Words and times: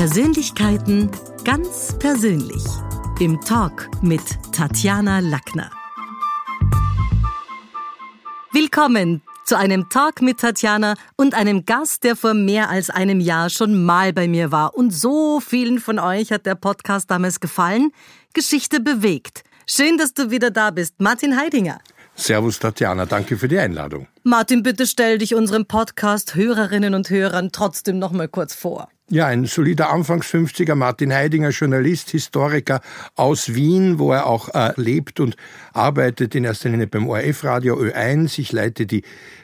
Persönlichkeiten 0.00 1.10
ganz 1.44 1.94
persönlich. 1.98 2.64
Im 3.18 3.38
Talk 3.42 3.90
mit 4.00 4.22
Tatjana 4.50 5.18
Lackner. 5.18 5.70
Willkommen 8.50 9.20
zu 9.44 9.58
einem 9.58 9.90
Talk 9.90 10.22
mit 10.22 10.40
Tatjana 10.40 10.94
und 11.16 11.34
einem 11.34 11.66
Gast, 11.66 12.02
der 12.04 12.16
vor 12.16 12.32
mehr 12.32 12.70
als 12.70 12.88
einem 12.88 13.20
Jahr 13.20 13.50
schon 13.50 13.84
mal 13.84 14.14
bei 14.14 14.26
mir 14.26 14.50
war. 14.50 14.74
Und 14.74 14.90
so 14.90 15.38
vielen 15.38 15.78
von 15.78 15.98
euch 15.98 16.32
hat 16.32 16.46
der 16.46 16.54
Podcast 16.54 17.10
damals 17.10 17.38
gefallen. 17.38 17.92
Geschichte 18.32 18.80
bewegt. 18.80 19.44
Schön, 19.66 19.98
dass 19.98 20.14
du 20.14 20.30
wieder 20.30 20.50
da 20.50 20.70
bist. 20.70 20.94
Martin 20.96 21.38
Heidinger. 21.38 21.78
Servus 22.14 22.58
Tatjana, 22.58 23.04
danke 23.04 23.36
für 23.36 23.48
die 23.48 23.58
Einladung. 23.58 24.06
Martin, 24.22 24.62
bitte 24.62 24.86
stell 24.86 25.16
dich 25.16 25.34
unserem 25.34 25.64
Podcast 25.64 26.34
Hörerinnen 26.34 26.94
und 26.94 27.08
Hörern 27.08 27.52
trotzdem 27.52 27.98
noch 27.98 28.12
mal 28.12 28.28
kurz 28.28 28.54
vor. 28.54 28.90
Ja, 29.08 29.26
ein 29.26 29.46
solider 29.46 29.90
Anfangs 29.90 30.26
50er 30.26 30.74
Martin 30.74 31.12
Heidinger, 31.12 31.48
Journalist, 31.48 32.10
Historiker 32.10 32.82
aus 33.16 33.54
Wien, 33.54 33.98
wo 33.98 34.12
er 34.12 34.26
auch 34.26 34.50
äh, 34.54 34.72
lebt 34.76 35.20
und 35.20 35.36
arbeitet 35.72 36.34
in 36.34 36.44
erster 36.44 36.68
Linie 36.68 36.86
beim 36.86 37.08
ORF-Radio 37.08 37.80
Ö1. 37.80 38.38
Ich 38.38 38.52
leite 38.52 38.84
die 38.84 39.02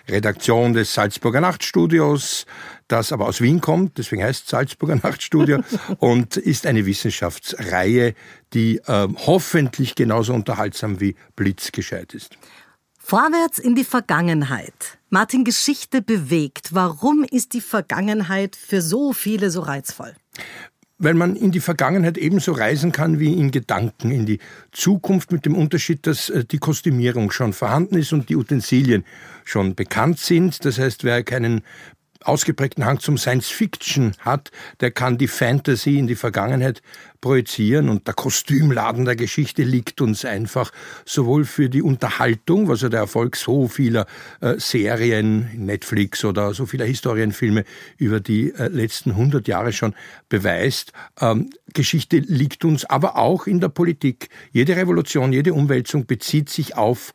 Redaktion 0.08 0.74
des 0.74 0.92
Salzburger 0.92 1.40
Nachtstudios, 1.40 2.44
das 2.86 3.12
aber 3.12 3.26
aus 3.26 3.40
Wien 3.40 3.62
kommt, 3.62 3.96
deswegen 3.96 4.22
heißt 4.22 4.46
Salzburger 4.46 4.96
Nachtstudio, 5.02 5.60
und 5.98 6.36
ist 6.36 6.66
eine 6.66 6.84
Wissenschaftsreihe, 6.84 8.14
die 8.52 8.76
äh, 8.86 9.08
hoffentlich 9.26 9.94
genauso 9.94 10.34
unterhaltsam 10.34 11.00
wie 11.00 11.16
blitzgescheit 11.34 12.12
ist. 12.12 12.36
Vorwärts 13.08 13.60
in 13.60 13.76
die 13.76 13.84
Vergangenheit. 13.84 14.98
Martin, 15.10 15.44
Geschichte 15.44 16.02
bewegt. 16.02 16.74
Warum 16.74 17.22
ist 17.22 17.52
die 17.52 17.60
Vergangenheit 17.60 18.56
für 18.56 18.82
so 18.82 19.12
viele 19.12 19.52
so 19.52 19.60
reizvoll? 19.60 20.12
Weil 20.98 21.14
man 21.14 21.36
in 21.36 21.52
die 21.52 21.60
Vergangenheit 21.60 22.18
ebenso 22.18 22.50
reisen 22.50 22.90
kann 22.90 23.20
wie 23.20 23.32
in 23.32 23.52
Gedanken 23.52 24.10
in 24.10 24.26
die 24.26 24.40
Zukunft 24.72 25.30
mit 25.30 25.46
dem 25.46 25.54
Unterschied, 25.54 26.04
dass 26.08 26.30
äh, 26.30 26.44
die 26.44 26.58
Kostümierung 26.58 27.30
schon 27.30 27.52
vorhanden 27.52 27.96
ist 27.96 28.12
und 28.12 28.28
die 28.28 28.34
Utensilien 28.34 29.04
schon 29.44 29.76
bekannt 29.76 30.18
sind. 30.18 30.64
Das 30.64 30.80
heißt, 30.80 31.04
wer 31.04 31.22
keinen 31.22 31.62
ausgeprägten 32.26 32.84
Hang 32.84 32.98
zum 32.98 33.18
Science 33.18 33.48
Fiction 33.48 34.14
hat, 34.18 34.50
der 34.80 34.90
kann 34.90 35.16
die 35.16 35.28
Fantasy 35.28 35.98
in 35.98 36.08
die 36.08 36.16
Vergangenheit 36.16 36.82
projizieren 37.20 37.88
und 37.88 38.06
der 38.06 38.14
Kostümladen 38.14 39.04
der 39.04 39.16
Geschichte 39.16 39.62
liegt 39.62 40.00
uns 40.00 40.24
einfach 40.24 40.72
sowohl 41.04 41.44
für 41.44 41.68
die 41.68 41.82
Unterhaltung, 41.82 42.68
was 42.68 42.82
ja 42.82 42.88
der 42.88 43.00
Erfolg 43.00 43.36
so 43.36 43.68
vieler 43.68 44.06
äh, 44.40 44.54
Serien, 44.58 45.50
Netflix 45.56 46.24
oder 46.24 46.54
so 46.54 46.66
vieler 46.66 46.84
Historienfilme 46.84 47.64
über 47.96 48.20
die 48.20 48.52
äh, 48.52 48.68
letzten 48.68 49.10
100 49.10 49.48
Jahre 49.48 49.72
schon 49.72 49.94
beweist. 50.28 50.92
Ähm, 51.20 51.50
Geschichte 51.72 52.18
liegt 52.18 52.64
uns 52.64 52.84
aber 52.84 53.16
auch 53.16 53.46
in 53.46 53.60
der 53.60 53.68
Politik. 53.68 54.28
Jede 54.52 54.76
Revolution, 54.76 55.32
jede 55.32 55.52
Umwälzung 55.52 56.06
bezieht 56.06 56.48
sich 56.48 56.76
auf 56.76 57.12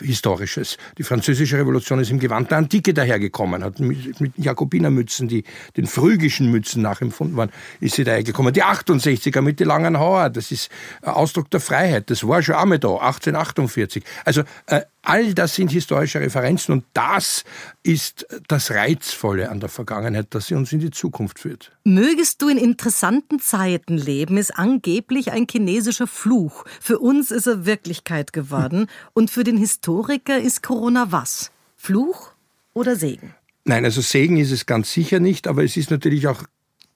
Historisches. 0.00 0.76
Die 0.98 1.02
französische 1.02 1.58
Revolution 1.58 2.00
ist 2.00 2.10
im 2.10 2.18
Gewand 2.18 2.50
der 2.50 2.58
Antike 2.58 2.94
dahergekommen, 2.94 3.62
hat 3.62 3.78
mit, 3.80 4.32
Jakobinermützen, 4.36 5.28
die 5.28 5.44
den 5.76 5.86
phrygischen 5.86 6.50
Mützen 6.50 6.82
nachempfunden 6.82 7.36
waren, 7.36 7.50
ist 7.80 7.96
sie 7.96 8.04
dahergekommen. 8.04 8.52
Die 8.52 8.64
68er 8.64 9.40
mit 9.40 9.60
den 9.60 9.68
langen 9.68 9.98
Haaren, 9.98 10.32
das 10.32 10.50
ist 10.50 10.70
Ausdruck 11.02 11.50
der 11.50 11.60
Freiheit. 11.60 12.10
Das 12.10 12.26
war 12.26 12.42
schon 12.42 12.54
einmal 12.54 12.78
da, 12.78 12.88
1848. 12.88 14.02
Also 14.24 14.42
äh, 14.66 14.80
all 15.04 15.34
das 15.34 15.54
sind 15.54 15.70
historische 15.70 16.20
Referenzen 16.20 16.72
und 16.72 16.84
das 16.94 17.44
ist 17.82 18.26
das 18.48 18.70
Reizvolle 18.70 19.50
an 19.50 19.60
der 19.60 19.68
Vergangenheit, 19.68 20.28
dass 20.30 20.48
sie 20.48 20.54
uns 20.54 20.72
in 20.72 20.80
die 20.80 20.90
Zukunft 20.90 21.38
führt. 21.38 21.72
Mögest 21.84 22.42
du 22.42 22.48
in 22.48 22.58
interessanten 22.58 23.40
Zeiten 23.40 23.96
leben, 23.96 24.36
ist 24.36 24.58
angeblich 24.58 25.32
ein 25.32 25.46
chinesischer 25.50 26.06
Fluch. 26.06 26.64
Für 26.80 26.98
uns 26.98 27.30
ist 27.30 27.46
er 27.46 27.66
Wirklichkeit 27.66 28.32
geworden. 28.32 28.88
Und 29.12 29.30
für 29.30 29.44
den 29.44 29.56
Historiker 29.56 30.38
ist 30.38 30.62
Corona 30.62 31.06
was? 31.10 31.50
Fluch 31.76 32.32
oder 32.72 32.96
Segen? 32.96 33.34
Nein, 33.64 33.84
also 33.84 34.00
Segen 34.00 34.36
ist 34.36 34.50
es 34.50 34.66
ganz 34.66 34.92
sicher 34.92 35.20
nicht, 35.20 35.46
aber 35.46 35.64
es 35.64 35.76
ist 35.76 35.90
natürlich 35.90 36.26
auch 36.28 36.44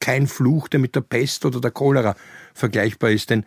kein 0.00 0.26
Fluch, 0.26 0.68
der 0.68 0.80
mit 0.80 0.94
der 0.94 1.00
Pest 1.00 1.44
oder 1.44 1.60
der 1.60 1.70
Cholera 1.70 2.16
vergleichbar 2.54 3.10
ist, 3.10 3.30
denn 3.30 3.44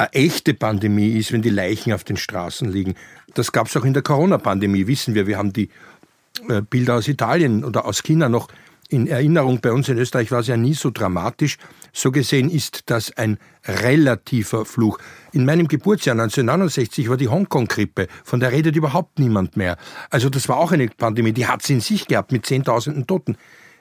eine 0.00 0.12
echte 0.14 0.54
Pandemie 0.54 1.18
ist, 1.18 1.32
wenn 1.32 1.42
die 1.42 1.50
Leichen 1.50 1.92
auf 1.92 2.04
den 2.04 2.16
Straßen 2.16 2.70
liegen. 2.70 2.94
Das 3.34 3.52
gab 3.52 3.66
es 3.66 3.76
auch 3.76 3.84
in 3.84 3.92
der 3.92 4.02
Corona-Pandemie, 4.02 4.86
wissen 4.86 5.14
wir. 5.14 5.26
Wir 5.26 5.36
haben 5.36 5.52
die 5.52 5.68
äh, 6.48 6.62
Bilder 6.62 6.96
aus 6.96 7.06
Italien 7.06 7.64
oder 7.64 7.84
aus 7.84 8.02
China 8.02 8.28
noch 8.28 8.48
in 8.88 9.06
Erinnerung. 9.06 9.60
Bei 9.60 9.72
uns 9.72 9.88
in 9.88 9.98
Österreich 9.98 10.32
war 10.32 10.40
es 10.40 10.46
ja 10.46 10.56
nie 10.56 10.74
so 10.74 10.90
dramatisch. 10.90 11.58
So 11.92 12.10
gesehen 12.10 12.50
ist 12.50 12.84
das 12.86 13.16
ein 13.16 13.38
relativer 13.66 14.64
Fluch. 14.64 14.98
In 15.32 15.44
meinem 15.44 15.68
Geburtsjahr 15.68 16.14
1969 16.14 17.08
war 17.10 17.16
die 17.16 17.28
Hongkong-Grippe, 17.28 18.08
von 18.24 18.40
der 18.40 18.52
redet 18.52 18.76
überhaupt 18.76 19.18
niemand 19.18 19.56
mehr. 19.56 19.76
Also 20.08 20.30
das 20.30 20.48
war 20.48 20.56
auch 20.56 20.72
eine 20.72 20.88
Pandemie, 20.88 21.32
die 21.32 21.46
hat 21.46 21.62
sie 21.62 21.74
in 21.74 21.80
sich 21.80 22.06
gehabt 22.06 22.32
mit 22.32 22.46
Zehntausenden 22.46 23.06
Toten. 23.06 23.36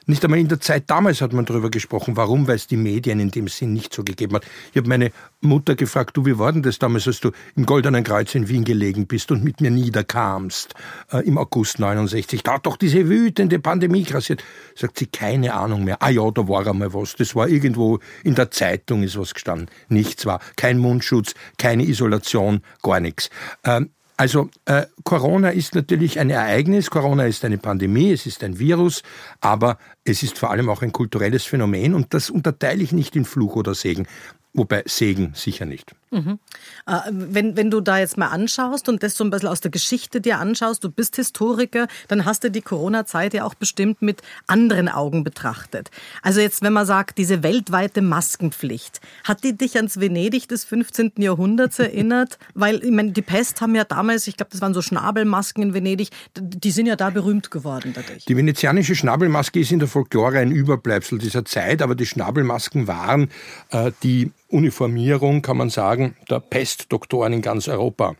Nicht 0.10 0.24
einmal 0.24 0.40
in 0.40 0.48
der 0.48 0.60
Zeit 0.60 0.90
damals 0.90 1.22
hat 1.22 1.34
man 1.34 1.46
darüber 1.46 1.70
gesprochen. 1.70 2.18
Warum? 2.18 2.48
Weil 2.48 2.56
es 2.56 2.66
die 2.66 2.78
Medien 2.78 3.20
in 3.20 3.30
dem 3.30 3.48
Sinn 3.48 3.74
nicht 3.74 3.94
so 3.94 4.04
gegeben 4.04 4.38
hat. 4.38 4.44
Ich 4.72 4.78
habe 4.78 4.90
meine 4.90 5.12
Mutter 5.40 5.76
gefragt, 5.76 6.18
du, 6.18 6.26
wie 6.26 6.40
war 6.40 6.52
denn 6.52 6.64
das 6.64 6.80
damals, 6.80 7.06
als 7.06 7.20
du 7.20 7.30
im 7.56 7.68
Goldenen 7.68 8.04
Kreuz 8.04 8.34
in 8.34 8.50
Wien 8.50 8.64
gelegen 8.64 9.06
bist 9.06 9.32
und 9.32 9.44
mit 9.44 9.62
mir 9.62 9.70
niederkamst 9.70 10.74
äh, 11.12 11.20
im 11.28 11.38
August 11.38 11.78
69? 11.78 12.42
Da 12.42 12.54
hat 12.54 12.66
doch 12.66 12.78
diese 12.78 13.08
wütende 13.08 13.60
Pandemie 13.60 14.02
grassiert. 14.02 14.44
Sagt 14.74 14.98
sie, 14.98 15.06
keine 15.06 15.54
Ahnung 15.54 15.84
mehr. 15.84 16.02
Ah 16.02 16.10
ja, 16.10 16.28
da 16.32 16.48
war 16.48 16.66
einmal 16.66 16.92
was. 16.92 17.16
Das 17.16 17.36
war 17.36 17.48
irgendwo 17.48 18.00
in 18.24 18.34
der 18.34 18.50
Zeitung 18.50 19.04
ist 19.04 19.16
was 19.16 19.36
gestanden. 19.36 19.70
Nichts 19.90 20.26
war. 20.26 20.40
Kein 20.56 20.80
Mundschutz, 20.80 21.36
keine 21.60 21.84
Isolation, 21.84 22.64
gar 22.82 23.00
nichts. 23.00 23.30
Ähm, 23.64 23.92
also 24.20 24.50
äh, 24.66 24.86
Corona 25.06 25.52
ist 25.52 25.76
natürlich 25.76 26.20
ein 26.20 26.30
Ereignis, 26.30 26.90
Corona 26.90 27.26
ist 27.26 27.46
eine 27.46 27.58
Pandemie, 27.58 28.12
es 28.12 28.26
ist 28.26 28.44
ein 28.44 28.60
Virus, 28.60 29.02
aber 29.40 29.78
es 30.04 30.24
ist 30.24 30.38
vor 30.38 30.52
allem 30.52 30.68
auch 30.68 30.82
ein 30.82 30.92
kulturelles 30.92 31.46
Phänomen 31.46 31.94
und 31.94 32.14
das 32.14 32.30
unterteile 32.30 32.84
ich 32.84 32.92
nicht 32.92 33.16
in 33.16 33.24
Fluch 33.24 33.56
oder 33.56 33.74
Segen. 33.76 34.08
Wobei 34.54 34.84
Segen 34.86 35.32
sicher 35.36 35.66
nicht. 35.66 35.96
Mhm. 36.12 36.40
Äh, 36.88 37.00
wenn, 37.12 37.56
wenn 37.56 37.70
du 37.70 37.82
da 37.82 38.00
jetzt 38.00 38.18
mal 38.18 38.28
anschaust 38.28 38.90
und 38.90 39.04
das 39.04 39.16
so 39.16 39.24
ein 39.24 39.30
bisschen 39.30 39.50
aus 39.50 39.62
der 39.62 39.72
Geschichte 39.72 40.22
dir 40.22 40.40
anschaust, 40.40 40.84
du 40.84 40.90
bist 40.90 41.16
Historiker, 41.18 41.88
dann 42.08 42.26
hast 42.26 42.44
du 42.44 42.52
die 42.52 42.62
Corona-Zeit 42.62 43.34
ja 43.34 43.46
auch 43.46 43.54
bestimmt 43.54 44.02
mit 44.02 44.22
anderen 44.48 44.90
Augen 44.90 45.24
betrachtet. 45.24 45.92
Also 46.24 46.42
jetzt, 46.42 46.62
wenn 46.62 46.74
man 46.74 46.86
sagt, 46.86 47.18
diese 47.18 47.44
weltweite 47.44 48.02
Maskenpflicht, 48.02 49.02
hat 49.24 49.44
die 49.44 49.56
dich 49.56 49.76
ans 49.76 50.00
Venedig 50.00 50.48
des 50.48 50.64
15. 50.66 51.14
Jahrhunderts 51.18 51.80
erinnert? 51.80 52.40
Weil, 52.56 52.84
ich 52.84 52.92
meine, 52.92 53.12
die 53.12 53.22
Pest 53.22 53.62
haben 53.62 53.76
ja 53.76 53.84
damals, 53.84 54.28
ich 54.28 54.38
glaube, 54.38 54.52
das 54.52 54.62
waren 54.62 54.74
so 54.74 54.82
Schnabelmasken 54.82 55.62
in 55.64 55.74
Venedig, 55.74 56.10
die 56.38 56.72
sind 56.72 56.88
ja 56.88 56.96
da 56.96 57.12
berühmt 57.12 57.52
geworden 57.52 57.94
dadurch. 57.94 58.26
Die 58.26 58.36
venezianische 58.36 58.96
Schnabelmaske 58.96 59.60
ist 59.60 59.72
in 59.72 59.80
der 59.80 59.88
Folklore 59.88 60.40
ein 60.40 60.52
Überbleibsel 60.52 61.20
dieser 61.20 61.46
Zeit, 61.46 61.82
aber 61.82 61.96
die 61.96 62.06
Schnabelmasken 62.06 62.88
waren 62.88 63.30
äh, 63.70 63.92
die 64.04 64.32
Uniformierung, 64.50 65.42
kann 65.42 65.58
man 65.58 65.70
sagen, 65.70 65.99
der 66.30 66.40
Pestdoktoren 66.40 67.34
in 67.34 67.42
ganz 67.42 67.68
Europa. 67.68 68.16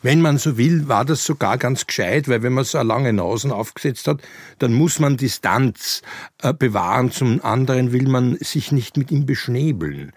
Wenn 0.00 0.20
man 0.20 0.38
so 0.38 0.56
will, 0.56 0.86
war 0.86 1.04
das 1.04 1.24
sogar 1.24 1.58
ganz 1.58 1.86
gescheit, 1.86 2.28
weil 2.28 2.42
wenn 2.44 2.52
man 2.52 2.62
so 2.62 2.80
lange 2.80 3.12
Nasen 3.12 3.50
aufgesetzt 3.50 4.06
hat, 4.06 4.22
dann 4.60 4.72
muss 4.72 5.00
man 5.00 5.16
Distanz 5.16 6.02
äh, 6.40 6.54
bewahren. 6.54 7.10
Zum 7.10 7.44
anderen 7.44 7.92
will 7.92 8.06
man 8.06 8.36
sich 8.36 8.70
nicht 8.70 8.96
mit 8.96 9.10
ihm 9.10 9.26
beschnäbeln. 9.26 10.12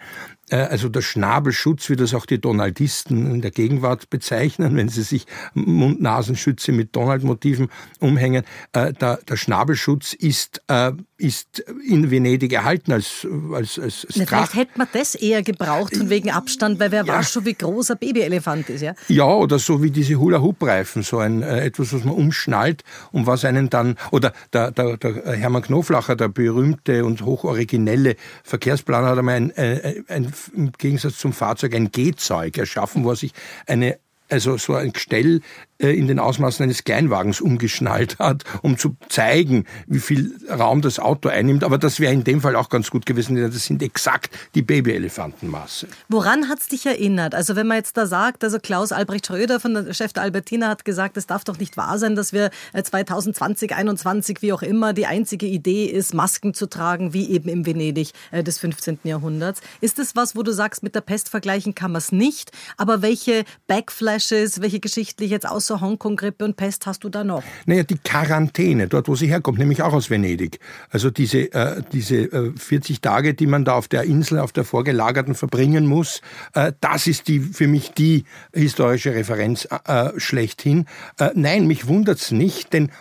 Äh, 0.51 0.57
also 0.57 0.88
der 0.88 1.01
Schnabelschutz, 1.01 1.90
wie 1.90 1.96
das 1.96 2.13
auch 2.13 2.28
die 2.28 2.40
Donaldisten 2.40 3.31
in 3.31 3.41
der 3.41 3.50
Gegenwart 3.50 4.12
bezeichnen, 4.12 4.75
wenn 4.75 4.90
sie 4.90 5.01
sich 5.01 5.25
Mund-Nasenschütze 5.56 6.72
mit 6.72 6.96
Donald-Motiven 6.96 7.69
umhängen, 8.00 8.44
äh, 8.74 8.94
der, 8.94 9.18
der 9.18 9.38
Schnabelschutz 9.38 10.13
ist, 10.13 10.62
äh, 10.68 10.91
ist 11.21 11.63
in 11.87 12.09
Venedig 12.09 12.51
erhalten 12.53 12.91
als, 12.91 13.27
als, 13.53 13.77
als, 13.77 14.07
Na, 14.15 14.25
Vielleicht 14.25 14.56
hätte 14.56 14.71
man 14.75 14.88
das 14.91 15.15
eher 15.15 15.44
gebraucht 15.44 15.95
von 15.95 16.09
wegen 16.09 16.31
Abstand, 16.31 16.79
weil 16.79 16.91
wer 16.91 17.06
ja. 17.06 17.19
weiß 17.19 17.31
schon, 17.31 17.45
wie 17.45 17.53
groß 17.53 17.91
ein 17.91 17.97
Babyelefant 18.00 18.69
ist, 18.69 18.81
ja? 18.81 18.94
Ja, 19.07 19.25
oder 19.25 19.59
so 19.59 19.83
wie 19.83 19.91
diese 19.91 20.15
Hula-Hoop-Reifen, 20.15 21.03
so 21.03 21.19
ein 21.19 21.44
äh, 21.44 21.65
etwas, 21.65 21.94
was 21.94 22.03
man 22.03 22.15
umschnallt 22.15 22.83
und 23.12 23.27
was 23.27 23.45
einen 23.45 23.69
dann, 23.69 23.97
oder 24.09 24.33
der, 24.51 24.71
der, 24.71 24.97
der 24.97 25.33
Hermann 25.33 25.62
Knoflacher, 25.62 26.15
der 26.15 26.29
berühmte 26.29 27.06
und 27.06 27.21
hochoriginelle 27.21 28.15
Verkehrsplaner, 28.44 29.09
hat 29.09 29.19
einmal 29.19 29.35
ein, 29.35 29.51
ein, 29.56 30.06
ein 30.07 30.33
im 30.56 30.71
Gegensatz 30.71 31.17
zum 31.17 31.33
Fahrzeug 31.33 31.75
ein 31.75 31.91
Gehzeug 31.91 32.57
erschaffen, 32.57 33.03
wo 33.03 33.12
er 33.12 33.15
sich 33.15 33.33
eine 33.67 33.97
also 34.31 34.57
so 34.57 34.75
ein 34.75 34.94
Gestell 34.94 35.38
äh, 35.38 35.41
in 35.89 36.07
den 36.07 36.19
Ausmaßen 36.19 36.63
eines 36.63 36.83
Kleinwagens 36.83 37.42
umgeschnallt 37.42 38.19
hat, 38.19 38.44
um 38.62 38.78
zu 38.78 38.95
zeigen, 39.10 39.66
wie 39.88 40.00
viel 40.00 40.36
Raum 40.50 40.81
das 40.81 41.00
Auto 41.00 41.30
einnimmt. 41.30 41.63
Aber 41.63 41.78
das 41.78 42.00
wäre 42.00 42.13
in 42.13 42.24
dem 42.24 42.42
Fall 42.42 42.56
auch 42.56 42.69
ganz 42.69 42.92
gut 42.92 43.06
gewesen, 43.06 43.36
denn 43.36 43.51
das 43.51 43.66
sind 43.66 43.81
exakt 43.81 44.33
die 44.56 44.62
Babyelefantenmaße. 44.62 45.88
Woran 46.10 46.50
hat 46.50 46.60
es 46.60 46.68
dich 46.68 46.86
erinnert? 46.86 47.36
Also 47.36 47.56
wenn 47.56 47.68
man 47.68 47.78
jetzt 47.78 47.98
da 47.98 48.06
sagt, 48.06 48.44
also 48.44 48.60
Klaus 48.60 48.92
Albrecht 48.92 49.28
Schröder 49.28 49.60
von 49.60 49.74
der 49.74 49.94
Chef 49.94 50.13
der 50.13 50.24
Albertina 50.24 50.68
hat 50.68 50.86
gesagt, 50.86 51.18
es 51.18 51.28
darf 51.28 51.44
doch 51.44 51.57
nicht 51.57 51.78
wahr 51.78 51.98
sein, 51.98 52.16
dass 52.16 52.34
wir 52.34 52.51
2020, 52.74 53.69
2021, 53.69 54.42
wie 54.42 54.54
auch 54.54 54.62
immer, 54.62 54.94
die 54.94 55.06
einzige 55.06 55.45
Idee 55.45 55.86
ist, 55.86 56.13
Masken 56.13 56.54
zu 56.54 56.68
tragen, 56.68 57.13
wie 57.13 57.30
eben 57.30 57.50
im 57.50 57.66
Venedig 57.66 58.12
des 58.31 58.60
15. 58.60 59.00
Jahrhunderts. 59.04 59.62
Ist 59.81 60.00
das 60.00 60.16
was, 60.16 60.36
wo 60.36 60.44
du 60.44 60.51
sagst, 60.51 60.84
mit 60.84 60.95
der 60.95 61.01
Pest 61.01 61.30
vergleichen 61.30 61.75
kann 61.75 61.92
man 61.92 62.00
es 62.00 62.12
nicht, 62.12 62.51
aber 62.77 63.01
welche 63.01 63.45
Backflashes, 63.68 64.62
welche 64.62 64.80
geschichtlich 64.80 65.31
jetzt 65.31 65.48
außer 65.71 65.81
Hongkong-Grippe 65.81 66.44
und 66.45 66.56
Pest 66.56 66.85
hast 66.85 67.03
du 67.03 67.09
da 67.09 67.23
noch? 67.23 67.44
Naja, 67.65 67.83
die 67.83 67.97
Quarantäne, 67.97 68.88
dort 68.88 69.07
wo 69.07 69.15
sie 69.15 69.27
herkommt, 69.27 69.59
nämlich 69.59 69.81
auch 69.81 69.94
aus 69.94 70.09
Venedig. 70.09 70.59
Also 70.89 71.09
diese, 71.09 71.53
äh, 71.53 71.81
diese 71.91 72.15
äh, 72.15 72.51
40 72.56 73.01
Tage, 73.01 73.33
die 73.33 73.47
man 73.47 73.65
da 73.65 73.73
auf 73.73 73.88
der 73.88 74.03
Insel, 74.03 74.39
auf 74.39 74.51
der 74.51 74.63
vorgelagerten 74.63 75.35
verbringen 75.35 75.85
muss, 75.88 76.21
äh, 76.53 76.73
das 76.81 77.07
ist 77.07 77.27
die, 77.27 77.39
für 77.39 77.68
mich 77.68 77.91
die 77.91 78.25
historische 78.53 79.13
Referenz 79.13 79.68
äh, 79.85 80.09
schlechthin. 80.18 80.85
Äh, 81.19 81.29
nein, 81.35 81.68
mich 81.68 81.88
wundert's 81.88 82.31
nicht, 82.31 82.74
denn 82.74 82.91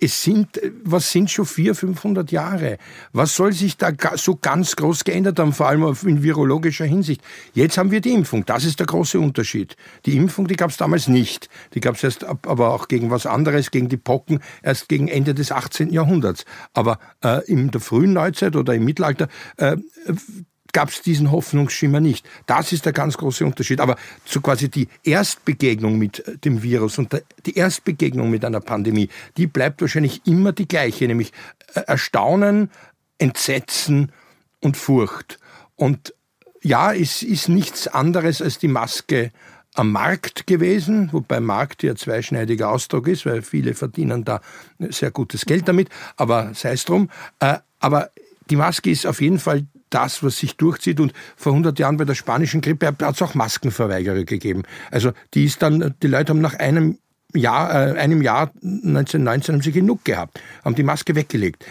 es 0.00 0.22
sind, 0.22 0.60
was 0.84 1.10
sind 1.10 1.30
schon 1.30 1.46
400, 1.46 1.76
500 1.76 2.32
Jahre? 2.32 2.78
Was 3.12 3.34
soll 3.34 3.52
sich 3.52 3.76
da 3.76 3.92
so 4.16 4.36
ganz 4.36 4.76
groß 4.76 5.04
geändert 5.04 5.38
haben, 5.38 5.52
vor 5.52 5.68
allem 5.68 5.96
in 6.04 6.22
virologischer 6.22 6.84
Hinsicht? 6.84 7.22
Jetzt 7.54 7.78
haben 7.78 7.90
wir 7.90 8.00
die 8.00 8.12
Impfung. 8.12 8.44
Das 8.44 8.64
ist 8.64 8.78
der 8.78 8.86
große 8.86 9.18
Unterschied. 9.18 9.76
Die 10.04 10.16
Impfung, 10.16 10.46
die 10.46 10.56
gab 10.56 10.70
es 10.70 10.76
damals 10.76 11.08
nicht. 11.08 11.48
Die 11.74 11.80
gab 11.80 11.96
es 11.96 12.04
erst, 12.04 12.24
aber 12.24 12.72
auch 12.72 12.88
gegen 12.88 13.10
was 13.10 13.26
anderes, 13.26 13.70
gegen 13.70 13.88
die 13.88 13.96
Pocken, 13.96 14.40
erst 14.62 14.88
gegen 14.88 15.08
Ende 15.08 15.34
des 15.34 15.52
18. 15.52 15.90
Jahrhunderts. 15.90 16.44
Aber 16.74 16.98
äh, 17.22 17.44
in 17.46 17.70
der 17.70 17.80
frühen 17.80 18.12
Neuzeit 18.12 18.56
oder 18.56 18.74
im 18.74 18.84
Mittelalter, 18.84 19.28
äh, 19.56 19.76
gab 20.76 20.90
es 20.90 21.00
diesen 21.00 21.30
Hoffnungsschimmer 21.32 22.00
nicht. 22.00 22.28
Das 22.44 22.70
ist 22.70 22.84
der 22.84 22.92
ganz 22.92 23.16
große 23.16 23.46
Unterschied. 23.46 23.80
Aber 23.80 23.96
so 24.26 24.42
quasi 24.42 24.68
die 24.68 24.88
Erstbegegnung 25.04 25.96
mit 25.96 26.18
äh, 26.28 26.36
dem 26.36 26.62
Virus 26.62 26.98
und 26.98 27.18
die 27.46 27.56
Erstbegegnung 27.56 28.28
mit 28.28 28.44
einer 28.44 28.60
Pandemie, 28.60 29.08
die 29.38 29.46
bleibt 29.46 29.80
wahrscheinlich 29.80 30.26
immer 30.26 30.52
die 30.52 30.68
gleiche, 30.68 31.06
nämlich 31.06 31.32
äh, 31.72 31.80
Erstaunen, 31.86 32.70
Entsetzen 33.16 34.12
und 34.60 34.76
Furcht. 34.76 35.38
Und 35.76 36.12
ja, 36.62 36.92
es 36.92 37.22
ist 37.22 37.48
nichts 37.48 37.88
anderes 37.88 38.42
als 38.42 38.58
die 38.58 38.68
Maske 38.68 39.32
am 39.72 39.92
Markt 39.92 40.46
gewesen, 40.46 41.08
wobei 41.10 41.40
Markt 41.40 41.84
ja 41.84 41.96
zweischneidiger 41.96 42.68
Ausdruck 42.68 43.08
ist, 43.08 43.24
weil 43.24 43.40
viele 43.40 43.72
verdienen 43.72 44.26
da 44.26 44.42
sehr 44.78 45.10
gutes 45.10 45.46
Geld 45.46 45.68
damit, 45.68 45.88
aber 46.18 46.52
sei 46.52 46.72
es 46.72 46.84
drum. 46.84 47.08
Äh, 47.40 47.60
aber 47.80 48.10
die 48.50 48.56
Maske 48.56 48.90
ist 48.90 49.06
auf 49.06 49.22
jeden 49.22 49.38
Fall 49.38 49.64
das, 49.90 50.22
was 50.22 50.38
sich 50.38 50.56
durchzieht. 50.56 51.00
Und 51.00 51.12
vor 51.36 51.52
100 51.52 51.78
Jahren 51.78 51.96
bei 51.96 52.04
der 52.04 52.14
spanischen 52.14 52.60
Grippe 52.60 52.86
hat 52.86 53.14
es 53.14 53.22
auch 53.22 53.34
Maskenverweigerer 53.34 54.24
gegeben. 54.24 54.62
Also 54.90 55.12
die 55.34 55.44
ist 55.44 55.62
dann, 55.62 55.94
die 56.02 56.08
Leute 56.08 56.30
haben 56.30 56.40
nach 56.40 56.54
einem 56.54 56.98
Jahr, 57.36 57.70
äh, 57.70 57.98
einem 57.98 58.22
Jahr 58.22 58.50
1919 58.62 59.54
haben 59.54 59.62
sie 59.62 59.72
genug 59.72 60.04
gehabt, 60.04 60.40
haben 60.64 60.74
die 60.74 60.82
Maske 60.82 61.14
weggelegt. 61.14 61.64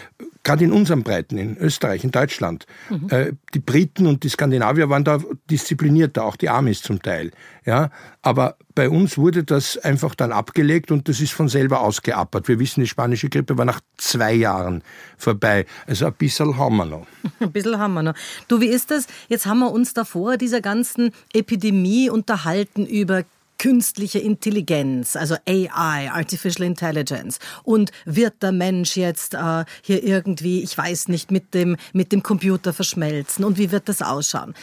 Gerade 0.43 0.63
in 0.63 0.71
unseren 0.71 1.01
Breiten, 1.01 1.39
in 1.39 1.57
Österreich, 1.57 2.03
in 2.03 2.11
Deutschland. 2.11 2.67
Mhm. 2.89 3.09
Äh, 3.09 3.31
die 3.55 3.59
Briten 3.59 4.05
und 4.05 4.23
die 4.23 4.29
Skandinavier 4.29 4.89
waren 4.89 5.03
da 5.03 5.19
disziplinierter, 5.49 6.23
auch 6.23 6.35
die 6.35 6.49
Amis 6.49 6.83
zum 6.83 7.01
Teil. 7.01 7.31
Ja, 7.65 7.89
aber 8.21 8.55
bei 8.75 8.89
uns 8.89 9.17
wurde 9.17 9.43
das 9.43 9.77
einfach 9.77 10.13
dann 10.13 10.31
abgelegt 10.31 10.91
und 10.91 11.09
das 11.09 11.19
ist 11.19 11.33
von 11.33 11.49
selber 11.49 11.81
ausgeappert. 11.81 12.47
Wir 12.47 12.59
wissen, 12.59 12.81
die 12.81 12.87
spanische 12.87 13.29
Grippe 13.29 13.57
war 13.57 13.65
nach 13.65 13.81
zwei 13.97 14.33
Jahren 14.33 14.83
vorbei. 15.17 15.65
Also 15.87 16.05
ein 16.05 16.13
bisschen 16.13 16.57
haben 16.57 16.75
wir 16.77 16.85
noch. 16.85 17.07
Ein 17.39 17.51
bisschen 17.51 17.79
haben 17.79 17.93
wir 17.93 18.03
noch. 18.03 18.15
Du, 18.47 18.61
wie 18.61 18.67
ist 18.67 18.91
das? 18.91 19.07
Jetzt 19.29 19.47
haben 19.47 19.59
wir 19.59 19.71
uns 19.71 19.93
davor 19.95 20.37
dieser 20.37 20.61
ganzen 20.61 21.11
Epidemie 21.33 22.09
unterhalten 22.09 22.85
über 22.85 23.23
künstliche 23.57 24.19
Intelligenz, 24.19 25.15
also 25.15 25.35
AI, 25.47 26.09
Artificial 26.11 26.65
Intelligence. 26.65 27.39
Und 27.63 27.91
wird 28.05 28.41
der 28.43 28.51
Mensch 28.51 28.97
jetzt 28.97 29.33
äh, 29.33 29.65
hier 29.81 30.03
irgendwie, 30.03 30.61
ich 30.63 30.77
weiß 30.77 31.07
nicht, 31.07 31.31
mit 31.31 31.53
dem, 31.53 31.77
mit 31.93 32.11
dem 32.11 32.23
Computer 32.23 32.73
verschmelzen? 32.73 33.45
Und 33.45 33.57
wie 33.57 33.71
wird 33.71 33.89
das 33.89 34.01
ausschauen? 34.01 34.53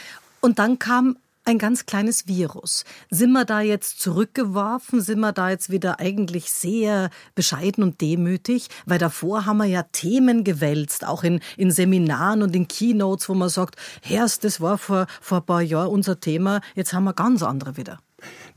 Und 0.41 0.59
dann 0.59 0.79
kam 0.79 1.17
ein 1.45 1.57
ganz 1.57 1.85
kleines 1.85 2.27
Virus. 2.27 2.85
Sind 3.09 3.31
wir 3.31 3.45
da 3.45 3.61
jetzt 3.61 3.99
zurückgeworfen? 3.99 5.01
Sind 5.01 5.19
wir 5.19 5.31
da 5.31 5.49
jetzt 5.49 5.69
wieder 5.69 5.99
eigentlich 5.99 6.51
sehr 6.51 7.09
bescheiden 7.35 7.83
und 7.83 8.01
demütig? 8.01 8.67
Weil 8.85 8.99
davor 8.99 9.45
haben 9.45 9.57
wir 9.57 9.65
ja 9.65 9.83
Themen 9.83 10.43
gewälzt, 10.43 11.05
auch 11.05 11.23
in, 11.23 11.41
in 11.57 11.71
Seminaren 11.71 12.43
und 12.43 12.55
in 12.55 12.67
Keynotes, 12.67 13.27
wo 13.27 13.33
man 13.33 13.49
sagt, 13.49 13.75
Herrst, 14.01 14.43
das 14.43 14.61
war 14.61 14.77
vor, 14.77 15.07
vor 15.21 15.39
ein 15.39 15.45
paar 15.45 15.61
Jahren 15.61 15.89
unser 15.89 16.19
Thema, 16.19 16.61
jetzt 16.75 16.93
haben 16.93 17.03
wir 17.03 17.13
ganz 17.13 17.43
andere 17.43 17.77
wieder. 17.77 17.99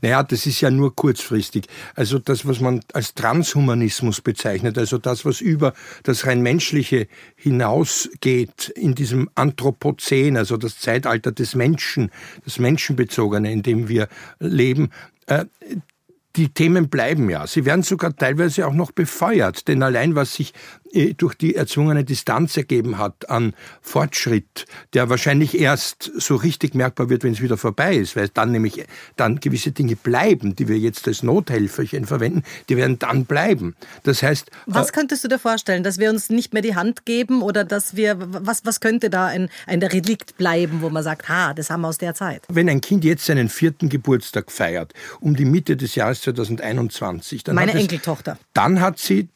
Naja, 0.01 0.23
das 0.23 0.45
ist 0.45 0.61
ja 0.61 0.69
nur 0.69 0.95
kurzfristig. 0.95 1.67
Also 1.95 2.19
das, 2.19 2.45
was 2.47 2.59
man 2.59 2.81
als 2.93 3.13
Transhumanismus 3.13 4.21
bezeichnet, 4.21 4.77
also 4.77 4.97
das, 4.97 5.25
was 5.25 5.41
über 5.41 5.73
das 6.03 6.25
rein 6.25 6.41
menschliche 6.41 7.07
hinausgeht 7.35 8.69
in 8.69 8.95
diesem 8.95 9.29
Anthropozän, 9.35 10.37
also 10.37 10.57
das 10.57 10.79
Zeitalter 10.79 11.31
des 11.31 11.55
Menschen, 11.55 12.11
das 12.45 12.59
Menschenbezogene, 12.59 13.51
in 13.51 13.63
dem 13.63 13.87
wir 13.87 14.07
leben, 14.39 14.91
äh, 15.25 15.45
die 16.37 16.49
Themen 16.49 16.89
bleiben 16.89 17.29
ja. 17.29 17.47
Sie 17.47 17.65
werden 17.65 17.81
sogar 17.81 18.15
teilweise 18.15 18.67
auch 18.67 18.73
noch 18.73 18.91
befeuert, 18.91 19.67
denn 19.67 19.81
allein 19.81 20.15
was 20.15 20.35
sich 20.35 20.53
äh, 20.93 21.13
durch 21.13 21.33
die 21.33 21.55
erzwungene 21.55 22.03
Distanz 22.03 22.55
ergeben 22.55 22.97
hat 22.97 23.29
an 23.29 23.53
Fortschritt, 23.81 24.65
der 24.93 25.09
wahrscheinlich 25.09 25.59
erst 25.59 26.11
so 26.15 26.35
richtig 26.35 26.75
merkbar 26.75 27.09
wird, 27.09 27.23
wenn 27.23 27.33
es 27.33 27.41
wieder 27.41 27.57
vorbei 27.57 27.95
ist, 27.95 28.15
weil 28.15 28.29
dann 28.29 28.51
nämlich 28.51 28.85
dann 29.15 29.39
gewisse 29.39 29.71
Dinge 29.71 29.95
bleiben, 29.95 30.55
die 30.55 30.67
wir 30.67 30.77
jetzt 30.77 31.07
als 31.07 31.23
Nothelferchen 31.23 32.05
verwenden, 32.05 32.43
die 32.69 32.77
werden 32.77 32.99
dann 32.99 33.25
bleiben. 33.25 33.75
Das 34.03 34.21
heißt. 34.21 34.51
Was 34.67 34.89
äh, 34.89 34.91
könntest 34.93 35.23
du 35.23 35.27
dir 35.27 35.39
vorstellen, 35.39 35.83
dass 35.83 35.97
wir 35.97 36.09
uns 36.09 36.29
nicht 36.29 36.53
mehr 36.53 36.61
die 36.61 36.75
Hand 36.75 37.05
geben 37.05 37.41
oder 37.41 37.63
dass 37.63 37.95
wir, 37.95 38.15
was, 38.19 38.63
was 38.63 38.79
könnte 38.79 39.09
da 39.09 39.25
ein, 39.25 39.49
ein 39.65 39.81
Relikt 39.81 40.37
bleiben, 40.37 40.81
wo 40.81 40.89
man 40.89 41.03
sagt, 41.03 41.29
ha, 41.29 41.53
das 41.53 41.71
haben 41.71 41.81
wir 41.81 41.87
aus 41.87 41.97
der 41.97 42.13
Zeit? 42.13 42.43
Wenn 42.47 42.69
ein 42.69 42.81
Kind 42.81 43.03
jetzt 43.03 43.25
seinen 43.25 43.49
vierten 43.49 43.89
Geburtstag 43.89 44.51
feiert, 44.51 44.93
um 45.19 45.35
die 45.35 45.45
Mitte 45.45 45.75
des 45.75 45.95
Jahres 45.95 46.21
2021, 46.33 47.43
dann 47.43 47.55
Meine 47.55 47.71
hat 47.71 47.77
es, 47.77 47.83
Enkeltochter. 47.83 48.37
Dann 48.53 48.81
hat 48.81 48.99
sie 48.99 49.29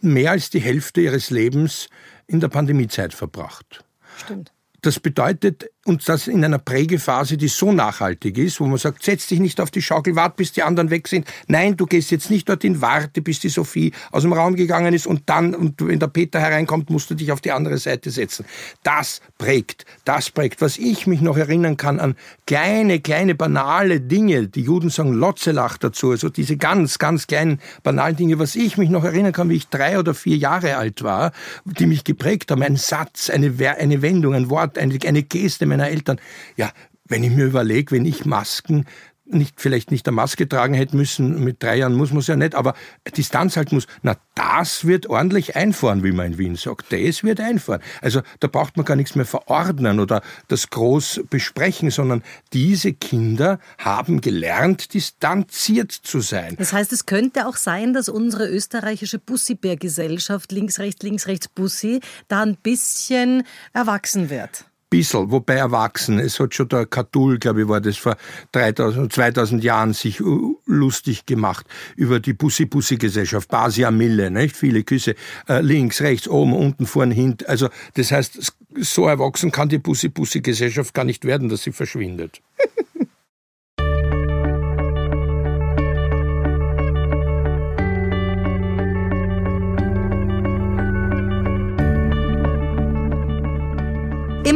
mehr 0.00 0.32
als 0.32 0.50
die 0.50 0.60
Hälfte 0.60 1.00
ihres 1.00 1.30
Lebens 1.30 1.88
in 2.26 2.40
der 2.40 2.48
Pandemiezeit 2.48 3.14
verbracht. 3.14 3.84
Stimmt. 4.18 4.52
Das 4.82 5.00
bedeutet, 5.00 5.70
und 5.88 6.06
das 6.08 6.28
in 6.28 6.44
einer 6.44 6.58
Prägephase, 6.58 7.36
die 7.36 7.48
so 7.48 7.72
nachhaltig 7.72 8.36
ist, 8.36 8.60
wo 8.60 8.66
man 8.66 8.78
sagt, 8.78 9.02
setz 9.02 9.26
dich 9.26 9.40
nicht 9.40 9.60
auf 9.60 9.70
die 9.70 9.80
Schaukel, 9.80 10.14
wart 10.16 10.36
bis 10.36 10.52
die 10.52 10.62
anderen 10.62 10.90
weg 10.90 11.08
sind. 11.08 11.26
Nein, 11.46 11.76
du 11.76 11.86
gehst 11.86 12.10
jetzt 12.10 12.30
nicht 12.30 12.48
dorthin, 12.48 12.82
warte 12.82 13.22
bis 13.22 13.40
die 13.40 13.48
Sophie 13.48 13.92
aus 14.12 14.22
dem 14.22 14.34
Raum 14.34 14.54
gegangen 14.54 14.92
ist 14.92 15.06
und 15.06 15.22
dann, 15.26 15.54
und 15.54 15.86
wenn 15.86 15.98
der 15.98 16.08
Peter 16.08 16.40
hereinkommt, 16.40 16.90
musst 16.90 17.10
du 17.10 17.14
dich 17.14 17.32
auf 17.32 17.40
die 17.40 17.52
andere 17.52 17.78
Seite 17.78 18.10
setzen. 18.10 18.44
Das 18.82 19.22
prägt, 19.38 19.86
das 20.04 20.30
prägt. 20.30 20.60
Was 20.60 20.76
ich 20.76 21.06
mich 21.06 21.22
noch 21.22 21.38
erinnern 21.38 21.76
kann 21.78 22.00
an 22.00 22.16
kleine, 22.46 23.00
kleine, 23.00 23.34
banale 23.34 24.00
Dinge, 24.00 24.48
die 24.48 24.62
Juden 24.62 24.90
sagen 24.90 25.14
Lotzelach 25.14 25.78
dazu, 25.78 26.10
also 26.10 26.28
diese 26.28 26.58
ganz, 26.58 26.98
ganz 26.98 27.26
kleinen, 27.26 27.60
banalen 27.82 28.16
Dinge, 28.16 28.38
was 28.38 28.56
ich 28.56 28.76
mich 28.76 28.90
noch 28.90 29.04
erinnern 29.04 29.32
kann, 29.32 29.48
wie 29.48 29.56
ich 29.56 29.68
drei 29.68 29.98
oder 29.98 30.12
vier 30.12 30.36
Jahre 30.36 30.76
alt 30.76 31.02
war, 31.02 31.32
die 31.64 31.86
mich 31.86 32.04
geprägt 32.04 32.50
haben, 32.50 32.62
ein 32.62 32.76
Satz, 32.76 33.30
eine, 33.30 33.54
eine 33.78 34.02
Wendung, 34.02 34.34
ein 34.34 34.50
Wort, 34.50 34.76
eine, 34.76 34.98
eine 35.06 35.22
Geste 35.22 35.64
meiner 35.78 35.90
Eltern. 35.90 36.20
Ja, 36.56 36.72
wenn 37.06 37.22
ich 37.22 37.30
mir 37.30 37.46
überlege, 37.46 37.92
wenn 37.92 38.04
ich 38.04 38.26
Masken 38.26 38.84
nicht, 39.30 39.60
vielleicht 39.60 39.90
nicht 39.90 40.08
eine 40.08 40.14
Maske 40.14 40.48
tragen 40.48 40.74
hätte 40.74 40.96
müssen, 40.96 41.44
mit 41.44 41.62
drei 41.62 41.76
Jahren 41.76 41.94
muss 41.94 42.10
man 42.10 42.20
es 42.20 42.28
ja 42.28 42.36
nicht, 42.36 42.54
aber 42.54 42.74
Distanz 43.16 43.58
halten 43.58 43.74
muss, 43.74 43.86
na, 44.02 44.16
das 44.34 44.86
wird 44.86 45.06
ordentlich 45.06 45.54
einfahren, 45.54 46.02
wie 46.02 46.12
man 46.12 46.32
in 46.32 46.38
Wien 46.38 46.56
sagt. 46.56 46.92
Das 46.92 47.22
wird 47.22 47.40
einfahren. 47.40 47.82
Also 48.00 48.22
da 48.40 48.48
braucht 48.48 48.76
man 48.78 48.86
gar 48.86 48.96
nichts 48.96 49.14
mehr 49.14 49.26
verordnen 49.26 50.00
oder 50.00 50.22
das 50.48 50.70
groß 50.70 51.24
besprechen, 51.28 51.90
sondern 51.90 52.22
diese 52.54 52.94
Kinder 52.94 53.58
haben 53.76 54.20
gelernt, 54.22 54.94
distanziert 54.94 55.92
zu 55.92 56.20
sein. 56.20 56.56
Das 56.58 56.72
heißt, 56.72 56.92
es 56.92 57.04
könnte 57.04 57.46
auch 57.46 57.56
sein, 57.56 57.92
dass 57.92 58.08
unsere 58.08 58.48
österreichische 58.48 59.18
Bussibär-Gesellschaft, 59.18 60.52
links, 60.52 60.78
rechts, 60.78 61.02
links, 61.02 61.26
rechts, 61.26 61.48
Bussi, 61.48 62.00
da 62.28 62.42
ein 62.42 62.56
bisschen 62.56 63.42
erwachsen 63.74 64.30
wird 64.30 64.67
bisschen, 64.90 65.30
wobei 65.30 65.54
erwachsen. 65.54 66.18
Es 66.18 66.38
hat 66.40 66.54
schon 66.54 66.68
der 66.68 66.86
Katul, 66.86 67.38
glaube 67.38 67.62
ich, 67.62 67.68
war 67.68 67.80
das 67.80 67.96
vor 67.96 68.16
3000, 68.52 69.12
2000 69.12 69.64
Jahren 69.64 69.92
sich 69.92 70.22
lustig 70.66 71.26
gemacht 71.26 71.66
über 71.96 72.20
die 72.20 72.32
Bussi-Bussi-Gesellschaft, 72.32 73.48
Basia 73.48 73.90
Mille, 73.90 74.30
nicht? 74.30 74.56
Viele 74.56 74.82
Küsse, 74.82 75.14
äh, 75.48 75.60
links, 75.60 76.00
rechts, 76.00 76.28
oben, 76.28 76.54
unten, 76.54 76.86
vorn, 76.86 77.10
hinten. 77.10 77.46
Also, 77.46 77.68
das 77.94 78.12
heißt, 78.12 78.52
so 78.76 79.06
erwachsen 79.06 79.50
kann 79.50 79.68
die 79.68 79.78
Bussi-Bussi-Gesellschaft 79.78 80.94
gar 80.94 81.04
nicht 81.04 81.24
werden, 81.24 81.48
dass 81.48 81.62
sie 81.62 81.72
verschwindet. 81.72 82.40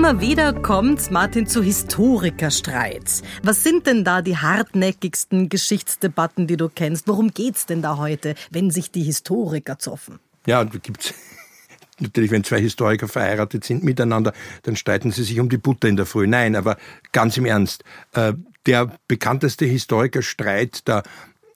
Immer 0.02 0.20
wieder 0.20 0.52
kommt 0.52 1.12
Martin 1.12 1.46
zu 1.46 1.62
Historikerstreits. 1.62 3.22
Was 3.44 3.62
sind 3.62 3.86
denn 3.86 4.02
da 4.02 4.20
die 4.20 4.36
hartnäckigsten 4.36 5.48
Geschichtsdebatten, 5.48 6.48
die 6.48 6.56
du 6.56 6.68
kennst? 6.68 7.06
Worum 7.06 7.28
geht's 7.28 7.66
denn 7.66 7.82
da 7.82 7.98
heute, 7.98 8.34
wenn 8.50 8.72
sich 8.72 8.90
die 8.90 9.04
Historiker 9.04 9.78
zoffen? 9.78 10.18
Ja, 10.44 10.64
gibt's 10.64 11.14
natürlich, 12.00 12.32
wenn 12.32 12.42
zwei 12.42 12.60
Historiker 12.60 13.06
verheiratet 13.06 13.62
sind 13.62 13.84
miteinander, 13.84 14.32
dann 14.64 14.74
streiten 14.74 15.12
sie 15.12 15.22
sich 15.22 15.38
um 15.38 15.48
die 15.48 15.56
Butter 15.56 15.86
in 15.86 15.94
der 15.94 16.04
Früh. 16.04 16.26
Nein, 16.26 16.56
aber 16.56 16.78
ganz 17.12 17.36
im 17.36 17.44
Ernst, 17.44 17.84
äh, 18.14 18.32
der 18.66 18.98
bekannteste 19.06 19.66
Historikerstreit 19.66 20.88
der 20.88 21.04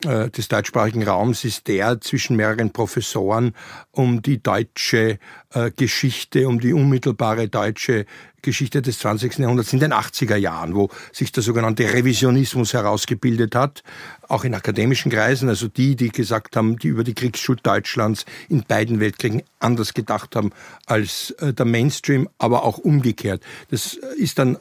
des 0.04 0.48
deutschsprachigen 0.48 1.02
Raums 1.02 1.44
ist 1.44 1.68
der 1.68 2.00
zwischen 2.00 2.36
mehreren 2.36 2.70
Professoren 2.70 3.54
um 3.92 4.20
die 4.20 4.42
deutsche 4.42 5.18
äh, 5.52 5.70
Geschichte, 5.70 6.48
um 6.48 6.60
die 6.60 6.74
unmittelbare 6.74 7.48
deutsche 7.48 8.04
Geschichte 8.42 8.82
des 8.82 8.98
20. 9.00 9.38
Jahrhunderts 9.38 9.72
in 9.72 9.80
den 9.80 9.92
80er 9.92 10.36
Jahren, 10.36 10.74
wo 10.74 10.90
sich 11.12 11.32
der 11.32 11.42
sogenannte 11.42 11.92
Revisionismus 11.92 12.74
herausgebildet 12.74 13.54
hat, 13.54 13.82
auch 14.28 14.44
in 14.44 14.54
akademischen 14.54 15.10
Kreisen, 15.10 15.48
also 15.48 15.66
die, 15.66 15.96
die 15.96 16.10
gesagt 16.10 16.56
haben, 16.56 16.78
die 16.78 16.88
über 16.88 17.02
die 17.02 17.14
Kriegsschuld 17.14 17.66
Deutschlands 17.66 18.24
in 18.48 18.62
beiden 18.62 19.00
Weltkriegen 19.00 19.42
anders 19.58 19.94
gedacht 19.94 20.36
haben 20.36 20.52
als 20.86 21.30
äh, 21.38 21.54
der 21.54 21.66
Mainstream, 21.66 22.28
aber 22.38 22.64
auch 22.64 22.78
umgekehrt. 22.78 23.42
Das 23.70 23.94
ist 23.94 24.38
dann 24.38 24.58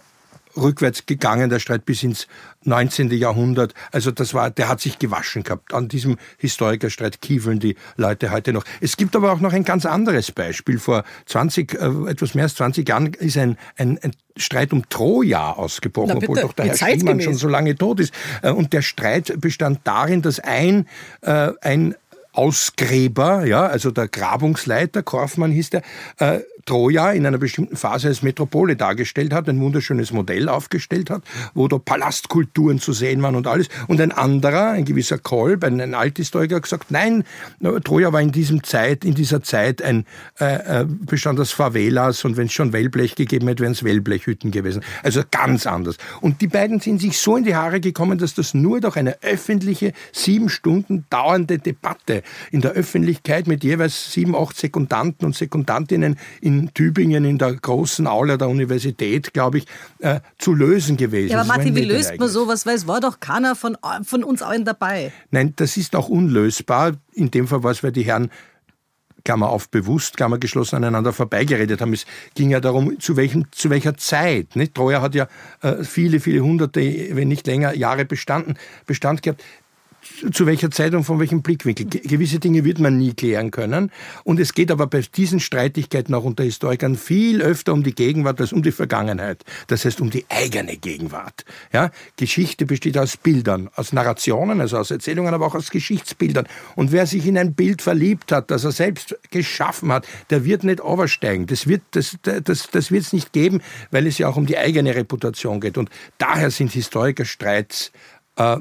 rückwärts 0.58 1.06
gegangen, 1.06 1.50
der 1.50 1.60
Streit 1.60 1.86
bis 1.86 2.04
ins 2.04 2.28
19. 2.64 3.12
Jahrhundert. 3.12 3.74
Also 3.92 4.12
das 4.12 4.34
war, 4.34 4.50
der 4.50 4.68
hat 4.68 4.82
sich 4.82 5.00
gewaschen 5.00 5.44
gehabt. 5.44 5.74
An 5.74 5.88
diesem 5.88 6.18
Historikerstreit 6.38 7.22
kiefeln 7.22 7.60
die 7.60 7.76
Leute 7.96 8.32
heute 8.32 8.54
noch. 8.54 8.64
Es 8.82 8.98
gibt 8.98 9.16
aber 9.16 9.32
auch 9.32 9.40
noch 9.40 9.54
ein 9.54 9.64
ganz 9.64 9.86
anderes 9.86 10.32
Beispiel. 10.32 10.80
Vor 10.80 11.04
20, 11.26 11.74
äh, 11.74 12.10
etwas 12.10 12.34
mehr 12.34 12.46
als 12.46 12.56
20 12.56 12.88
Jahren 12.88 13.14
ist 13.14 13.38
ein, 13.38 13.58
ein, 13.78 14.00
ein 14.02 14.12
Streit 14.38 14.74
um 14.74 14.90
Troja 14.90 15.52
ausgebrochen, 15.52 16.18
obwohl 16.18 16.42
doch 16.42 16.54
der 16.54 16.66
Herr 16.66 16.78
Schliemann 16.78 17.22
schon 17.22 17.36
so 17.36 17.48
lange 17.48 17.76
tot 17.76 18.00
ist. 18.00 18.14
Äh, 18.42 18.52
und 18.52 18.74
der 18.74 18.82
Streit 18.82 19.40
bestand 19.40 19.82
darin, 19.84 20.22
dass 20.22 20.40
ein, 20.40 20.88
äh, 21.22 21.52
ein 21.62 21.96
Ausgräber, 22.36 23.46
ja, 23.46 23.66
also 23.66 23.92
der 23.92 24.10
Grabungsleiter, 24.10 25.04
Korfmann 25.04 25.52
hieß 25.52 25.70
der, 25.70 25.82
äh, 26.18 26.42
Troja 26.66 27.12
in 27.12 27.26
einer 27.26 27.38
bestimmten 27.38 27.76
Phase 27.76 28.08
als 28.08 28.24
Metropole 28.24 28.76
dargestellt 28.76 29.34
hat, 29.34 29.48
ein 29.48 29.60
wunderschönes 29.60 30.12
Modell 30.12 30.50
aufgestellt 30.50 31.10
hat, 31.10 31.24
wo 31.54 31.68
da 31.68 31.78
Palastkulturen 31.78 32.80
zu 32.80 32.92
sehen 32.92 33.22
waren 33.22 33.36
und 33.36 33.48
alles. 33.48 33.70
Und 33.88 34.02
ein 34.02 34.12
anderer, 34.12 34.72
ein 34.72 34.86
gewisser 34.86 35.18
Kolb, 35.18 35.64
ein, 35.64 35.80
ein 35.80 35.94
Althistoriker, 35.94 36.56
hat 36.56 36.64
gesagt, 36.64 36.92
nein, 36.92 37.24
Troja 37.84 38.12
war 38.14 38.22
in 38.22 38.32
diesem 38.32 38.64
Zeit, 38.64 39.06
in 39.06 39.14
dieser 39.14 39.44
Zeit 39.44 39.82
ein 39.82 40.06
äh, 40.40 40.82
äh 40.82 40.86
bestand 40.86 41.40
aus 41.40 41.52
Favelas 41.52 42.26
und 42.26 42.38
wenn 42.38 42.48
es 42.48 42.54
schon 42.54 42.74
Wellblech 42.74 43.16
gegeben 43.16 43.48
hätte, 43.48 43.62
wären 43.62 43.74
es 43.74 43.84
Wellblechhütten 43.84 44.52
gewesen. 44.52 44.82
Also 45.04 45.22
ganz 45.30 45.68
anders. 45.68 45.98
Und 46.22 46.42
die 46.42 46.48
beiden 46.48 46.80
sind 46.80 47.00
sich 47.00 47.18
so 47.20 47.38
in 47.38 47.44
die 47.44 47.56
Haare 47.56 47.80
gekommen, 47.80 48.18
dass 48.18 48.34
das 48.34 48.54
nur 48.54 48.82
durch 48.82 48.96
eine 48.96 49.22
öffentliche, 49.22 49.94
sieben 50.12 50.50
Stunden 50.50 51.06
dauernde 51.10 51.60
Debatte 51.60 52.24
in 52.52 52.62
der 52.62 52.72
Öffentlichkeit 52.72 53.48
mit 53.48 53.64
jeweils 53.64 54.12
sieben, 54.12 54.36
acht 54.36 54.58
Sekundanten 54.58 55.26
und 55.26 55.36
Sekundantinnen 55.36 56.18
in 56.42 56.55
Tübingen 56.74 57.26
in 57.26 57.38
der 57.38 57.54
großen 57.54 58.08
Aula 58.08 58.38
der 58.38 58.50
Universität, 58.50 59.34
glaube 59.34 59.60
ich, 59.60 59.66
äh, 60.00 60.20
zu 60.38 60.54
lösen 60.54 60.98
gewesen. 60.98 61.32
Ja, 61.32 61.40
aber 61.40 61.48
Martin, 61.48 61.76
wie 61.76 61.86
löst 61.86 62.18
man 62.20 62.30
sowas? 62.30 62.66
Weil 62.66 62.76
es 62.76 62.88
war 62.88 63.02
doch 63.02 63.20
keiner 63.20 63.56
von, 63.56 63.78
von 64.04 64.24
uns 64.24 64.42
allen 64.42 64.66
dabei. 64.66 65.12
Nein, 65.32 65.54
das 65.56 65.78
ist 65.78 65.96
auch 65.96 66.10
unlösbar. 66.10 66.94
In 67.14 67.32
dem 67.32 67.48
Fall 67.48 67.64
war 67.64 67.72
es, 67.72 67.84
weil 67.84 67.92
die 67.92 68.04
Herren 68.04 68.30
Klammer 69.26 69.50
auf 69.50 69.70
bewusst, 69.70 70.16
Klammer 70.16 70.38
geschlossen, 70.38 70.78
aneinander 70.78 71.12
vorbeigeredet 71.12 71.82
haben. 71.82 71.92
Es 71.92 72.06
ging 72.36 72.52
ja 72.52 72.62
darum, 72.62 73.00
zu, 73.00 73.18
welchem, 73.18 73.52
zu 73.52 73.70
welcher 73.70 73.98
Zeit. 73.98 74.56
Nicht? 74.56 74.76
Troja 74.76 75.02
hat 75.02 75.16
ja 75.16 75.28
äh, 75.62 75.84
viele, 75.84 76.20
viele 76.20 76.42
hunderte, 76.42 76.80
wenn 77.12 77.28
nicht 77.28 77.48
länger, 77.48 77.76
Jahre 77.76 78.06
bestanden, 78.06 78.58
Bestand 78.86 79.24
gehabt 79.24 79.44
zu 80.32 80.46
welcher 80.46 80.72
Zeit 80.72 80.94
und 80.94 81.04
von 81.04 81.20
welchem 81.20 81.42
Blickwinkel. 81.42 81.88
Gewisse 81.88 82.40
Dinge 82.40 82.64
wird 82.64 82.80
man 82.80 82.98
nie 82.98 83.14
klären 83.14 83.52
können. 83.52 83.92
Und 84.24 84.40
es 84.40 84.54
geht 84.54 84.72
aber 84.72 84.88
bei 84.88 85.02
diesen 85.02 85.40
Streitigkeiten 85.40 86.14
auch 86.14 86.24
unter 86.24 86.44
Historikern 86.44 86.96
viel 86.96 87.42
öfter 87.42 87.74
um 87.74 87.84
die 87.84 87.94
Gegenwart 87.94 88.40
als 88.42 88.54
um 88.54 88.64
die 88.64 88.72
Vergangenheit. 88.72 89.44
Das 89.68 89.86
heißt 89.86 90.02
um 90.02 90.10
die 90.10 90.26
eigene 90.30 90.78
Gegenwart. 90.78 91.46
Ja? 91.74 91.92
Geschichte 92.18 92.66
besteht 92.66 92.98
aus 92.98 93.18
Bildern, 93.18 93.70
aus 93.76 93.94
Narrationen, 93.94 94.62
also 94.62 94.78
aus 94.78 94.92
Erzählungen, 94.92 95.34
aber 95.34 95.48
auch 95.48 95.56
aus 95.56 95.70
Geschichtsbildern. 95.70 96.48
Und 96.76 96.92
wer 96.92 97.06
sich 97.06 97.26
in 97.26 97.38
ein 97.38 97.54
Bild 97.54 97.82
verliebt 97.82 98.32
hat, 98.32 98.52
das 98.52 98.64
er 98.64 98.72
selbst 98.72 99.16
geschaffen 99.32 99.92
hat, 99.92 100.08
der 100.30 100.46
wird 100.46 100.64
nicht 100.64 100.82
oversteigen. 100.82 101.48
Das 101.48 101.68
wird 101.68 101.82
das, 101.92 102.18
das, 102.24 102.70
das 102.72 102.92
es 102.92 103.14
nicht 103.14 103.34
geben, 103.34 103.62
weil 103.92 104.08
es 104.08 104.18
ja 104.18 104.28
auch 104.28 104.38
um 104.38 104.46
die 104.46 104.58
eigene 104.58 104.96
Reputation 104.96 105.60
geht. 105.60 105.78
Und 105.78 105.90
daher 106.18 106.50
sind 106.50 106.72
Historikerstreits 106.72 107.92
äh, 108.38 108.58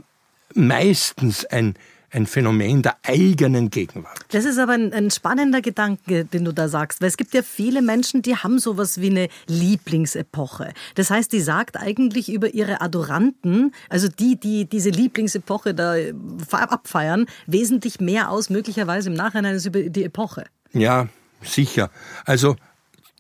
meistens 0.55 1.45
ein, 1.45 1.75
ein 2.11 2.27
Phänomen 2.27 2.83
der 2.83 2.97
eigenen 3.03 3.71
Gegenwart. 3.71 4.25
Das 4.31 4.45
ist 4.45 4.59
aber 4.59 4.73
ein, 4.73 4.93
ein, 4.93 5.11
spannender 5.11 5.61
Gedanke, 5.61 6.25
den 6.25 6.45
du 6.45 6.53
da 6.53 6.69
sagst, 6.69 7.01
weil 7.01 7.09
es 7.09 7.17
gibt 7.17 7.35
ja 7.35 7.43
viele 7.43 7.83
Menschen, 7.83 8.23
die 8.23 8.37
haben 8.37 8.59
sowas 8.59 9.01
wie 9.01 9.11
eine 9.11 9.29
Lieblingsepoche. 9.49 10.73
Das 10.95 11.11
heißt, 11.11 11.33
die 11.33 11.41
sagt 11.41 11.77
eigentlich 11.77 12.33
über 12.33 12.55
ihre 12.55 12.81
Adoranten, 12.81 13.75
also 13.89 14.09
die, 14.09 14.39
die 14.39 14.67
diese 14.67 14.91
Lieblingsepoche 14.91 15.75
da 15.75 15.95
abfeiern, 16.53 17.27
wesentlich 17.47 18.01
mehr 18.01 18.31
aus, 18.31 18.49
möglicherweise 18.49 19.11
im 19.11 19.15
Nachhinein 19.15 19.55
als 19.55 19.67
über 19.67 19.83
die 19.83 20.05
Epoche. 20.05 20.45
Ja, 20.73 21.09
sicher. 21.43 21.91
Also 22.25 22.57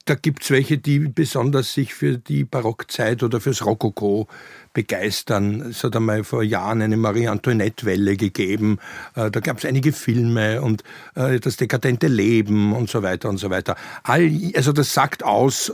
da 0.04 0.14
gibt 0.14 0.42
es 0.42 0.50
welche, 0.50 0.78
die 0.78 0.98
besonders 0.98 1.72
sich 1.72 1.94
für 1.94 2.18
die 2.18 2.44
Barockzeit 2.44 3.22
oder 3.22 3.40
fürs 3.40 3.64
Rokoko 3.64 4.28
begeistern. 4.74 5.62
Es 5.62 5.82
hat 5.82 5.96
einmal 5.96 6.24
vor 6.24 6.42
Jahren 6.42 6.82
eine 6.82 6.96
Marie-Antoinette-Welle 6.96 8.16
gegeben. 8.16 8.78
Äh, 9.14 9.30
da 9.30 9.40
gab 9.40 9.58
es 9.58 9.64
einige 9.64 9.92
Filme 9.92 10.60
und 10.60 10.84
äh, 11.14 11.40
das 11.40 11.56
dekadente 11.56 12.08
Leben 12.08 12.74
und 12.74 12.90
so 12.90 13.02
weiter 13.02 13.30
und 13.30 13.38
so 13.38 13.48
weiter. 13.48 13.76
Also 14.02 14.72
das 14.72 14.92
sagt 14.92 15.22
aus, 15.22 15.72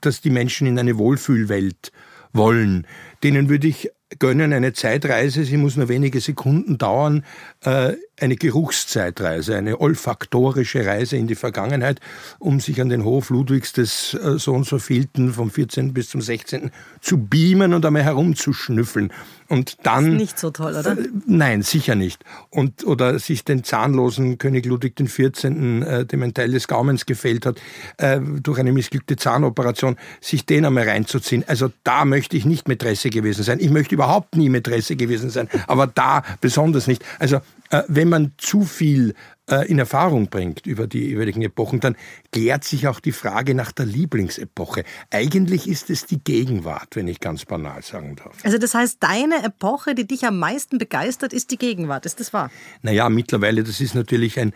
dass 0.00 0.20
die 0.20 0.30
Menschen 0.30 0.66
in 0.66 0.78
eine 0.78 0.98
Wohlfühlwelt 0.98 1.92
wollen. 2.32 2.86
Denen 3.22 3.48
würde 3.48 3.68
ich 3.68 3.90
gönnen 4.18 4.52
eine 4.52 4.72
Zeitreise, 4.72 5.44
sie 5.44 5.56
muss 5.56 5.76
nur 5.76 5.88
wenige 5.88 6.20
Sekunden 6.20 6.78
dauern, 6.78 7.24
äh, 7.64 7.94
eine 8.18 8.36
Geruchszeitreise, 8.36 9.56
eine 9.56 9.80
olfaktorische 9.80 10.86
Reise 10.86 11.16
in 11.16 11.26
die 11.26 11.34
Vergangenheit, 11.34 12.00
um 12.38 12.60
sich 12.60 12.80
an 12.80 12.88
den 12.88 13.04
Hof 13.04 13.30
Ludwigs 13.30 13.72
des 13.72 14.14
äh, 14.14 14.38
so 14.38 14.52
und 14.52 14.64
so 14.64 14.78
vielten 14.78 15.32
vom 15.32 15.50
14. 15.50 15.92
bis 15.92 16.08
zum 16.08 16.22
16. 16.22 16.70
zu 17.00 17.18
beamen 17.18 17.74
und 17.74 17.84
einmal 17.84 18.04
herumzuschnüffeln. 18.04 19.12
Und 19.48 19.78
dann. 19.84 20.12
Ist 20.12 20.18
nicht 20.18 20.38
so 20.38 20.50
toll, 20.50 20.74
oder? 20.74 20.92
Äh, 20.92 21.08
nein, 21.26 21.62
sicher 21.62 21.94
nicht. 21.94 22.24
Und, 22.50 22.84
oder 22.86 23.18
sich 23.18 23.44
den 23.44 23.64
zahnlosen 23.64 24.38
König 24.38 24.66
Ludwig 24.66 24.96
XIV., 24.96 25.44
äh, 25.44 26.04
dem 26.04 26.22
ein 26.22 26.34
Teil 26.34 26.50
des 26.50 26.68
Gaumens 26.68 27.06
gefällt 27.06 27.46
hat, 27.46 27.60
äh, 27.98 28.20
durch 28.20 28.58
eine 28.58 28.72
missglückte 28.72 29.16
Zahnoperation, 29.16 29.96
sich 30.20 30.46
den 30.46 30.64
einmal 30.64 30.88
reinzuziehen. 30.88 31.44
Also 31.46 31.70
da 31.84 32.04
möchte 32.04 32.36
ich 32.36 32.44
nicht 32.44 32.68
Mätresse 32.68 33.10
gewesen 33.10 33.44
sein. 33.44 33.58
Ich 33.60 33.70
möchte 33.70 33.94
überhaupt 33.94 34.36
nie 34.36 34.48
Mätresse 34.48 34.96
gewesen 34.96 35.30
sein, 35.30 35.48
aber 35.66 35.86
da 35.86 36.22
besonders 36.40 36.86
nicht. 36.86 37.04
Also 37.18 37.40
wenn 37.88 38.08
man 38.08 38.32
zu 38.38 38.62
viel 38.62 39.14
äh, 39.48 39.68
in 39.70 39.78
Erfahrung 39.78 40.28
bringt 40.28 40.66
über 40.66 40.86
die 40.86 41.06
jeweiligen 41.06 41.42
Epochen, 41.42 41.80
dann 41.80 41.96
klärt 42.32 42.64
sich 42.64 42.88
auch 42.88 43.00
die 43.00 43.12
Frage 43.12 43.54
nach 43.54 43.72
der 43.72 43.86
Lieblingsepoche. 43.86 44.84
Eigentlich 45.10 45.68
ist 45.68 45.90
es 45.90 46.06
die 46.06 46.18
Gegenwart, 46.18 46.96
wenn 46.96 47.08
ich 47.08 47.20
ganz 47.20 47.44
banal 47.44 47.82
sagen 47.82 48.16
darf. 48.16 48.36
Also 48.44 48.58
das 48.58 48.74
heißt, 48.74 48.98
deine 49.00 49.44
Epoche, 49.44 49.94
die 49.94 50.06
dich 50.06 50.24
am 50.24 50.38
meisten 50.38 50.78
begeistert, 50.78 51.32
ist 51.32 51.50
die 51.50 51.58
Gegenwart. 51.58 52.06
Ist 52.06 52.20
das 52.20 52.32
wahr? 52.32 52.50
Naja, 52.82 53.08
mittlerweile, 53.08 53.62
das 53.62 53.80
ist 53.80 53.94
natürlich 53.94 54.38
ein 54.38 54.52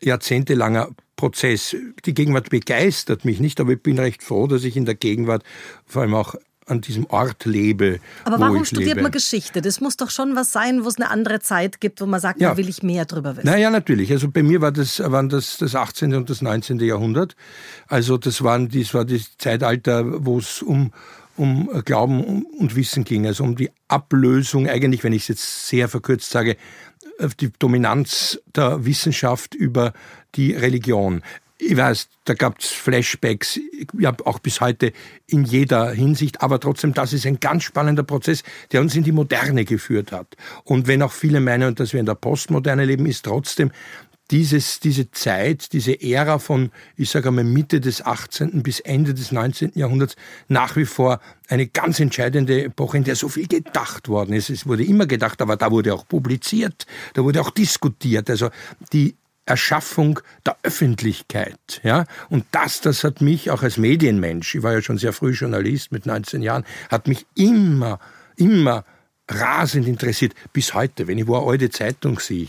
jahrzehntelanger 0.00 0.90
Prozess. 1.16 1.76
Die 2.04 2.14
Gegenwart 2.14 2.50
begeistert 2.50 3.24
mich 3.24 3.40
nicht, 3.40 3.60
aber 3.60 3.72
ich 3.72 3.82
bin 3.82 3.98
recht 3.98 4.22
froh, 4.22 4.46
dass 4.46 4.64
ich 4.64 4.76
in 4.76 4.84
der 4.84 4.96
Gegenwart 4.96 5.44
vor 5.86 6.02
allem 6.02 6.14
auch 6.14 6.34
an 6.66 6.80
diesem 6.80 7.06
Ort 7.06 7.44
lebe. 7.44 8.00
Aber 8.24 8.40
warum 8.40 8.64
studiert 8.64 8.90
lebe. 8.90 9.02
man 9.02 9.12
Geschichte? 9.12 9.60
Das 9.60 9.80
muss 9.80 9.96
doch 9.96 10.10
schon 10.10 10.36
was 10.36 10.52
sein, 10.52 10.84
wo 10.84 10.88
es 10.88 10.96
eine 10.96 11.10
andere 11.10 11.40
Zeit 11.40 11.80
gibt, 11.80 12.00
wo 12.00 12.06
man 12.06 12.20
sagt, 12.20 12.40
ja. 12.40 12.50
da 12.50 12.56
will 12.56 12.68
ich 12.68 12.82
mehr 12.82 13.04
drüber 13.04 13.36
wissen. 13.36 13.46
Naja, 13.46 13.70
natürlich. 13.70 14.10
Also 14.10 14.30
bei 14.30 14.42
mir 14.42 14.60
war 14.60 14.72
das, 14.72 15.00
waren 15.00 15.28
das 15.28 15.58
das 15.58 15.74
18. 15.74 16.14
und 16.14 16.30
das 16.30 16.42
19. 16.42 16.78
Jahrhundert. 16.80 17.36
Also 17.88 18.16
das, 18.16 18.42
waren, 18.42 18.68
das 18.68 18.94
war 18.94 19.04
das 19.04 19.36
Zeitalter, 19.38 20.24
wo 20.24 20.38
es 20.38 20.62
um, 20.62 20.92
um 21.36 21.68
Glauben 21.84 22.44
und 22.44 22.76
Wissen 22.76 23.04
ging. 23.04 23.26
Also 23.26 23.44
um 23.44 23.56
die 23.56 23.70
Ablösung, 23.88 24.68
eigentlich, 24.68 25.04
wenn 25.04 25.12
ich 25.12 25.22
es 25.22 25.28
jetzt 25.28 25.66
sehr 25.68 25.88
verkürzt 25.88 26.30
sage, 26.30 26.56
die 27.40 27.52
Dominanz 27.58 28.40
der 28.54 28.84
Wissenschaft 28.84 29.54
über 29.54 29.92
die 30.34 30.52
Religion 30.52 31.22
ich 31.64 31.76
weiß, 31.76 32.08
da 32.24 32.34
gab 32.34 32.58
es 32.58 32.68
Flashbacks, 32.68 33.58
ja, 33.98 34.14
auch 34.24 34.38
bis 34.38 34.60
heute 34.60 34.92
in 35.26 35.44
jeder 35.44 35.90
Hinsicht, 35.90 36.42
aber 36.42 36.60
trotzdem, 36.60 36.94
das 36.94 37.12
ist 37.12 37.26
ein 37.26 37.40
ganz 37.40 37.64
spannender 37.64 38.02
Prozess, 38.02 38.42
der 38.72 38.80
uns 38.80 38.94
in 38.94 39.04
die 39.04 39.12
Moderne 39.12 39.64
geführt 39.64 40.12
hat. 40.12 40.36
Und 40.64 40.86
wenn 40.86 41.02
auch 41.02 41.12
viele 41.12 41.40
meinen, 41.40 41.74
dass 41.74 41.92
wir 41.92 42.00
in 42.00 42.06
der 42.06 42.14
Postmoderne 42.14 42.84
leben, 42.84 43.06
ist 43.06 43.24
trotzdem 43.24 43.70
dieses, 44.30 44.80
diese 44.80 45.10
Zeit, 45.10 45.72
diese 45.72 46.00
Ära 46.00 46.38
von, 46.38 46.70
ich 46.96 47.10
sage 47.10 47.28
einmal, 47.28 47.44
Mitte 47.44 47.80
des 47.80 48.04
18. 48.04 48.62
bis 48.62 48.80
Ende 48.80 49.12
des 49.12 49.32
19. 49.32 49.72
Jahrhunderts 49.74 50.16
nach 50.48 50.76
wie 50.76 50.86
vor 50.86 51.20
eine 51.48 51.66
ganz 51.66 52.00
entscheidende 52.00 52.64
Epoche, 52.64 52.96
in 52.96 53.04
der 53.04 53.16
so 53.16 53.28
viel 53.28 53.46
gedacht 53.46 54.08
worden 54.08 54.34
ist. 54.34 54.48
Es 54.48 54.66
wurde 54.66 54.84
immer 54.84 55.06
gedacht, 55.06 55.42
aber 55.42 55.56
da 55.56 55.70
wurde 55.70 55.92
auch 55.92 56.08
publiziert, 56.08 56.86
da 57.12 57.22
wurde 57.22 57.42
auch 57.42 57.50
diskutiert. 57.50 58.30
Also 58.30 58.48
die 58.92 59.14
Erschaffung 59.46 60.20
der 60.46 60.56
Öffentlichkeit, 60.62 61.80
ja. 61.82 62.06
Und 62.30 62.46
das, 62.52 62.80
das 62.80 63.04
hat 63.04 63.20
mich 63.20 63.50
auch 63.50 63.62
als 63.62 63.76
Medienmensch, 63.76 64.54
ich 64.54 64.62
war 64.62 64.72
ja 64.72 64.82
schon 64.82 64.98
sehr 64.98 65.12
früh 65.12 65.32
Journalist 65.32 65.92
mit 65.92 66.06
19 66.06 66.42
Jahren, 66.42 66.64
hat 66.90 67.08
mich 67.08 67.26
immer, 67.34 67.98
immer 68.36 68.84
rasend 69.28 69.86
interessiert. 69.86 70.34
Bis 70.52 70.74
heute, 70.74 71.06
wenn 71.06 71.18
ich 71.18 71.26
wo 71.26 71.36
eine 71.36 71.46
alte 71.46 71.70
Zeitung 71.70 72.18
sehe, 72.18 72.48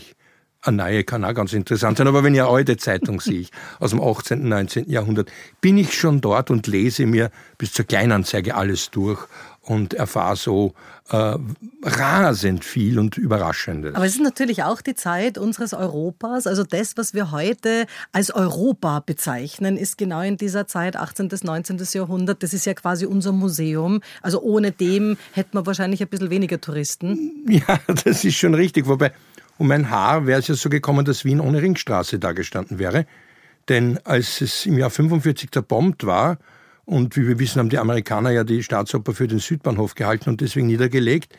eine 0.66 0.76
neue 0.78 1.04
kann 1.04 1.24
auch 1.24 1.34
ganz 1.34 1.52
interessant 1.52 1.98
sein, 1.98 2.06
aber 2.06 2.24
wenn 2.24 2.34
ich 2.34 2.40
eine 2.40 2.50
alte 2.50 2.76
Zeitung 2.76 3.20
sehe, 3.20 3.46
aus 3.78 3.90
dem 3.90 4.02
18., 4.02 4.48
19. 4.48 4.90
Jahrhundert, 4.90 5.30
bin 5.60 5.78
ich 5.78 5.94
schon 5.94 6.20
dort 6.20 6.50
und 6.50 6.66
lese 6.66 7.06
mir 7.06 7.30
bis 7.58 7.72
zur 7.72 7.84
Kleinanzeige 7.84 8.54
alles 8.54 8.90
durch 8.90 9.26
und 9.66 9.94
erfahre 9.94 10.36
so 10.36 10.74
äh, 11.10 11.36
rasend 11.82 12.64
viel 12.64 12.98
und 12.98 13.18
Überraschendes. 13.18 13.94
Aber 13.94 14.06
es 14.06 14.14
ist 14.14 14.22
natürlich 14.22 14.62
auch 14.62 14.80
die 14.80 14.94
Zeit 14.94 15.38
unseres 15.38 15.74
Europas. 15.74 16.46
Also 16.46 16.62
das, 16.62 16.96
was 16.96 17.14
wir 17.14 17.32
heute 17.32 17.86
als 18.12 18.30
Europa 18.30 19.00
bezeichnen, 19.00 19.76
ist 19.76 19.98
genau 19.98 20.20
in 20.20 20.36
dieser 20.36 20.66
Zeit 20.66 20.96
18. 20.96 21.28
bis 21.28 21.42
19. 21.42 21.80
Jahrhundert. 21.92 22.42
Das 22.42 22.54
ist 22.54 22.64
ja 22.64 22.74
quasi 22.74 23.06
unser 23.06 23.32
Museum. 23.32 24.00
Also 24.22 24.40
ohne 24.40 24.70
dem 24.70 25.16
hätten 25.32 25.56
wir 25.56 25.66
wahrscheinlich 25.66 26.00
ein 26.00 26.08
bisschen 26.08 26.30
weniger 26.30 26.60
Touristen. 26.60 27.44
Ja, 27.48 27.80
das 28.04 28.24
ist 28.24 28.36
schon 28.36 28.54
richtig. 28.54 28.86
Wobei 28.86 29.12
um 29.58 29.68
mein 29.68 29.90
Haar 29.90 30.26
wäre 30.26 30.40
es 30.40 30.48
ja 30.48 30.54
so 30.54 30.68
gekommen, 30.68 31.04
dass 31.04 31.24
Wien 31.24 31.40
ohne 31.40 31.62
Ringstraße 31.62 32.18
dagestanden 32.18 32.78
wäre. 32.78 33.06
Denn 33.68 33.98
als 34.04 34.40
es 34.40 34.66
im 34.66 34.78
Jahr 34.78 34.90
45 34.90 35.50
zerbombt 35.50 36.06
war, 36.06 36.38
und 36.84 37.16
wie 37.16 37.26
wir 37.26 37.38
wissen, 37.40 37.58
haben 37.58 37.68
die 37.68 37.78
Amerikaner 37.78 38.30
ja 38.30 38.44
die 38.44 38.62
Staatsoper 38.62 39.12
für 39.12 39.26
den 39.26 39.40
Südbahnhof 39.40 39.96
gehalten 39.96 40.30
und 40.30 40.40
deswegen 40.40 40.68
niedergelegt. 40.68 41.36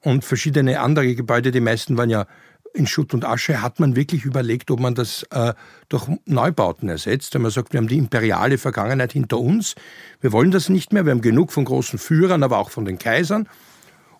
Und 0.00 0.24
verschiedene 0.24 0.80
andere 0.80 1.14
Gebäude, 1.14 1.52
die 1.52 1.60
meisten 1.60 1.96
waren 1.96 2.10
ja 2.10 2.26
in 2.74 2.86
Schutt 2.86 3.14
und 3.14 3.24
Asche, 3.24 3.62
hat 3.62 3.80
man 3.80 3.96
wirklich 3.96 4.24
überlegt, 4.24 4.70
ob 4.70 4.80
man 4.80 4.94
das 4.94 5.24
äh, 5.30 5.54
durch 5.88 6.08
Neubauten 6.26 6.88
ersetzt. 6.88 7.32
Wenn 7.34 7.42
man 7.42 7.50
sagt, 7.50 7.72
wir 7.72 7.78
haben 7.78 7.88
die 7.88 7.96
imperiale 7.96 8.58
Vergangenheit 8.58 9.12
hinter 9.12 9.38
uns, 9.38 9.74
wir 10.20 10.32
wollen 10.32 10.50
das 10.50 10.68
nicht 10.68 10.92
mehr, 10.92 11.04
wir 11.04 11.12
haben 11.12 11.20
genug 11.20 11.52
von 11.52 11.64
großen 11.64 11.98
Führern, 11.98 12.42
aber 12.42 12.58
auch 12.58 12.70
von 12.70 12.84
den 12.84 12.98
Kaisern 12.98 13.48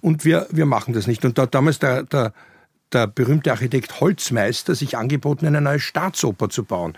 und 0.00 0.24
wir, 0.24 0.46
wir 0.50 0.66
machen 0.66 0.94
das 0.94 1.06
nicht. 1.06 1.24
Und 1.24 1.38
da 1.38 1.46
damals 1.46 1.78
der, 1.78 2.04
der 2.04 2.32
der 2.92 3.06
berühmte 3.06 3.50
Architekt 3.50 4.00
Holzmeister 4.00 4.74
sich 4.74 4.96
angeboten, 4.96 5.46
eine 5.46 5.60
neue 5.60 5.80
Staatsoper 5.80 6.48
zu 6.48 6.64
bauen. 6.64 6.96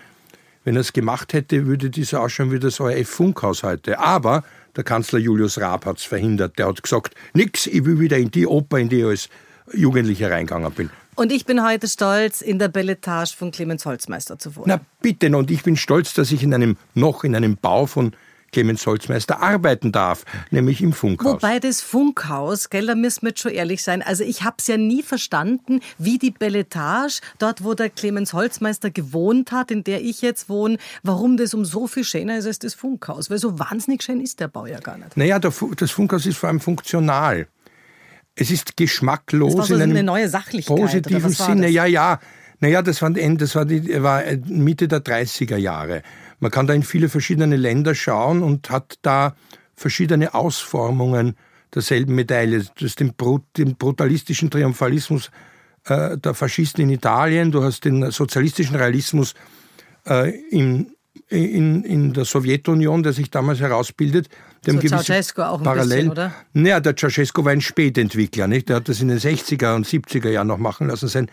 Wenn 0.65 0.77
er 0.77 0.83
es 0.83 0.93
gemacht 0.93 1.33
hätte, 1.33 1.67
würde 1.67 1.91
dieser 1.91 2.21
ausschauen 2.21 2.53
wie 2.53 2.59
das 2.59 2.81
ORF-Funkhaus 2.81 3.63
heute. 3.63 3.99
Aber 3.99 4.45
der 4.77 4.85
Kanzler 4.85 5.19
Julius 5.19 5.59
Raab 5.59 5.87
hat 5.87 5.99
es 5.99 6.05
verhindert. 6.05 6.59
Der 6.59 6.69
hat 6.69 6.83
gesagt, 6.83 7.15
nix, 7.33 7.67
ich 7.67 7.85
will 7.85 7.99
wieder 7.99 8.19
in 8.19 8.31
die 8.31 8.47
Oper, 8.47 8.79
in 8.79 8.89
die 8.89 9.01
ich 9.01 9.05
als 9.07 9.29
Jugendlicher 9.73 10.31
reingegangen 10.31 10.71
bin. 10.73 10.91
Und 11.17 11.33
ich 11.33 11.45
bin 11.45 11.65
heute 11.65 11.89
stolz, 11.89 12.41
in 12.41 12.59
der 12.59 12.69
Belletage 12.69 13.35
von 13.37 13.51
Clemens 13.51 13.85
Holzmeister 13.85 14.39
zu 14.39 14.55
wohnen. 14.57 14.67
Na 14.69 14.81
bitte, 15.03 15.35
und 15.37 15.51
ich 15.51 15.63
bin 15.63 15.77
stolz, 15.77 16.15
dass 16.15 16.31
ich 16.31 16.43
in 16.43 16.55
einem, 16.55 16.77
noch 16.95 17.25
in 17.25 17.35
einem 17.35 17.57
Bau 17.57 17.87
von 17.87 18.13
Clemens 18.53 18.87
Holzmeister 18.87 19.41
arbeiten 19.41 19.93
darf, 19.93 20.25
nämlich 20.51 20.83
im 20.83 20.93
Funkhaus. 20.93 21.35
Wobei 21.35 21.59
das 21.61 21.81
Funkhaus, 21.81 22.71
gell, 22.71 22.87
da 22.87 22.95
müssen 22.95 23.23
wir 23.23 23.31
jetzt 23.31 23.41
schon 23.41 23.53
ehrlich 23.53 23.83
sein, 23.83 24.03
also 24.03 24.25
ich 24.25 24.43
habe 24.43 24.57
es 24.59 24.67
ja 24.67 24.77
nie 24.77 25.03
verstanden, 25.03 25.81
wie 25.99 26.19
die 26.19 26.31
Belletage, 26.31 27.21
dort 27.39 27.65
wo 27.65 27.75
der 27.75 27.91
Clemens 27.91 28.33
Holzmeister 28.33 28.91
gewohnt 28.91 29.53
hat, 29.53 29.71
in 29.71 29.85
der 29.85 30.03
ich 30.03 30.23
jetzt 30.23 30.49
wohne, 30.49 30.79
warum 31.03 31.37
das 31.37 31.55
um 31.55 31.65
so 31.65 31.87
viel 31.87 32.05
schöner 32.05 32.39
ist 32.39 32.47
als 32.47 32.59
das 32.59 32.75
Funkhaus. 32.75 33.31
Weil 33.31 33.39
so 33.39 33.59
wahnsinnig 33.59 34.03
schön 34.03 34.21
ist 34.21 34.41
der 34.41 34.49
Bau 34.49 34.67
ja 34.67 34.81
gar 34.81 34.99
nicht. 34.99 35.17
Naja, 35.17 35.39
das 35.39 35.91
Funkhaus 35.91 36.27
ist 36.27 36.39
vor 36.39 36.49
allem 36.49 36.61
funktional. 36.61 37.47
Es 38.35 38.51
ist 38.51 38.77
geschmacklos 38.77 39.53
das 39.53 39.59
war 39.59 39.67
so 39.67 39.75
in 39.75 39.83
einem 39.83 39.93
eine 39.93 40.03
neue 40.03 40.29
Sachlichkeit, 40.29 40.77
positiven 40.77 41.31
Sinne. 41.31 41.69
Ja, 41.69 41.85
ja. 41.85 42.21
Naja, 42.61 42.83
das 42.83 43.01
war, 43.01 43.11
das 43.11 43.55
war, 43.55 43.65
die, 43.65 44.03
war 44.03 44.23
Mitte 44.47 44.87
der 44.87 45.01
30er 45.01 45.57
Jahre. 45.57 46.03
Man 46.41 46.51
kann 46.51 46.67
da 46.67 46.75
in 46.75 46.83
viele 46.83 47.09
verschiedene 47.09 47.57
Länder 47.57 47.95
schauen 47.95 48.43
und 48.43 48.71
hat 48.71 48.99
da 49.03 49.35
verschiedene 49.77 50.35
Ausformungen 50.35 51.37
derselben 51.75 52.15
Medaille. 52.15 52.65
Du 52.75 52.85
hast 52.85 52.99
den, 52.99 53.13
den 53.57 53.77
brutalistischen 53.77 54.51
Triumphalismus 54.51 55.31
äh, 55.85 56.19
der 56.19 56.35
Faschisten 56.35 56.85
in 56.85 56.91
Italien, 56.91 57.53
du 57.53 57.63
hast 57.63 57.85
den 57.85 58.11
sozialistischen 58.11 58.77
Realismus 58.77 59.35
äh, 60.07 60.31
in, 60.51 60.93
in, 61.29 61.85
in 61.85 62.13
der 62.13 62.25
Sowjetunion, 62.25 63.03
der 63.03 63.13
sich 63.13 63.31
damals 63.31 63.61
herausbildet. 63.61 64.29
Dem 64.67 64.81
so 64.81 64.89
Ceausescu 64.89 65.43
auch 65.43 65.59
ein 65.59 65.65
Parallel. 65.65 65.97
bisschen, 65.97 66.11
oder? 66.11 66.35
Naja, 66.53 66.81
der 66.81 66.97
Ceausescu 66.97 67.45
war 67.45 67.53
ein 67.53 67.61
Spätentwickler. 67.61 68.47
Nicht? 68.47 68.69
Der 68.69 68.77
hat 68.77 68.89
das 68.89 69.01
in 69.01 69.09
den 69.09 69.19
60er 69.19 69.75
und 69.75 69.87
70er 69.87 70.29
Jahren 70.29 70.49
noch 70.49 70.59
machen 70.59 70.89
lassen. 70.89 71.09
Sein 71.09 71.31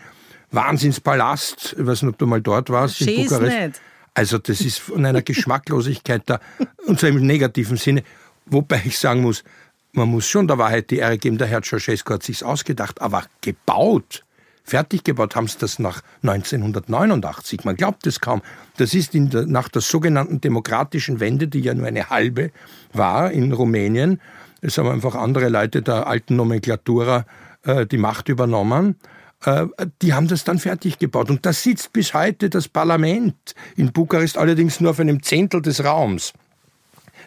Wahnsinnspalast, 0.50 1.76
ich 1.78 1.86
weiß 1.86 2.02
nicht, 2.02 2.12
ob 2.12 2.18
du 2.18 2.26
mal 2.26 2.40
dort 2.40 2.70
warst, 2.70 2.96
Schieß 2.96 3.08
in 3.08 3.24
Bukarest. 3.24 3.58
Nicht. 3.58 3.80
Also 4.14 4.38
das 4.38 4.60
ist 4.60 4.78
von 4.78 5.04
einer 5.04 5.22
Geschmacklosigkeit 5.22 6.22
da, 6.26 6.40
und 6.86 6.98
zwar 6.98 7.10
im 7.10 7.26
negativen 7.26 7.76
Sinne. 7.76 8.02
Wobei 8.46 8.82
ich 8.84 8.98
sagen 8.98 9.22
muss, 9.22 9.44
man 9.92 10.08
muss 10.08 10.28
schon 10.28 10.46
der 10.46 10.58
Wahrheit 10.58 10.90
die 10.90 10.98
Ehre 10.98 11.18
geben, 11.18 11.38
der 11.38 11.46
Herr 11.46 11.62
Ceausescu 11.62 12.14
hat 12.14 12.22
sich's 12.22 12.42
ausgedacht, 12.42 13.00
aber 13.00 13.24
gebaut, 13.40 14.24
fertig 14.64 15.04
gebaut 15.04 15.34
haben 15.34 15.48
sie 15.48 15.58
das 15.58 15.78
nach 15.78 16.02
1989. 16.22 17.64
Man 17.64 17.76
glaubt 17.76 18.06
es 18.06 18.20
kaum. 18.20 18.42
Das 18.76 18.94
ist 18.94 19.14
der, 19.14 19.46
nach 19.46 19.68
der 19.68 19.82
sogenannten 19.82 20.40
demokratischen 20.40 21.20
Wende, 21.20 21.48
die 21.48 21.60
ja 21.60 21.74
nur 21.74 21.86
eine 21.86 22.10
halbe 22.10 22.50
war 22.92 23.30
in 23.30 23.52
Rumänien. 23.52 24.20
Es 24.60 24.78
haben 24.78 24.88
einfach 24.88 25.14
andere 25.14 25.48
Leute 25.48 25.82
der 25.82 26.06
alten 26.06 26.36
Nomenklatura 26.36 27.24
äh, 27.62 27.86
die 27.86 27.98
Macht 27.98 28.28
übernommen. 28.28 28.96
Äh, 29.44 29.66
die 30.02 30.14
haben 30.14 30.28
das 30.28 30.44
dann 30.44 30.58
fertig 30.58 30.98
gebaut. 30.98 31.30
Und 31.30 31.46
da 31.46 31.52
sitzt 31.52 31.92
bis 31.92 32.14
heute 32.14 32.50
das 32.50 32.68
Parlament 32.68 33.54
in 33.76 33.92
Bukarest 33.92 34.36
allerdings 34.38 34.80
nur 34.80 34.90
auf 34.90 35.00
einem 35.00 35.22
Zehntel 35.22 35.62
des 35.62 35.84
Raums. 35.84 36.32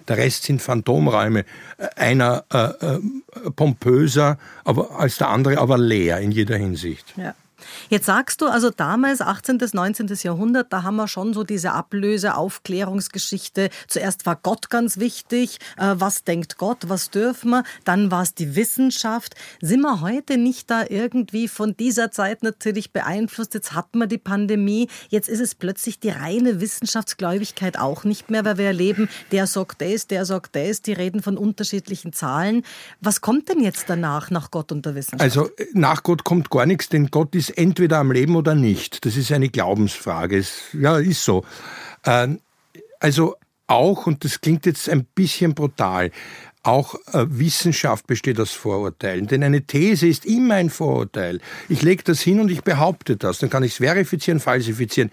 Der 0.08 0.18
Rest 0.18 0.44
sind 0.44 0.62
Phantomräume. 0.62 1.46
Äh, 1.78 1.88
einer 1.96 2.46
äh, 2.52 2.58
äh, 2.86 3.00
pompöser 3.56 4.38
aber, 4.64 5.00
als 5.00 5.18
der 5.18 5.30
andere, 5.30 5.60
aber 5.60 5.78
leer 5.78 6.20
in 6.20 6.32
jeder 6.32 6.58
Hinsicht. 6.58 7.14
Ja. 7.18 7.34
Jetzt 7.90 8.06
sagst 8.06 8.42
du 8.42 8.48
also 8.48 8.70
damals, 8.70 9.22
18. 9.22 9.58
bis 9.58 9.74
19. 9.74 10.08
Jahrhundert, 10.24 10.72
da 10.74 10.84
haben 10.84 10.96
wir 10.96 11.08
schon 11.08 11.34
so 11.34 11.44
diese 11.44 11.72
Ablöse, 11.74 12.36
Aufklärungsgeschichte. 12.36 13.70
Zuerst 13.88 14.26
war 14.26 14.36
Gott 14.36 14.70
ganz 14.70 14.98
wichtig. 14.98 15.60
Äh, 15.78 15.96
was 15.98 16.24
denkt 16.24 16.58
Gott? 16.58 16.78
Was 16.88 17.10
dürfen 17.10 17.52
wir? 17.52 17.64
Dann 17.86 18.12
war 18.12 18.24
es 18.24 18.34
die 18.34 18.56
Wissenschaft. 18.56 19.36
Sind 19.62 19.82
wir 19.82 20.02
heute 20.02 20.38
nicht 20.38 20.70
da 20.70 20.84
irgendwie 20.88 21.48
von 21.48 21.76
dieser 21.76 22.12
Zeit 22.12 22.44
natürlich 22.44 22.92
beeinflusst? 22.92 23.54
Jetzt 23.54 23.74
hatten 23.74 24.00
wir 24.00 24.08
die 24.08 24.18
Pandemie. 24.18 24.88
Jetzt 25.10 25.30
ist 25.30 25.40
es 25.40 25.56
plötzlich 25.56 26.00
die 26.00 26.10
reine 26.10 26.62
Wissenschaftsgläubigkeit 26.62 27.78
auch 27.78 28.04
nicht 28.04 28.30
mehr, 28.30 28.46
weil 28.46 28.58
wir 28.58 28.66
erleben, 28.66 29.10
der 29.32 29.48
sagt 29.48 29.82
das, 29.82 30.08
der 30.08 30.26
sagt 30.26 30.56
das. 30.56 30.82
Die 30.82 30.94
reden 30.94 31.22
von 31.22 31.38
unterschiedlichen 31.38 32.14
Zahlen. 32.14 32.64
Was 33.00 33.22
kommt 33.22 33.50
denn 33.50 33.62
jetzt 33.62 33.86
danach, 33.88 34.32
nach 34.32 34.52
Gott 34.52 34.72
und 34.72 34.86
der 34.86 34.96
Wissenschaft? 34.96 35.22
Also 35.22 35.50
nach 35.74 36.04
Gott 36.04 36.24
kommt 36.24 36.50
gar 36.50 36.66
nichts, 36.66 36.90
denn 36.90 37.08
Gott 37.08 37.36
ist 37.36 37.51
entweder 37.58 38.00
am 38.00 38.12
Leben 38.12 38.36
oder 38.36 38.56
nicht. 38.56 39.06
Das 39.06 39.16
ist 39.18 39.32
eine 39.32 39.50
Glaubensfrage. 39.50 40.38
Es, 40.38 40.64
ja, 40.74 40.98
ist 40.98 41.24
so. 41.24 41.44
Ähm, 42.06 42.40
also 43.00 43.36
auch, 43.68 44.06
und 44.06 44.24
das 44.24 44.42
klingt 44.42 44.66
jetzt 44.66 44.90
ein 44.90 45.06
bisschen 45.06 45.54
brutal, 45.54 46.12
auch 46.64 46.96
äh, 47.14 47.26
Wissenschaft 47.28 48.06
besteht 48.06 48.40
aus 48.40 48.52
Vorurteilen. 48.52 49.28
Denn 49.28 49.44
eine 49.44 49.62
These 49.62 50.08
ist 50.08 50.26
immer 50.26 50.56
ein 50.56 50.70
Vorurteil. 50.70 51.40
Ich 51.70 51.82
lege 51.82 52.04
das 52.04 52.22
hin 52.22 52.40
und 52.40 52.52
ich 52.52 52.62
behaupte 52.62 53.18
das. 53.18 53.40
Dann 53.40 53.50
kann 53.50 53.64
ich 53.64 53.72
es 53.72 53.78
verifizieren, 53.78 54.40
falsifizieren. 54.40 55.12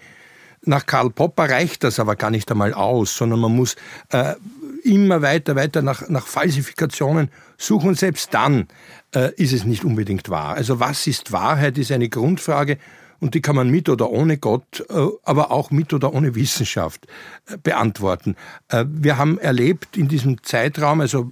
Nach 0.61 0.85
Karl 0.85 1.09
Popper 1.09 1.49
reicht 1.49 1.83
das 1.83 1.99
aber 1.99 2.15
gar 2.15 2.31
nicht 2.31 2.51
einmal 2.51 2.73
aus, 2.73 3.15
sondern 3.15 3.39
man 3.39 3.55
muss 3.55 3.75
äh, 4.09 4.35
immer 4.83 5.21
weiter, 5.21 5.55
weiter 5.55 5.81
nach, 5.81 6.09
nach 6.09 6.27
Falsifikationen 6.27 7.29
suchen. 7.57 7.95
Selbst 7.95 8.33
dann 8.33 8.67
äh, 9.15 9.33
ist 9.35 9.53
es 9.53 9.65
nicht 9.65 9.83
unbedingt 9.83 10.29
wahr. 10.29 10.55
Also 10.55 10.79
was 10.79 11.07
ist 11.07 11.31
Wahrheit, 11.31 11.77
ist 11.77 11.91
eine 11.91 12.09
Grundfrage 12.09 12.77
und 13.19 13.35
die 13.35 13.41
kann 13.41 13.55
man 13.55 13.69
mit 13.69 13.89
oder 13.89 14.09
ohne 14.09 14.37
Gott, 14.37 14.85
äh, 14.89 15.07
aber 15.23 15.51
auch 15.51 15.71
mit 15.71 15.93
oder 15.93 16.13
ohne 16.13 16.35
Wissenschaft 16.35 17.05
äh, 17.47 17.57
beantworten. 17.57 18.35
Äh, 18.69 18.85
wir 18.87 19.17
haben 19.17 19.37
erlebt 19.37 19.97
in 19.97 20.07
diesem 20.07 20.41
Zeitraum, 20.43 21.01
also 21.01 21.31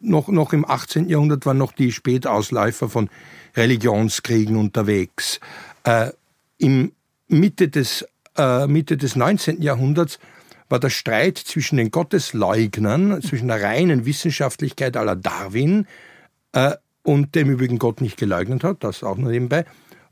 noch, 0.00 0.28
noch 0.28 0.52
im 0.52 0.64
18. 0.64 1.08
Jahrhundert 1.08 1.44
waren 1.44 1.58
noch 1.58 1.72
die 1.72 1.90
Spätausläufer 1.90 2.88
von 2.88 3.10
Religionskriegen 3.56 4.54
unterwegs. 4.54 5.40
Im 6.58 6.92
Mitte 7.26 7.66
des, 7.66 8.06
Mitte 8.68 8.96
des 8.96 9.16
19. 9.16 9.62
Jahrhunderts 9.62 10.20
war 10.68 10.80
der 10.80 10.90
Streit 10.90 11.38
zwischen 11.38 11.76
den 11.76 11.90
Gottesleugnern, 11.90 13.22
zwischen 13.22 13.48
der 13.48 13.62
reinen 13.62 14.04
Wissenschaftlichkeit 14.06 14.96
aller 14.96 15.16
Darwin 15.16 15.86
und 17.02 17.34
dem 17.34 17.50
übrigen 17.50 17.78
Gott 17.78 18.00
nicht 18.00 18.16
geleugnet 18.16 18.64
hat, 18.64 18.82
das 18.82 19.04
auch 19.04 19.16
nur 19.16 19.30
nebenbei, 19.30 19.64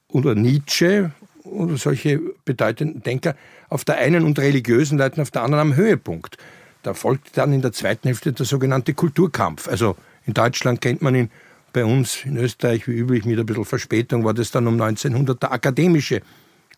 oder 0.08 0.34
Nietzsche, 0.34 1.10
oder 1.42 1.76
solche 1.76 2.20
bedeutenden 2.44 3.02
Denker 3.02 3.36
auf 3.68 3.84
der 3.84 3.96
einen 3.98 4.24
und 4.24 4.38
religiösen 4.38 4.98
Leuten 4.98 5.20
auf 5.20 5.30
der 5.30 5.42
anderen 5.42 5.72
am 5.72 5.76
Höhepunkt. 5.76 6.38
Da 6.82 6.94
folgt 6.94 7.36
dann 7.36 7.52
in 7.52 7.62
der 7.62 7.72
zweiten 7.72 8.08
Hälfte 8.08 8.32
der 8.32 8.46
sogenannte 8.46 8.94
Kulturkampf. 8.94 9.68
Also 9.68 9.96
in 10.24 10.34
Deutschland 10.34 10.80
kennt 10.80 11.02
man 11.02 11.14
ihn, 11.14 11.30
bei 11.72 11.84
uns 11.84 12.24
in 12.24 12.36
Österreich 12.36 12.86
wie 12.86 12.92
üblich 12.92 13.24
mit 13.24 13.38
ein 13.38 13.46
bisschen 13.46 13.64
Verspätung 13.64 14.24
war 14.24 14.32
das 14.32 14.52
dann 14.52 14.68
um 14.68 14.80
1900 14.80 15.42
der 15.42 15.52
akademische 15.52 16.22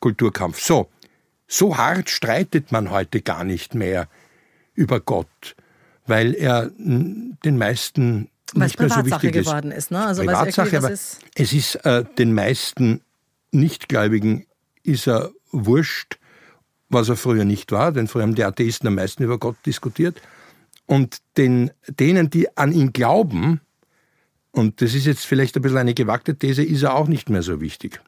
Kulturkampf. 0.01 0.59
So, 0.61 0.89
so 1.47 1.77
hart 1.77 2.11
streitet 2.11 2.73
man 2.73 2.91
heute 2.91 3.21
gar 3.21 3.45
nicht 3.45 3.75
mehr 3.75 4.09
über 4.75 5.01
Gott, 5.01 5.57
weil 6.07 6.35
er 6.35 6.71
den 6.79 7.59
meisten 7.59 8.31
weil 8.53 8.67
nicht 8.67 8.79
mehr 8.79 8.91
so 8.91 9.05
wichtig 9.05 9.35
ist. 9.35 9.47
geworden 9.47 9.73
ist. 9.73 9.91
Ne? 9.91 10.05
Also 10.05 10.23
Privatsache, 10.23 10.79
aber 10.79 10.91
ist 10.91 11.21
es 11.35 11.53
ist 11.53 11.75
äh, 11.87 12.05
den 12.19 12.35
meisten 12.35 13.01
Nichtgläubigen 13.51 14.47
ist 14.83 15.09
er 15.09 15.31
wurscht, 15.51 16.19
was 16.89 17.09
er 17.09 17.17
früher 17.17 17.45
nicht 17.45 17.73
war, 17.73 17.93
denn 17.93 18.07
früher 18.07 18.23
haben 18.23 18.35
die 18.35 18.45
Atheisten 18.45 18.87
am 18.87 18.95
meisten 18.95 19.23
über 19.23 19.39
Gott 19.39 19.57
diskutiert. 19.67 20.21
Und 20.87 21.19
den, 21.37 21.73
denen, 21.89 22.31
die 22.31 22.57
an 22.57 22.73
ihn 22.73 22.93
glauben, 22.93 23.61
und 24.53 24.81
das 24.81 24.95
ist 24.95 25.07
jetzt 25.07 25.27
vielleicht 25.27 25.57
ein 25.57 25.63
bisschen 25.63 25.79
eine 25.79 25.95
gewagte 25.95 26.37
These, 26.37 26.63
ist 26.63 26.83
er 26.83 26.95
auch 26.95 27.09
nicht 27.09 27.29
mehr 27.29 27.43
so 27.43 27.61
wichtig. 27.61 28.01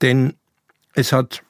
Denn 0.00 0.34
es 0.94 1.12
hat 1.12 1.42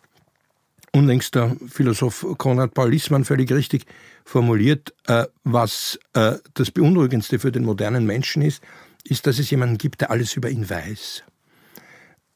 unlängst 0.93 1.35
der 1.35 1.57
Philosoph 1.69 2.27
Konrad 2.39 2.75
Paul 2.75 2.91
Lissmann 2.91 3.25
völlig 3.25 3.53
richtig 3.53 3.85
formuliert, 4.25 4.95
äh, 5.07 5.27
was 5.45 5.99
äh, 6.15 6.35
das 6.55 6.71
Beunruhigendste 6.71 7.39
für 7.39 7.53
den 7.53 7.65
modernen 7.65 8.07
Menschen 8.07 8.43
ist, 8.43 8.63
ist, 9.05 9.27
dass 9.27 9.39
es 9.39 9.51
jemanden 9.51 9.79
gibt, 9.79 10.01
der 10.01 10.11
alles 10.11 10.35
über 10.37 10.51
ihn 10.51 10.69
weiß. 10.69 11.25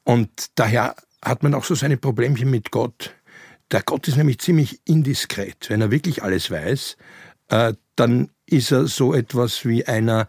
Und 0.04 0.30
daher 0.54 0.96
hat 1.24 1.42
man 1.42 1.54
auch 1.54 1.64
so 1.64 1.74
seine 1.74 1.96
Problemchen 1.96 2.50
mit 2.50 2.70
Gott. 2.70 3.14
Der 3.70 3.82
Gott 3.82 4.08
ist 4.08 4.16
nämlich 4.16 4.38
ziemlich 4.40 4.80
indiskret. 4.84 5.68
Wenn 5.68 5.80
er 5.80 5.90
wirklich 5.90 6.22
alles 6.22 6.50
weiß, 6.50 6.96
äh, 7.48 7.74
dann 7.96 8.30
ist 8.46 8.72
er 8.72 8.86
so 8.86 9.14
etwas 9.14 9.64
wie 9.64 9.86
einer, 9.86 10.26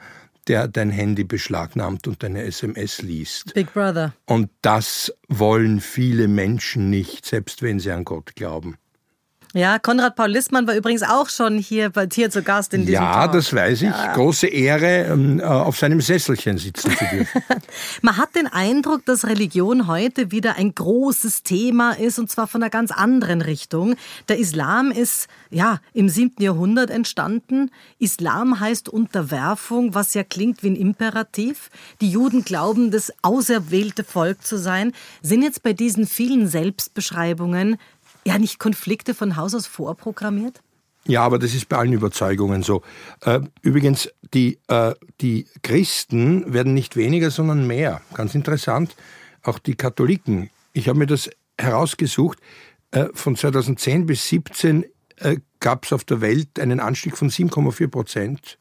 der 0.48 0.68
dein 0.68 0.90
Handy 0.90 1.24
beschlagnahmt 1.24 2.08
und 2.08 2.24
deine 2.24 2.44
SMS 2.44 3.02
liest. 3.02 3.54
Big 3.54 3.74
Brother. 3.74 4.14
Und 4.26 4.50
das 4.62 5.14
wollen 5.28 5.80
viele 5.80 6.28
Menschen 6.28 6.90
nicht, 6.90 7.26
selbst 7.26 7.62
wenn 7.62 7.80
sie 7.80 7.92
an 7.92 8.04
Gott 8.04 8.36
glauben. 8.36 8.78
Ja, 9.56 9.78
Konrad 9.78 10.16
Paul 10.16 10.32
Lissmann 10.32 10.66
war 10.66 10.74
übrigens 10.74 11.04
auch 11.04 11.30
schon 11.30 11.60
hier 11.60 11.92
bei 11.92 12.08
dir 12.08 12.32
zu 12.32 12.42
Gast 12.42 12.74
in 12.74 12.82
diesem 12.88 12.96
Ja, 12.96 13.26
Talk. 13.28 13.34
das 13.34 13.54
weiß 13.54 13.84
ich. 13.84 13.90
Ja. 13.90 14.14
Große 14.14 14.48
Ehre, 14.48 15.06
ähm, 15.06 15.40
äh, 15.40 15.44
auf 15.44 15.78
seinem 15.78 16.02
Sesselchen 16.02 16.58
sitzen 16.58 16.90
zu 16.92 17.06
dürfen. 17.06 17.44
Man 18.02 18.18
hat 18.18 18.34
den 18.36 18.48
Eindruck, 18.48 19.06
dass 19.06 19.28
Religion 19.28 19.86
heute 19.86 20.32
wieder 20.32 20.56
ein 20.56 20.74
großes 20.74 21.44
Thema 21.44 21.92
ist 21.92 22.18
und 22.18 22.32
zwar 22.32 22.48
von 22.48 22.64
einer 22.64 22.72
ganz 22.72 22.90
anderen 22.90 23.42
Richtung. 23.42 23.96
Der 24.28 24.40
Islam 24.40 24.90
ist 24.90 25.28
ja 25.52 25.80
im 25.94 26.10
siebten 26.10 26.42
Jahrhundert 26.42 26.90
entstanden. 26.90 27.70
Islam 28.00 28.60
heißt 28.60 28.90
Unterwerfung, 28.90 29.94
was 29.94 30.16
ja 30.16 30.24
klingt 30.24 30.64
wie 30.64 30.72
ein 30.72 30.76
Imperativ. 30.76 31.70
Die 32.02 32.10
Juden 32.10 32.44
glauben, 32.44 32.90
das 32.90 33.14
auserwählte 33.22 34.04
Volk 34.04 34.44
zu 34.44 34.58
sein. 34.58 34.94
Sind 35.22 35.44
jetzt 35.44 35.62
bei 35.62 35.74
diesen 35.74 36.08
vielen 36.08 36.48
Selbstbeschreibungen 36.48 37.78
ja 38.26 38.38
nicht 38.38 38.60
Konflikte 38.60 39.14
von 39.14 39.36
Haus 39.36 39.54
aus 39.56 39.68
vorprogrammiert? 39.68 40.62
Ja, 41.06 41.24
aber 41.24 41.38
das 41.38 41.54
ist 41.54 41.68
bei 41.68 41.78
allen 41.78 41.92
Überzeugungen 41.92 42.64
so. 42.64 42.82
Äh, 43.22 43.42
übrigens, 43.62 44.10
die, 44.34 44.60
äh, 44.70 44.94
die 45.20 45.48
Christen 45.62 46.54
werden 46.54 46.74
nicht 46.74 46.96
weniger, 46.96 47.30
sondern 47.30 47.68
mehr. 47.68 48.02
Ganz 48.14 48.36
interessant. 48.36 48.96
Auch 49.42 49.60
die 49.60 49.76
Katholiken. 49.76 50.50
Ich 50.72 50.88
habe 50.88 50.98
mir 50.98 51.08
das 51.08 51.30
herausgesucht. 51.58 52.40
Äh, 52.92 53.08
von 53.14 53.36
2010 53.36 54.06
bis 54.06 54.28
2017 54.28 54.86
gab 55.60 55.86
es 55.86 55.94
auf 55.94 56.04
der 56.04 56.20
Welt 56.20 56.60
einen 56.60 56.82
Anstieg 56.82 57.16
von 57.16 57.30
7,4 57.30 57.88
Prozent 57.88 58.58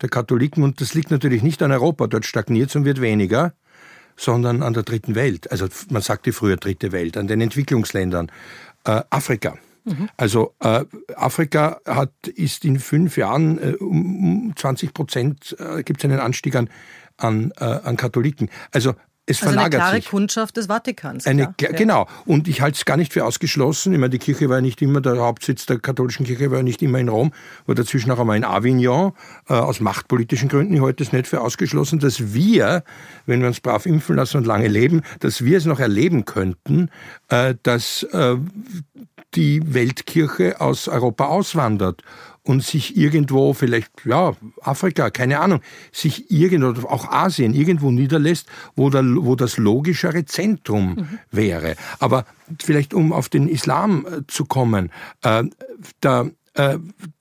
der 0.00 0.08
Katholiken. 0.08 0.62
Und 0.62 0.80
das 0.80 0.94
liegt 0.94 1.10
natürlich 1.10 1.42
nicht 1.42 1.60
an 1.60 1.72
Europa. 1.72 2.06
Dort 2.06 2.24
stagniert 2.24 2.70
es 2.70 2.76
und 2.76 2.84
wird 2.84 3.00
weniger 3.00 3.52
sondern 4.18 4.62
an 4.62 4.74
der 4.74 4.82
dritten 4.82 5.14
Welt. 5.14 5.50
Also 5.50 5.68
man 5.90 6.02
sagte 6.02 6.32
früher 6.32 6.56
dritte 6.56 6.92
Welt, 6.92 7.16
an 7.16 7.28
den 7.28 7.40
Entwicklungsländern 7.40 8.30
äh, 8.84 9.02
Afrika. 9.10 9.56
Also 10.16 10.54
äh, 10.60 10.84
Afrika 11.16 11.80
hat, 11.86 12.12
ist 12.26 12.64
in 12.64 12.78
fünf 12.78 13.16
Jahren 13.16 13.58
äh, 13.58 13.74
um 13.76 14.52
20 14.54 14.92
Prozent, 14.92 15.56
äh, 15.58 15.82
gibt 15.82 16.00
es 16.00 16.04
einen 16.04 16.20
Anstieg 16.20 16.56
an, 16.56 16.68
an, 17.16 17.52
äh, 17.58 17.64
an 17.64 17.96
Katholiken. 17.96 18.50
Also 18.72 18.94
es 19.28 19.42
also 19.42 19.52
verlagert 19.52 19.74
eine 19.74 19.90
klare 19.90 19.96
sich. 19.96 20.08
Kundschaft 20.08 20.56
des 20.56 20.66
Vatikans. 20.66 21.26
Eine, 21.26 21.54
ja. 21.60 21.72
Genau. 21.72 22.08
Und 22.24 22.48
ich 22.48 22.62
halte 22.62 22.76
es 22.76 22.84
gar 22.84 22.96
nicht 22.96 23.12
für 23.12 23.24
ausgeschlossen. 23.24 23.92
Ich 23.92 23.98
meine, 23.98 24.10
die 24.10 24.18
Kirche 24.18 24.48
war 24.48 24.56
ja 24.56 24.62
nicht 24.62 24.80
immer, 24.80 25.00
der 25.00 25.18
Hauptsitz 25.18 25.66
der 25.66 25.78
katholischen 25.78 26.24
Kirche 26.24 26.50
war 26.50 26.58
ja 26.58 26.62
nicht 26.62 26.82
immer 26.82 26.98
in 26.98 27.08
Rom, 27.08 27.32
war 27.66 27.74
dazwischen 27.74 28.10
auch 28.10 28.18
einmal 28.18 28.36
in 28.36 28.44
Avignon, 28.44 29.12
äh, 29.48 29.54
aus 29.54 29.80
machtpolitischen 29.80 30.48
Gründen. 30.48 30.74
Ich 30.74 30.80
halte 30.80 31.02
es 31.02 31.12
nicht 31.12 31.26
für 31.26 31.42
ausgeschlossen, 31.42 31.98
dass 31.98 32.32
wir, 32.32 32.84
wenn 33.26 33.40
wir 33.40 33.48
uns 33.48 33.60
brav 33.60 33.84
impfen 33.84 34.16
lassen 34.16 34.38
und 34.38 34.46
lange 34.46 34.68
leben, 34.68 35.02
dass 35.20 35.44
wir 35.44 35.58
es 35.58 35.66
noch 35.66 35.80
erleben 35.80 36.24
könnten, 36.24 36.90
äh, 37.28 37.54
dass 37.62 38.04
äh, 38.04 38.36
die 39.34 39.74
Weltkirche 39.74 40.60
aus 40.60 40.88
Europa 40.88 41.26
auswandert 41.26 42.02
und 42.48 42.62
sich 42.62 42.96
irgendwo, 42.96 43.52
vielleicht, 43.52 43.90
ja, 44.06 44.32
Afrika, 44.62 45.10
keine 45.10 45.40
Ahnung, 45.40 45.60
sich 45.92 46.30
irgendwo, 46.30 46.88
auch 46.88 47.10
Asien, 47.10 47.52
irgendwo 47.52 47.90
niederlässt, 47.90 48.48
wo, 48.74 48.88
der, 48.88 49.04
wo 49.04 49.36
das 49.36 49.58
logischere 49.58 50.24
Zentrum 50.24 50.94
mhm. 50.94 51.18
wäre. 51.30 51.76
Aber 51.98 52.24
vielleicht, 52.58 52.94
um 52.94 53.12
auf 53.12 53.28
den 53.28 53.48
Islam 53.48 54.06
äh, 54.06 54.26
zu 54.28 54.46
kommen, 54.46 54.90
äh, 55.22 55.44
der, 56.02 56.30
äh, 56.54 56.78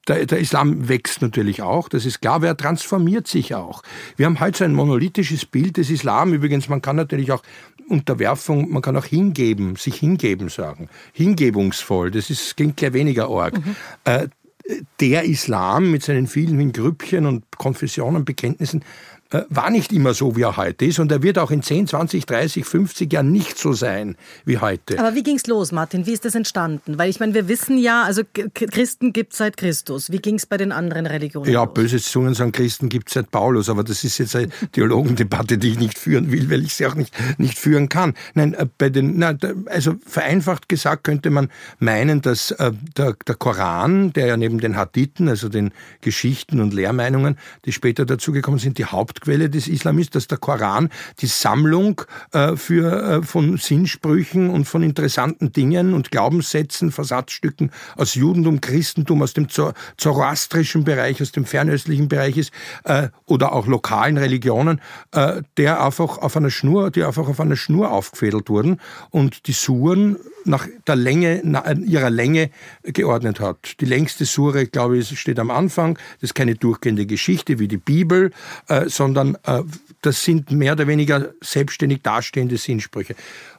der, 0.08 0.26
der, 0.26 0.40
Islam 0.40 0.88
wächst 0.88 1.22
natürlich 1.22 1.62
auch, 1.62 1.90
das 1.90 2.06
ist 2.06 2.22
klar, 2.22 2.36
aber 2.36 2.48
er 2.48 2.58
transformiert 2.58 3.28
sich 3.28 3.54
auch. 3.54 3.84
Wir 4.16 4.28
haben 4.28 4.40
heute 4.40 4.60
so 4.60 4.64
ein 4.64 4.74
monolithisches 4.74 5.46
Bild 5.46 5.76
des 5.76 5.90
Islam. 5.90 6.34
Übrigens, 6.34 6.70
man 6.70 6.82
kann 6.82 6.96
natürlich 6.96 7.34
auch 7.34 7.44
Unterwerfung, 7.88 8.70
man 8.70 8.82
kann 8.82 8.98
auch 8.98 9.06
hingeben, 9.06 9.76
sich 9.76 9.96
hingeben 9.96 10.50
sagen. 10.50 10.90
Hingebungsvoll, 11.14 12.12
das 12.12 12.30
ist, 12.30 12.58
klingt 12.58 12.78
gleich 12.78 12.94
weniger 12.94 13.30
arg. 13.30 13.58
Mhm. 13.58 13.76
Äh, 14.04 14.28
der 15.00 15.24
Islam 15.24 15.92
mit 15.92 16.04
seinen 16.04 16.28
vielen 16.28 16.74
Grüppchen 16.74 17.26
und 17.26 17.58
Konfessionen, 17.58 18.26
Bekenntnissen 18.26 18.84
war 19.50 19.70
nicht 19.70 19.92
immer 19.92 20.14
so, 20.14 20.36
wie 20.36 20.42
er 20.44 20.58
heute 20.58 20.86
ist. 20.86 21.00
Und 21.00 21.12
er 21.12 21.22
wird 21.24 21.38
auch 21.38 21.52
in 21.52 21.62
10, 21.62 21.88
20, 21.88 22.26
30, 22.26 22.66
50 22.66 23.12
Jahren 23.12 23.32
nicht 23.32 23.58
so 23.58 23.74
sein 23.74 24.16
wie 24.46 24.58
heute. 24.58 25.00
Aber 25.00 25.16
wie 25.16 25.24
ging 25.24 25.36
es 25.36 25.48
los, 25.48 25.72
Martin? 25.72 26.06
Wie 26.06 26.14
ist 26.14 26.26
das 26.26 26.36
entstanden? 26.36 26.98
Weil 26.98 27.10
ich 27.10 27.20
meine, 27.20 27.34
wir 27.34 27.48
wissen 27.48 27.78
ja, 27.78 28.04
also 28.04 28.22
Christen 28.54 29.14
gibt 29.14 29.34
es 29.34 29.40
seit 29.40 29.58
Christus. 29.58 30.12
Wie 30.12 30.20
ging 30.20 30.36
es 30.36 30.46
bei 30.46 30.58
den 30.58 30.72
anderen 30.72 31.06
Religionen 31.06 31.52
Ja, 31.52 31.64
los? 31.64 31.74
böse 31.74 31.98
Zungen 31.98 32.34
sagen, 32.34 32.52
Christen 32.52 32.90
gibt 32.90 33.10
es 33.10 33.16
seit 33.16 33.32
Paulus. 33.32 33.70
Aber 33.70 33.84
das 33.84 34.04
ist 34.04 34.18
jetzt 34.18 34.36
eine 34.36 34.50
Theologendebatte, 34.72 35.58
die 35.58 35.72
ich 35.72 35.80
nicht 35.80 35.98
führen 35.98 36.32
will, 36.32 36.50
weil 36.50 36.64
ich 36.64 36.74
sie 36.74 36.86
auch 36.86 36.96
nicht, 36.96 37.14
nicht 37.38 37.58
führen 37.58 37.90
kann. 37.90 38.14
Nein, 38.34 38.54
äh, 38.54 38.66
bei 38.78 38.90
den, 38.90 39.18
na, 39.18 39.36
also 39.66 39.96
vereinfacht 40.06 40.70
gesagt 40.70 41.04
könnte 41.04 41.30
man 41.30 41.50
meinen, 41.80 42.22
dass 42.22 42.52
äh, 42.52 42.72
der, 42.96 43.16
der 43.28 43.36
Koran, 43.36 44.14
der 44.14 44.28
ja 44.28 44.38
neben 44.38 44.60
den 44.60 44.76
Hadithen, 44.78 45.28
also 45.28 45.50
den 45.50 45.72
Geschichten 46.02 46.62
und 46.62 46.74
Lehrmeinungen, 46.74 47.38
die 47.66 47.72
später 47.72 48.06
dazugekommen 48.06 48.60
sind, 48.60 48.78
die 48.78 48.86
Haupt 48.86 49.17
Hauptquelle 49.18 49.50
des 49.50 49.68
Islam 49.68 49.98
ist, 49.98 50.14
dass 50.14 50.28
der 50.28 50.38
Koran 50.38 50.90
die 51.22 51.26
Sammlung 51.26 52.02
äh, 52.34 52.56
für, 52.56 53.18
äh, 53.18 53.24
von 53.24 53.58
Sinnsprüchen 53.58 54.50
und 54.50 54.66
von 54.66 54.84
interessanten 54.84 55.52
Dingen 55.52 55.96
und 55.96 56.12
Glaubenssätzen, 56.12 56.92
Versatzstücken 56.92 57.72
aus 57.96 58.14
Judentum, 58.14 58.62
Christentum, 58.62 59.24
aus 59.24 59.34
dem 59.34 59.48
zoroastrischen 59.50 60.84
Bereich, 60.84 61.20
aus 61.22 61.32
dem 61.32 61.46
fernöstlichen 61.46 62.08
Bereich 62.08 62.38
ist 62.38 62.52
äh, 62.84 63.10
oder 63.26 63.54
auch 63.54 63.66
lokalen 63.66 64.18
Religionen, 64.18 64.82
äh, 65.14 65.42
der 65.58 65.84
einfach 65.84 66.20
auf 66.20 66.38
einer 66.38 66.52
Schnur, 66.52 66.92
die 66.92 67.04
einfach 67.04 67.28
auf 67.28 67.40
einer 67.40 67.56
Schnur 67.56 67.92
aufgefädelt 67.92 68.50
wurden. 68.50 68.80
Und 69.10 69.48
die 69.48 69.54
Suren 69.54 70.18
nach 70.48 70.68
der 70.86 70.96
Länge, 70.96 71.42
ihrer 71.86 72.10
Länge 72.10 72.50
geordnet 72.84 73.40
hat. 73.40 73.80
Die 73.80 73.86
längste 73.86 74.26
Sure, 74.26 74.66
glaube 74.66 74.98
ich, 74.98 75.20
steht 75.20 75.40
am 75.40 75.52
Anfang. 75.52 75.96
Das 76.20 76.30
ist 76.30 76.36
keine 76.36 76.56
durchgehende 76.56 77.06
Geschichte 77.06 77.60
wie 77.60 77.68
die 77.68 77.78
Bibel, 77.78 78.32
äh, 78.68 78.90
sondern 78.90 79.38
äh, 79.44 79.64
das 80.02 80.24
sind 80.24 80.52
mehr 80.52 80.74
oder 80.74 80.88
weniger 80.88 81.34
selbstständig 81.42 82.02
dastehende 82.02 82.58
Sinnsprüche. 82.58 83.16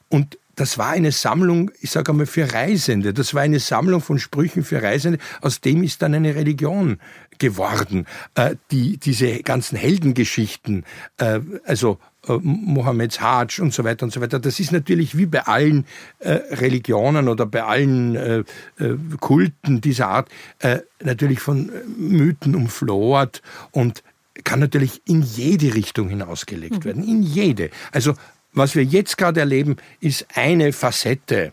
Und 0.09 0.39
das 0.59 0.77
war 0.77 0.89
eine 0.89 1.13
Sammlung, 1.13 1.71
ich 1.81 1.91
sage 1.91 2.11
einmal, 2.11 2.27
für 2.27 2.53
Reisende. 2.53 3.15
Das 3.15 3.33
war 3.33 3.43
eine 3.43 3.61
Sammlung 3.61 4.01
von 4.01 4.19
Sprüchen 4.19 4.65
für 4.65 4.83
Reisende. 4.83 5.19
Aus 5.41 5.61
dem 5.61 5.85
ist 5.85 6.03
dann 6.03 6.15
eine 6.15 6.35
Religion 6.35 6.99
geworden. 7.39 8.07
Äh, 8.35 8.57
die, 8.73 8.97
diese 8.97 9.43
ganzen 9.45 9.77
Heldengeschichten, 9.77 10.85
äh, 11.19 11.41
also 11.65 11.93
äh, 11.93 12.08
Mohammeds 12.43 13.21
Hajj 13.21 13.61
und 13.61 13.73
so 13.73 13.85
weiter 13.85 14.05
und 14.05 14.13
so 14.13 14.21
weiter. 14.21 14.39
Das 14.39 14.61
ist 14.61 14.73
natürlich 14.73 15.17
wie 15.17 15.27
bei 15.27 15.43
allen 15.47 15.87
äh, 16.19 16.31
Religionen 16.31 17.29
oder 17.29 17.47
bei 17.47 17.65
allen 17.65 18.17
äh, 18.17 18.39
äh 18.79 18.97
Kulten 19.21 19.81
dieser 19.81 20.09
Art 20.09 20.29
äh, 20.61 20.79
natürlich 21.03 21.41
von 21.41 21.71
Mythen 21.97 22.55
umflort 22.55 23.43
und 23.73 24.03
kann 24.45 24.61
natürlich 24.61 25.03
in 25.07 25.23
jede 25.23 25.75
Richtung 25.75 26.09
hinausgelegt 26.09 26.81
mhm. 26.81 26.85
werden, 26.85 27.09
in 27.09 27.23
jede. 27.23 27.71
Also 27.93 28.15
was 28.53 28.75
wir 28.75 28.85
jetzt 28.85 29.19
gerade 29.19 29.41
erleben, 29.41 29.77
ist 30.01 30.27
eine 30.35 30.73
Facette 30.73 31.53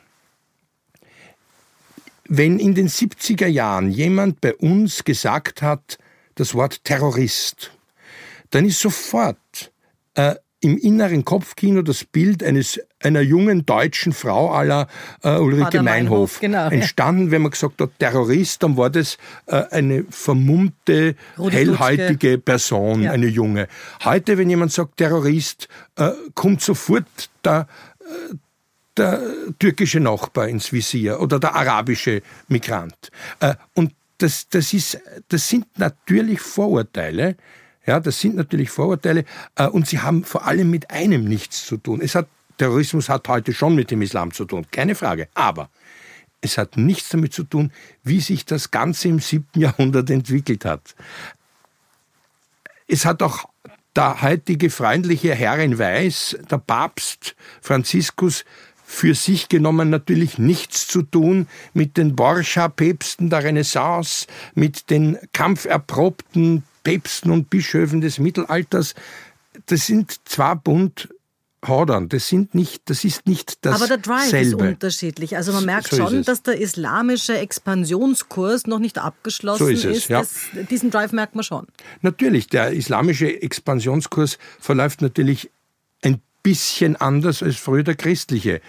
wenn 2.27 2.59
in 2.59 2.73
den 2.73 2.89
70er 2.89 3.47
Jahren 3.47 3.91
jemand 3.91 4.41
bei 4.41 4.55
uns 4.55 5.03
gesagt 5.03 5.61
hat, 5.61 5.97
das 6.35 6.53
Wort 6.53 6.83
Terrorist, 6.83 7.71
dann 8.49 8.65
ist 8.65 8.79
sofort 8.79 9.71
äh, 10.15 10.35
im 10.65 10.79
inneren 10.79 11.23
Kopfkino 11.23 11.83
das 11.83 12.03
Bild 12.03 12.43
eines 12.43 12.79
einer 12.99 13.21
jungen 13.21 13.67
deutschen 13.67 14.13
Frau 14.13 14.51
aller 14.51 14.87
äh, 15.21 15.37
Ulrike 15.37 15.83
Meinhof, 15.83 15.83
Meinhof 15.83 16.39
genau, 16.39 16.67
entstanden. 16.71 17.25
Ja. 17.25 17.31
Wenn 17.31 17.43
man 17.43 17.51
gesagt 17.51 17.79
hat 17.79 17.91
Terrorist, 17.99 18.63
dann 18.63 18.75
war 18.75 18.89
das 18.89 19.17
äh, 19.45 19.63
eine 19.69 20.05
vermummte, 20.09 21.15
Rudi 21.37 21.55
hellhäutige. 21.55 22.39
Person, 22.39 23.03
ja. 23.03 23.11
eine 23.11 23.27
junge. 23.27 23.67
Heute, 24.03 24.39
wenn 24.39 24.49
jemand 24.49 24.71
sagt 24.71 24.97
Terrorist, 24.97 25.67
äh, 25.97 26.11
kommt 26.33 26.61
sofort 26.61 27.05
der, 27.43 27.67
äh, 27.99 28.35
der 28.97 29.21
türkische 29.59 29.99
Nachbar 29.99 30.47
ins 30.47 30.73
Visier 30.73 31.19
oder 31.19 31.39
der 31.39 31.55
arabische 31.55 32.23
Migrant. 32.47 33.11
Äh, 33.39 33.53
und 33.75 33.93
das, 34.17 34.49
das, 34.49 34.73
ist, 34.73 34.99
das 35.29 35.47
sind 35.47 35.67
natürlich 35.77 36.39
Vorurteile, 36.39 37.37
ja, 37.85 37.99
das 37.99 38.19
sind 38.19 38.35
natürlich 38.35 38.69
Vorurteile 38.69 39.25
äh, 39.55 39.67
und 39.67 39.87
sie 39.87 39.99
haben 39.99 40.23
vor 40.23 40.45
allem 40.45 40.69
mit 40.69 40.91
einem 40.91 41.25
nichts 41.25 41.65
zu 41.65 41.77
tun. 41.77 42.01
Es 42.01 42.15
hat, 42.15 42.27
Terrorismus 42.57 43.09
hat 43.09 43.27
heute 43.27 43.53
schon 43.53 43.75
mit 43.75 43.91
dem 43.91 44.01
Islam 44.01 44.31
zu 44.31 44.45
tun, 44.45 44.65
keine 44.71 44.95
Frage. 44.95 45.27
Aber 45.33 45.69
es 46.41 46.57
hat 46.57 46.77
nichts 46.77 47.09
damit 47.09 47.33
zu 47.33 47.43
tun, 47.43 47.71
wie 48.03 48.21
sich 48.21 48.45
das 48.45 48.71
Ganze 48.71 49.07
im 49.07 49.19
siebten 49.19 49.59
Jahrhundert 49.61 50.09
entwickelt 50.09 50.65
hat. 50.65 50.95
Es 52.87 53.05
hat 53.05 53.23
auch 53.23 53.49
der 53.95 54.21
heutige 54.21 54.69
freundliche 54.69 55.33
Herr 55.33 55.57
in 55.59 55.79
Weiß, 55.79 56.37
der 56.49 56.57
Papst 56.57 57.35
Franziskus, 57.61 58.45
für 58.87 59.15
sich 59.15 59.49
genommen 59.49 59.89
natürlich 59.89 60.37
nichts 60.37 60.87
zu 60.87 61.01
tun 61.01 61.47
mit 61.73 61.97
den 61.97 62.15
Borgia-Päpsten 62.15 63.31
der 63.31 63.43
Renaissance, 63.43 64.27
mit 64.53 64.91
den 64.91 65.17
kampferprobten 65.33 66.63
Päpsten 66.85 67.31
und 67.31 67.49
Bischöfen 67.49 67.99
des 67.99 68.19
Mittelalters, 68.19 68.95
das 69.65 69.87
sind 69.87 70.15
zwar 70.23 70.55
bunt 70.55 71.09
Hadern, 71.67 72.09
das 72.09 72.29
sind 72.29 72.53
nicht, 72.53 72.83
das 72.91 73.03
ist 73.03 73.25
nicht 73.25 73.65
das 73.65 73.75
Aber 73.75 73.87
der 73.87 73.97
Drive 73.97 74.29
selbe. 74.29 74.63
ist 74.65 74.69
unterschiedlich. 74.73 75.35
Also 75.35 75.51
man 75.51 75.65
merkt 75.65 75.89
so 75.89 75.97
schon, 75.97 76.23
dass 76.23 76.43
der 76.43 76.61
islamische 76.61 77.37
Expansionskurs 77.39 78.67
noch 78.67 78.77
nicht 78.77 78.99
abgeschlossen 78.99 79.65
so 79.65 79.69
ist. 79.69 79.83
Es, 79.83 79.97
ist. 79.97 80.09
Ja. 80.09 80.19
Das, 80.19 80.67
diesen 80.69 80.91
Drive 80.91 81.11
merkt 81.11 81.33
man 81.33 81.43
schon. 81.43 81.65
Natürlich, 82.01 82.47
der 82.47 82.71
islamische 82.71 83.41
Expansionskurs 83.41 84.37
verläuft 84.59 85.01
natürlich 85.01 85.49
ein 86.03 86.21
bisschen 86.43 86.95
anders 86.97 87.41
als 87.41 87.55
früher 87.55 87.83
der 87.83 87.95
christliche 87.95 88.61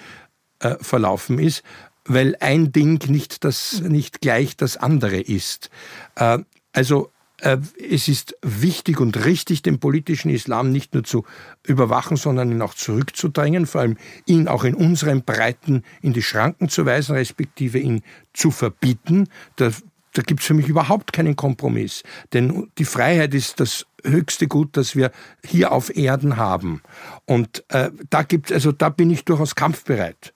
äh, 0.61 0.77
verlaufen 0.81 1.39
ist, 1.39 1.63
weil 2.07 2.35
ein 2.41 2.73
Ding 2.73 2.99
nicht, 3.11 3.45
das, 3.45 3.83
nicht 3.83 4.23
gleich 4.23 4.57
das 4.57 4.79
andere 4.79 5.21
ist. 5.21 5.69
Äh, 6.15 6.39
also 6.73 7.11
es 7.39 8.09
ist 8.09 8.37
wichtig 8.43 9.01
und 9.01 9.25
richtig, 9.25 9.63
den 9.63 9.79
politischen 9.79 10.31
Islam 10.31 10.73
nicht 10.73 10.95
nur 10.95 11.05
zu 11.05 11.25
überwachen, 11.65 12.17
sondern 12.17 12.51
ihn 12.51 12.63
auch 12.63 12.75
zurückzudrängen, 12.75 13.67
vor 13.67 13.83
allem 13.83 13.99
ihn 14.25 14.49
auch 14.49 14.65
in 14.65 14.75
unseren 14.75 15.23
Breiten 15.23 15.83
in 16.01 16.13
die 16.13 16.23
Schranken 16.23 16.69
zu 16.69 16.87
weisen, 16.87 17.15
respektive 17.15 17.79
ihn 17.79 18.03
zu 18.33 18.51
verbieten. 18.51 19.29
Da, 19.57 19.71
da 20.15 20.23
gibt 20.23 20.41
es 20.41 20.47
für 20.47 20.55
mich 20.55 20.69
überhaupt 20.69 21.13
keinen 21.13 21.37
Kompromiss. 21.37 22.03
Denn 22.33 22.71
die 22.79 22.87
Freiheit 22.87 23.35
ist 23.35 23.61
das 23.61 23.87
höchste 24.03 24.49
Gut, 24.49 24.77
das 24.77 24.97
wir 24.97 25.11
hier 25.45 25.73
auf 25.73 25.95
Erden 25.95 26.39
haben. 26.39 26.81
Und 27.27 27.65
äh, 27.69 27.91
da 28.09 28.23
gibt 28.23 28.51
also 28.51 28.73
da 28.73 28.89
bin 28.89 29.11
ich 29.11 29.27
durchaus 29.27 29.55
kampfbereit. 29.55 30.33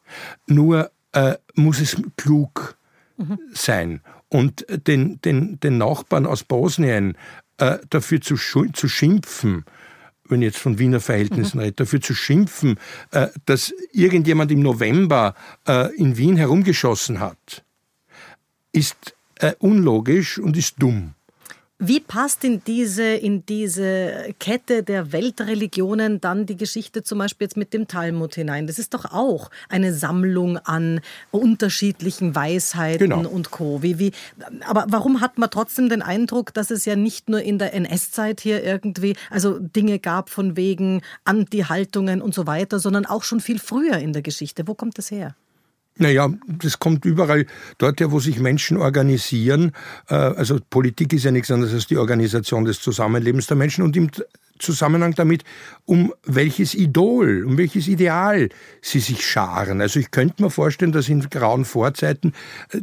Nur 0.46 0.90
äh, 1.12 1.36
muss 1.54 1.80
es 1.80 1.96
klug 2.16 2.76
mhm. 3.16 3.38
sein 3.54 4.02
und 4.30 4.64
den, 4.86 5.20
den, 5.20 5.60
den 5.60 5.76
Nachbarn 5.76 6.24
aus 6.24 6.44
Bosnien 6.44 7.16
äh, 7.58 7.78
dafür 7.90 8.22
zu, 8.22 8.36
zu 8.36 8.88
schimpfen, 8.88 9.64
wenn 10.28 10.40
ich 10.40 10.46
jetzt 10.46 10.58
von 10.58 10.78
Wiener 10.78 11.00
Verhältnissen 11.00 11.58
mhm. 11.58 11.64
rede, 11.64 11.76
dafür 11.76 12.00
zu 12.00 12.14
schimpfen, 12.14 12.78
äh, 13.10 13.26
dass 13.44 13.74
irgendjemand 13.92 14.50
im 14.50 14.60
November 14.60 15.34
äh, 15.66 15.94
in 15.96 16.16
Wien 16.16 16.36
herumgeschossen 16.36 17.20
hat, 17.20 17.64
ist 18.72 19.14
äh, 19.36 19.54
unlogisch 19.58 20.38
und 20.38 20.56
ist 20.56 20.76
dumm. 20.78 21.14
Wie 21.82 21.98
passt 21.98 22.44
in 22.44 22.62
diese, 22.62 23.04
in 23.04 23.46
diese 23.46 24.34
Kette 24.38 24.82
der 24.82 25.12
Weltreligionen 25.12 26.20
dann 26.20 26.44
die 26.44 26.58
Geschichte 26.58 27.02
zum 27.02 27.20
Beispiel 27.20 27.46
jetzt 27.46 27.56
mit 27.56 27.72
dem 27.72 27.88
Talmud 27.88 28.34
hinein? 28.34 28.66
Das 28.66 28.78
ist 28.78 28.92
doch 28.92 29.06
auch 29.06 29.50
eine 29.70 29.94
Sammlung 29.94 30.58
an 30.58 31.00
unterschiedlichen 31.30 32.34
Weisheiten 32.34 33.08
genau. 33.08 33.26
und 33.26 33.50
Co. 33.50 33.82
Wie, 33.82 33.98
wie, 33.98 34.12
aber 34.68 34.84
warum 34.90 35.22
hat 35.22 35.38
man 35.38 35.48
trotzdem 35.48 35.88
den 35.88 36.02
Eindruck, 36.02 36.52
dass 36.52 36.70
es 36.70 36.84
ja 36.84 36.96
nicht 36.96 37.30
nur 37.30 37.40
in 37.40 37.58
der 37.58 37.72
NS-Zeit 37.72 38.42
hier 38.42 38.62
irgendwie 38.62 39.16
also 39.30 39.58
Dinge 39.58 39.98
gab 39.98 40.28
von 40.28 40.58
wegen 40.58 41.00
Anti-Haltungen 41.24 42.20
und 42.20 42.34
so 42.34 42.46
weiter, 42.46 42.78
sondern 42.78 43.06
auch 43.06 43.22
schon 43.22 43.40
viel 43.40 43.58
früher 43.58 43.96
in 43.96 44.12
der 44.12 44.20
Geschichte? 44.20 44.68
Wo 44.68 44.74
kommt 44.74 44.98
das 44.98 45.10
her? 45.10 45.34
Naja, 46.00 46.30
das 46.46 46.78
kommt 46.78 47.04
überall 47.04 47.44
dort 47.76 48.00
her, 48.00 48.10
wo 48.10 48.20
sich 48.20 48.40
Menschen 48.40 48.78
organisieren. 48.78 49.72
Äh, 50.08 50.14
also 50.14 50.58
Politik 50.70 51.12
ist 51.12 51.24
ja 51.24 51.30
nichts 51.30 51.50
anderes 51.50 51.74
als 51.74 51.86
die 51.86 51.98
Organisation 51.98 52.64
des 52.64 52.80
Zusammenlebens 52.80 53.48
der 53.48 53.58
Menschen 53.58 53.84
und 53.84 53.96
im 53.98 54.10
Zusammenhang 54.58 55.14
damit, 55.14 55.44
um 55.84 56.14
welches 56.24 56.74
Idol, 56.74 57.44
um 57.44 57.58
welches 57.58 57.86
Ideal 57.86 58.48
sie 58.80 59.00
sich 59.00 59.26
scharen. 59.26 59.82
Also 59.82 60.00
ich 60.00 60.10
könnte 60.10 60.42
mir 60.42 60.50
vorstellen, 60.50 60.92
dass 60.92 61.10
in 61.10 61.20
grauen 61.28 61.66
Vorzeiten 61.66 62.32
äh, 62.70 62.80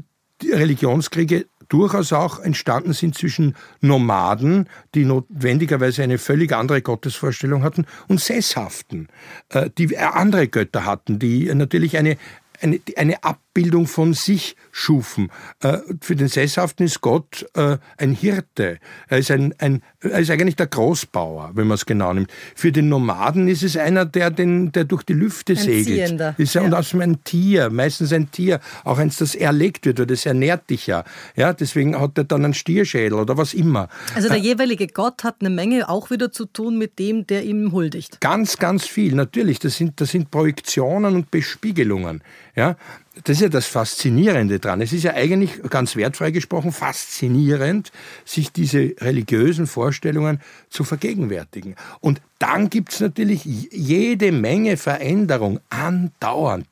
Religionskriege 0.53 1.47
durchaus 1.69 2.13
auch 2.13 2.39
entstanden 2.39 2.93
sind 2.93 3.15
zwischen 3.17 3.55
Nomaden, 3.81 4.69
die 4.95 5.05
notwendigerweise 5.05 6.03
eine 6.03 6.17
völlig 6.17 6.53
andere 6.53 6.81
Gottesvorstellung 6.81 7.63
hatten, 7.63 7.85
und 8.07 8.21
Sesshaften, 8.21 9.07
äh, 9.49 9.69
die 9.77 9.97
andere 9.97 10.47
Götter 10.47 10.85
hatten, 10.85 11.19
die 11.19 11.53
natürlich 11.53 11.97
eine, 11.97 12.17
eine, 12.61 12.79
eine 12.95 13.23
Abbildung 13.23 13.87
von 13.87 14.13
sich 14.13 14.55
schufen. 14.71 15.31
Äh, 15.61 15.79
für 16.01 16.15
den 16.15 16.27
Sesshaften 16.27 16.85
ist 16.85 17.01
Gott 17.01 17.45
äh, 17.55 17.77
ein 17.97 18.13
Hirte. 18.13 18.79
Er 19.07 19.17
ist, 19.17 19.31
ein, 19.31 19.53
ein, 19.59 19.81
er 19.99 20.19
ist 20.19 20.29
eigentlich 20.29 20.55
der 20.55 20.67
Großbauer, 20.67 21.51
wenn 21.53 21.67
man 21.67 21.75
es 21.75 21.85
genau 21.85 22.13
nimmt. 22.13 22.31
Für 22.55 22.71
den 22.71 22.89
Nomaden 22.89 23.47
ist 23.47 23.63
es 23.63 23.77
einer, 23.77 24.05
der, 24.05 24.31
den, 24.31 24.71
der 24.71 24.83
durch 24.83 25.03
die 25.03 25.13
Lüfte 25.13 25.53
ein 25.53 25.59
segelt. 25.59 25.85
Ziehender. 25.85 26.35
Ist 26.37 26.55
ja, 26.55 26.61
und 26.61 26.73
außerdem 26.73 27.01
ein 27.01 27.23
Tier, 27.23 27.69
meistens 27.69 28.13
ein 28.13 28.31
Tier, 28.31 28.59
auch 28.83 28.97
eins, 28.97 29.17
das 29.17 29.35
erlegt 29.35 29.85
wird, 29.85 29.99
oder 29.99 30.07
das 30.07 30.25
ernährt 30.25 30.69
dich 30.69 30.87
ja. 30.87 31.03
ja. 31.35 31.53
Deswegen 31.53 31.99
hat 31.99 32.17
er 32.17 32.23
dann 32.23 32.45
einen 32.45 32.53
Stierschädel 32.53 33.13
oder 33.17 33.37
was 33.37 33.53
immer. 33.53 33.89
Also 34.15 34.29
der 34.29 34.37
äh, 34.37 34.41
jeweilige 34.41 34.87
Gott 34.87 35.23
hat 35.23 35.37
eine 35.39 35.49
Menge 35.49 35.89
auch 35.89 36.09
wieder 36.11 36.31
zu 36.31 36.45
tun 36.45 36.77
mit 36.77 36.99
dem, 36.99 37.25
der 37.27 37.43
ihm 37.43 37.71
huldigt. 37.71 38.21
Ganz, 38.21 38.57
ganz 38.57 38.85
viel, 38.87 39.15
natürlich. 39.15 39.59
Das 39.59 39.77
sind, 39.77 39.99
das 40.01 40.11
sind 40.11 40.31
Projektionen 40.31 41.15
und 41.15 41.31
Bespiegelungen. 41.31 42.21
Ja, 42.57 42.75
das 43.23 43.37
ist 43.37 43.41
ja 43.41 43.49
das 43.49 43.67
Faszinierende 43.67 44.59
dran. 44.59 44.81
Es 44.81 44.91
ist 44.91 45.03
ja 45.03 45.13
eigentlich 45.13 45.61
ganz 45.69 45.95
wertfrei 45.95 46.31
gesprochen 46.31 46.71
faszinierend, 46.71 47.91
sich 48.25 48.51
diese 48.51 48.95
religiösen 48.99 49.67
Vorstellungen 49.67 50.41
zu 50.71 50.83
vergegenwärtigen. 50.83 51.75
Und 51.99 52.19
dann 52.39 52.71
gibt 52.71 52.93
es 52.93 52.99
natürlich 52.99 53.45
jede 53.45 54.31
Menge 54.31 54.77
Veränderung 54.77 55.59
andauernd. 55.69 56.65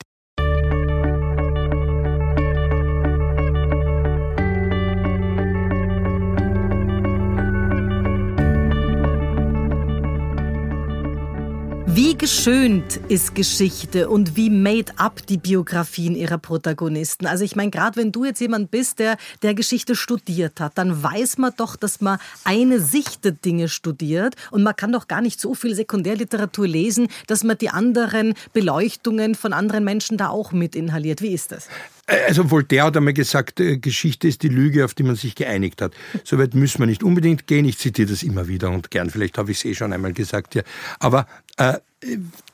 Wie 11.95 12.17
geschönt 12.17 12.97
ist 13.07 13.35
Geschichte 13.35 14.09
und 14.09 14.35
wie 14.35 14.49
made 14.49 14.91
up 14.97 15.25
die 15.27 15.37
Biografien 15.37 16.13
ihrer 16.13 16.37
Protagonisten? 16.37 17.25
Also 17.25 17.45
ich 17.45 17.55
meine, 17.55 17.71
gerade 17.71 17.95
wenn 17.95 18.11
du 18.11 18.25
jetzt 18.25 18.41
jemand 18.41 18.69
bist, 18.69 18.99
der 18.99 19.15
der 19.43 19.53
Geschichte 19.53 19.95
studiert 19.95 20.59
hat, 20.59 20.77
dann 20.77 21.01
weiß 21.01 21.37
man 21.37 21.53
doch, 21.55 21.77
dass 21.77 22.01
man 22.01 22.19
eine 22.43 22.81
Sicht 22.81 23.23
der 23.23 23.31
Dinge 23.31 23.69
studiert 23.69 24.35
und 24.51 24.61
man 24.61 24.75
kann 24.75 24.91
doch 24.91 25.07
gar 25.07 25.21
nicht 25.21 25.39
so 25.39 25.53
viel 25.53 25.73
Sekundärliteratur 25.73 26.67
lesen, 26.67 27.07
dass 27.27 27.45
man 27.45 27.57
die 27.57 27.69
anderen 27.69 28.33
Beleuchtungen 28.51 29.33
von 29.33 29.53
anderen 29.53 29.85
Menschen 29.85 30.17
da 30.17 30.27
auch 30.27 30.51
mit 30.51 30.75
inhaliert. 30.75 31.21
Wie 31.21 31.33
ist 31.33 31.53
das? 31.53 31.69
Also 32.07 32.51
Voltaire 32.51 32.85
hat 32.85 32.97
einmal 32.97 33.13
gesagt, 33.13 33.59
äh, 33.59 33.77
Geschichte 33.77 34.27
ist 34.27 34.43
die 34.43 34.49
Lüge, 34.49 34.85
auf 34.85 34.93
die 34.93 35.03
man 35.03 35.15
sich 35.15 35.33
geeinigt 35.33 35.81
hat. 35.81 35.93
Soweit 36.23 36.53
müssen 36.53 36.79
wir 36.79 36.85
nicht 36.85 37.03
unbedingt 37.03 37.47
gehen. 37.47 37.65
Ich 37.65 37.79
zitiere 37.79 38.09
das 38.09 38.21
immer 38.21 38.47
wieder 38.47 38.69
und 38.69 38.91
gern. 38.91 39.09
Vielleicht 39.09 39.37
habe 39.37 39.51
ich 39.51 39.57
es 39.57 39.65
eh 39.65 39.73
schon 39.73 39.91
einmal 39.91 40.13
gesagt. 40.13 40.53
Ja. 40.53 40.61
Aber 40.99 41.25
äh, 41.57 41.79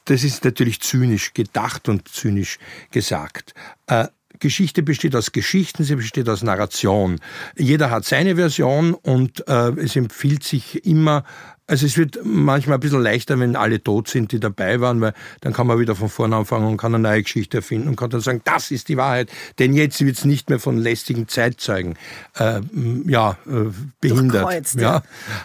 das 0.06 0.24
ist 0.24 0.46
natürlich 0.46 0.80
zynisch 0.82 1.34
gedacht 1.34 1.90
und 1.90 2.08
zynisch 2.08 2.60
gesagt. 2.92 3.54
Äh, 3.88 4.08
Geschichte 4.40 4.84
besteht 4.84 5.16
aus 5.16 5.34
Geschichten, 5.34 5.84
sie 5.84 5.96
besteht 5.96 6.28
aus 6.28 6.42
Narration. 6.44 7.20
Jeder 7.56 7.92
hat 7.92 8.06
seine 8.06 8.36
Version 8.38 8.94
und 8.94 9.48
äh, 9.48 9.72
es 9.78 9.96
empfiehlt 9.96 10.44
sich 10.44 10.86
immer, 10.86 11.24
also 11.72 11.86
es 11.86 11.98
wird 11.98 12.20
manchmal 12.26 12.78
ein 12.78 12.82
bisschen 12.82 13.02
leichter, 13.02 13.40
wenn 13.40 13.56
alle 13.56 13.82
tot 13.82 14.10
sind, 14.10 14.34
die 14.34 14.42
dabei 14.42 14.82
waren, 14.82 15.00
weil 15.00 15.14
dann 15.40 15.54
kann 15.54 15.68
man 15.68 15.80
wieder 15.80 15.96
von 15.96 16.10
vorne 16.10 16.36
anfangen 16.36 16.68
und 16.68 16.76
kann 16.76 16.94
eine 16.94 17.02
neue 17.02 17.24
Geschichte 17.24 17.60
erfinden 17.60 17.88
und 17.88 17.96
kann 17.96 18.10
dann 18.10 18.20
sagen, 18.20 18.42
das 18.44 18.72
ist 18.72 18.90
die 18.90 18.98
Wahrheit. 18.98 19.32
Denn 19.58 19.74
jetzt 19.74 20.06
wird 20.06 20.18
es 20.18 20.26
nicht 20.26 20.50
mehr 20.50 20.60
von 20.60 20.78
lästigen 20.78 21.30
Zeitzeugen 21.30 21.96
äh, 22.38 22.60
ja, 23.08 23.38
äh, 23.48 23.72
behindert. 24.02 24.74
Ja. 24.74 25.02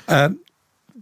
ja. 0.09 0.27
Äh, 0.27 0.31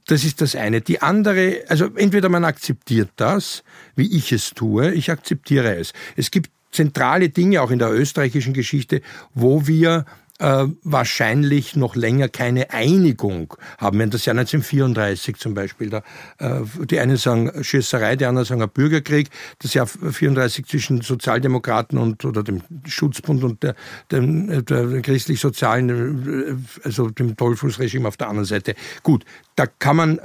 das 0.09 0.25
ist 0.25 0.43
das 0.43 0.57
eine. 0.57 0.83
Die 0.83 1.01
andere, 1.01 1.65
also 1.69 1.87
entweder 1.95 2.29
man 2.29 2.45
akzeptiert 2.45 3.09
das, 3.17 3.65
wie 3.97 4.15
ich 4.15 4.31
es 4.31 4.51
tue, 4.51 4.93
ich 4.93 5.11
akzeptiere 5.11 5.77
es. 5.77 5.95
Es 6.17 6.31
gibt 6.31 6.51
zentrale 6.71 7.31
Dinge 7.31 7.63
auch 7.63 7.71
in 7.71 7.79
der 7.79 7.91
österreichischen 7.91 8.53
Geschichte, 8.53 9.01
wo 9.33 9.67
wir 9.67 10.05
äh, 10.45 10.67
wahrscheinlich 10.83 11.75
noch 11.75 11.97
länger 11.97 12.29
keine 12.29 12.71
Einigung 12.71 13.55
haben. 13.79 13.99
Wenn 13.99 14.11
das 14.11 14.27
Jahr 14.27 14.37
1934 14.37 15.37
zum 15.37 15.55
Beispiel, 15.55 15.89
da, 15.89 16.03
äh, 16.39 16.61
die 16.85 17.01
einen 17.01 17.17
sagen 17.17 17.51
Schießerei, 17.65 18.17
die 18.17 18.27
anderen 18.27 18.45
sagen 18.45 18.69
Bürgerkrieg, 18.69 19.31
das 19.61 19.73
Jahr 19.73 19.87
34 19.87 20.67
zwischen 20.67 21.01
Sozialdemokraten 21.01 21.97
und 21.99 22.25
oder 22.27 22.43
dem 22.43 22.63
Schutzbund 22.87 23.43
und 23.43 23.63
der, 23.63 23.75
dem, 24.13 24.65
der 24.67 25.01
christlich-sozialen, 25.01 26.59
äh, 26.59 26.85
also 26.85 27.09
dem 27.09 27.37
Tollfußregime 27.37 28.07
auf 28.07 28.19
der 28.19 28.29
anderen 28.29 28.47
Seite. 28.47 28.75
Gut, 29.03 29.25
da 29.57 29.67
kann 29.67 29.97
man 29.97 30.21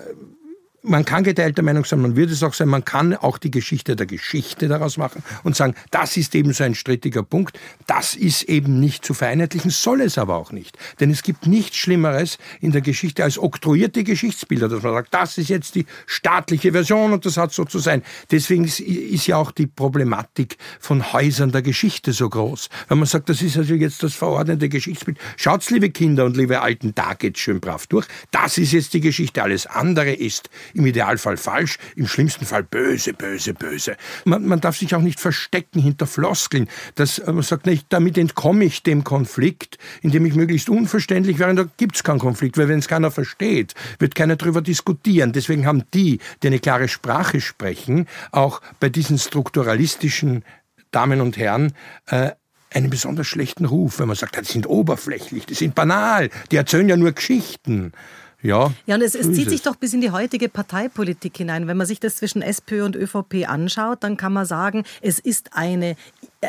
man 0.89 1.05
kann 1.05 1.23
geteilter 1.23 1.61
Meinung 1.61 1.85
sein, 1.85 2.01
man 2.01 2.15
würde 2.15 2.33
es 2.33 2.43
auch 2.43 2.53
sein, 2.53 2.67
man 2.67 2.83
kann 2.83 3.15
auch 3.15 3.37
die 3.37 3.51
Geschichte 3.51 3.95
der 3.95 4.07
Geschichte 4.07 4.67
daraus 4.67 4.97
machen 4.97 5.23
und 5.43 5.55
sagen, 5.55 5.75
das 5.91 6.17
ist 6.17 6.33
eben 6.35 6.51
so 6.51 6.63
ein 6.63 6.75
strittiger 6.75 7.23
Punkt, 7.23 7.57
das 7.85 8.15
ist 8.15 8.43
eben 8.43 8.79
nicht 8.79 9.05
zu 9.05 9.13
vereinheitlichen, 9.13 9.69
soll 9.69 10.01
es 10.01 10.17
aber 10.17 10.35
auch 10.35 10.51
nicht. 10.51 10.77
Denn 10.99 11.11
es 11.11 11.21
gibt 11.21 11.45
nichts 11.45 11.77
Schlimmeres 11.77 12.39
in 12.59 12.71
der 12.71 12.81
Geschichte 12.81 13.23
als 13.23 13.37
oktroyierte 13.37 14.03
Geschichtsbilder, 14.03 14.67
dass 14.67 14.81
man 14.81 14.93
sagt, 14.93 15.13
das 15.13 15.37
ist 15.37 15.49
jetzt 15.49 15.75
die 15.75 15.85
staatliche 16.07 16.71
Version 16.71 17.13
und 17.13 17.25
das 17.25 17.37
hat 17.37 17.53
so 17.53 17.65
zu 17.65 17.79
sein. 17.79 18.01
Deswegen 18.31 18.65
ist, 18.65 18.79
ist 18.79 19.27
ja 19.27 19.37
auch 19.37 19.51
die 19.51 19.67
Problematik 19.67 20.57
von 20.79 21.13
Häusern 21.13 21.51
der 21.51 21.61
Geschichte 21.61 22.13
so 22.13 22.29
groß. 22.29 22.69
Wenn 22.87 22.97
man 22.97 23.07
sagt, 23.07 23.29
das 23.29 23.41
ist 23.41 23.57
also 23.57 23.75
jetzt 23.75 24.01
das 24.01 24.15
verordnete 24.15 24.69
Geschichtsbild. 24.69 25.19
Schaut's, 25.37 25.69
liebe 25.69 25.91
Kinder 25.91 26.25
und 26.25 26.35
liebe 26.35 26.61
Alten, 26.61 26.95
da 26.95 27.13
geht's 27.13 27.39
schön 27.39 27.59
brav 27.59 27.85
durch. 27.87 28.07
Das 28.31 28.57
ist 28.57 28.71
jetzt 28.71 28.93
die 28.93 29.01
Geschichte, 29.01 29.43
alles 29.43 29.67
andere 29.67 30.13
ist 30.13 30.49
im 30.79 30.85
Idealfall 30.87 31.37
falsch, 31.37 31.77
im 31.95 32.07
schlimmsten 32.07 32.45
Fall 32.45 32.63
böse, 32.63 33.13
böse, 33.13 33.53
böse. 33.53 33.95
Man, 34.25 34.45
man 34.45 34.59
darf 34.61 34.77
sich 34.77 34.95
auch 34.95 35.01
nicht 35.01 35.19
verstecken 35.19 35.79
hinter 35.79 36.07
Floskeln, 36.07 36.67
dass 36.95 37.21
man 37.25 37.43
sagt, 37.43 37.65
nicht, 37.65 37.85
damit 37.89 38.17
entkomme 38.17 38.65
ich 38.65 38.81
dem 38.83 39.03
Konflikt, 39.03 39.77
indem 40.01 40.25
ich 40.25 40.33
möglichst 40.33 40.69
unverständlich 40.69 41.37
wäre, 41.39 41.53
da 41.53 41.65
gibt 41.77 41.95
es 41.95 42.03
keinen 42.03 42.19
Konflikt, 42.19 42.57
weil 42.57 42.67
wenn 42.67 42.79
es 42.79 42.87
keiner 42.87 43.11
versteht, 43.11 43.75
wird 43.99 44.15
keiner 44.15 44.35
darüber 44.35 44.61
diskutieren. 44.61 45.33
Deswegen 45.33 45.65
haben 45.65 45.83
die, 45.93 46.19
die 46.41 46.47
eine 46.47 46.59
klare 46.59 46.87
Sprache 46.87 47.41
sprechen, 47.41 48.07
auch 48.31 48.61
bei 48.79 48.89
diesen 48.89 49.19
strukturalistischen 49.19 50.43
Damen 50.91 51.21
und 51.21 51.37
Herren, 51.37 51.73
äh, 52.07 52.31
einen 52.71 52.89
besonders 52.89 53.27
schlechten 53.27 53.65
Ruf, 53.65 53.99
wenn 53.99 54.07
man 54.07 54.15
sagt, 54.15 54.37
die 54.39 54.51
sind 54.51 54.67
oberflächlich, 54.67 55.45
die 55.45 55.55
sind 55.55 55.75
banal, 55.75 56.29
die 56.51 56.55
erzählen 56.55 56.87
ja 56.87 56.97
nur 56.97 57.11
Geschichten. 57.11 57.93
Ja, 58.41 58.73
ja 58.85 58.95
und 58.95 59.01
es, 59.01 59.15
es 59.15 59.31
zieht 59.33 59.49
sich 59.49 59.61
doch 59.61 59.75
bis 59.75 59.93
in 59.93 60.01
die 60.01 60.11
heutige 60.11 60.47
Parteipolitik 60.49 61.37
hinein. 61.37 61.67
Wenn 61.67 61.77
man 61.77 61.87
sich 61.87 61.99
das 61.99 62.15
zwischen 62.15 62.41
SPÖ 62.41 62.85
und 62.85 62.95
ÖVP 62.95 63.47
anschaut, 63.47 64.03
dann 64.03 64.17
kann 64.17 64.33
man 64.33 64.45
sagen, 64.45 64.83
es 65.01 65.19
ist 65.19 65.53
eine 65.53 65.95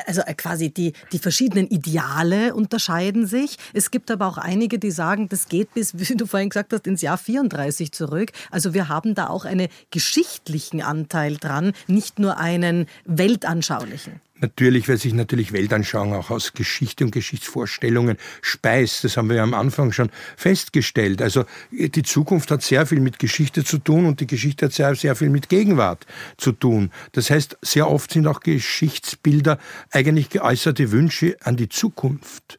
also 0.06 0.22
quasi 0.36 0.70
die, 0.70 0.92
die 1.12 1.18
verschiedenen 1.18 1.66
Ideale 1.68 2.54
unterscheiden 2.54 3.26
sich. 3.26 3.56
Es 3.72 3.90
gibt 3.90 4.10
aber 4.10 4.26
auch 4.26 4.38
einige, 4.38 4.78
die 4.78 4.90
sagen, 4.90 5.28
das 5.28 5.48
geht 5.48 5.74
bis, 5.74 5.98
wie 5.98 6.16
du 6.16 6.26
vorhin 6.26 6.50
gesagt 6.50 6.72
hast, 6.72 6.86
ins 6.86 7.02
Jahr 7.02 7.18
34 7.18 7.92
zurück. 7.92 8.30
Also 8.50 8.74
wir 8.74 8.88
haben 8.88 9.14
da 9.14 9.28
auch 9.28 9.44
einen 9.44 9.68
geschichtlichen 9.90 10.82
Anteil 10.82 11.36
dran, 11.36 11.72
nicht 11.86 12.18
nur 12.18 12.38
einen 12.38 12.86
weltanschaulichen. 13.04 14.20
Natürlich, 14.40 14.88
weil 14.88 14.96
sich 14.96 15.12
natürlich 15.12 15.52
Weltanschauung 15.52 16.14
auch 16.14 16.30
aus 16.30 16.54
Geschichte 16.54 17.04
und 17.04 17.10
Geschichtsvorstellungen 17.10 18.16
speist. 18.40 19.04
Das 19.04 19.16
haben 19.16 19.28
wir 19.28 19.36
ja 19.36 19.42
am 19.42 19.54
Anfang 19.54 19.92
schon 19.92 20.10
festgestellt. 20.36 21.20
Also 21.20 21.44
die 21.70 22.02
Zukunft 22.02 22.50
hat 22.50 22.62
sehr 22.62 22.86
viel 22.86 23.00
mit 23.00 23.18
Geschichte 23.18 23.64
zu 23.64 23.78
tun 23.78 24.06
und 24.06 24.20
die 24.20 24.26
Geschichte 24.26 24.66
hat 24.66 24.72
sehr, 24.72 24.94
sehr 24.94 25.14
viel 25.14 25.28
mit 25.28 25.48
Gegenwart 25.48 26.06
zu 26.38 26.52
tun. 26.52 26.90
Das 27.12 27.30
heißt, 27.30 27.58
sehr 27.60 27.90
oft 27.90 28.12
sind 28.12 28.26
auch 28.26 28.40
Geschichtsbilder 28.40 29.58
eigentlich 29.90 30.30
geäußerte 30.30 30.90
Wünsche 30.90 31.36
an 31.42 31.56
die 31.56 31.68
Zukunft 31.68 32.58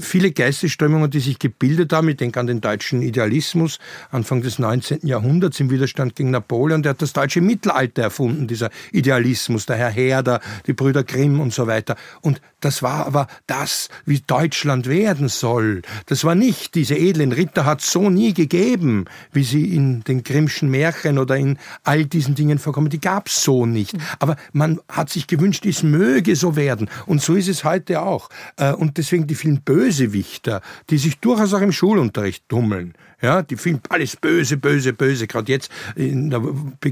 viele 0.00 0.32
Geistesströmungen, 0.32 1.10
die 1.10 1.20
sich 1.20 1.38
gebildet 1.38 1.92
haben, 1.92 2.08
ich 2.08 2.16
denke 2.16 2.40
an 2.40 2.46
den 2.46 2.60
deutschen 2.60 3.02
Idealismus, 3.02 3.78
Anfang 4.10 4.42
des 4.42 4.58
19. 4.58 5.06
Jahrhunderts 5.06 5.60
im 5.60 5.70
Widerstand 5.70 6.16
gegen 6.16 6.30
Napoleon, 6.30 6.82
der 6.82 6.90
hat 6.90 7.02
das 7.02 7.12
deutsche 7.12 7.40
Mittelalter 7.40 8.02
erfunden, 8.02 8.46
dieser 8.46 8.70
Idealismus, 8.92 9.66
der 9.66 9.76
Herr 9.76 9.90
Herder, 9.90 10.40
die 10.66 10.72
Brüder 10.72 11.04
Grimm 11.04 11.40
und 11.40 11.52
so 11.52 11.66
weiter. 11.66 11.96
Und 12.20 12.40
das 12.64 12.82
war 12.82 13.06
aber 13.06 13.26
das, 13.46 13.88
wie 14.06 14.20
Deutschland 14.20 14.88
werden 14.88 15.28
soll. 15.28 15.82
Das 16.06 16.24
war 16.24 16.34
nicht, 16.34 16.74
diese 16.74 16.96
edlen 16.96 17.32
Ritter 17.32 17.64
hat 17.64 17.80
so 17.80 18.08
nie 18.08 18.32
gegeben, 18.32 19.04
wie 19.32 19.44
sie 19.44 19.74
in 19.74 20.02
den 20.04 20.22
Grimmschen 20.22 20.70
Märchen 20.70 21.18
oder 21.18 21.36
in 21.36 21.58
all 21.82 22.06
diesen 22.06 22.34
Dingen 22.34 22.58
vorkommen. 22.58 22.88
Die 22.88 23.00
gab 23.00 23.28
es 23.28 23.42
so 23.42 23.66
nicht. 23.66 23.94
Aber 24.18 24.36
man 24.52 24.80
hat 24.88 25.10
sich 25.10 25.26
gewünscht, 25.26 25.66
es 25.66 25.82
möge 25.82 26.36
so 26.36 26.56
werden. 26.56 26.88
Und 27.06 27.20
so 27.20 27.34
ist 27.34 27.48
es 27.48 27.64
heute 27.64 28.00
auch. 28.00 28.30
Äh, 28.56 28.72
und 28.72 28.96
deswegen 28.96 29.26
die 29.26 29.34
vielen 29.34 29.60
Bösewichter, 29.60 30.62
die 30.90 30.98
sich 30.98 31.18
durchaus 31.18 31.52
auch 31.52 31.60
im 31.60 31.72
Schulunterricht 31.72 32.48
tummeln. 32.48 32.94
Ja, 33.24 33.40
die 33.40 33.56
finden 33.56 33.84
alles 33.88 34.16
böse, 34.16 34.58
böse, 34.58 34.92
böse. 34.92 35.26
Gerade 35.26 35.50
jetzt 35.50 35.70
in 35.96 36.28
der, 36.28 36.42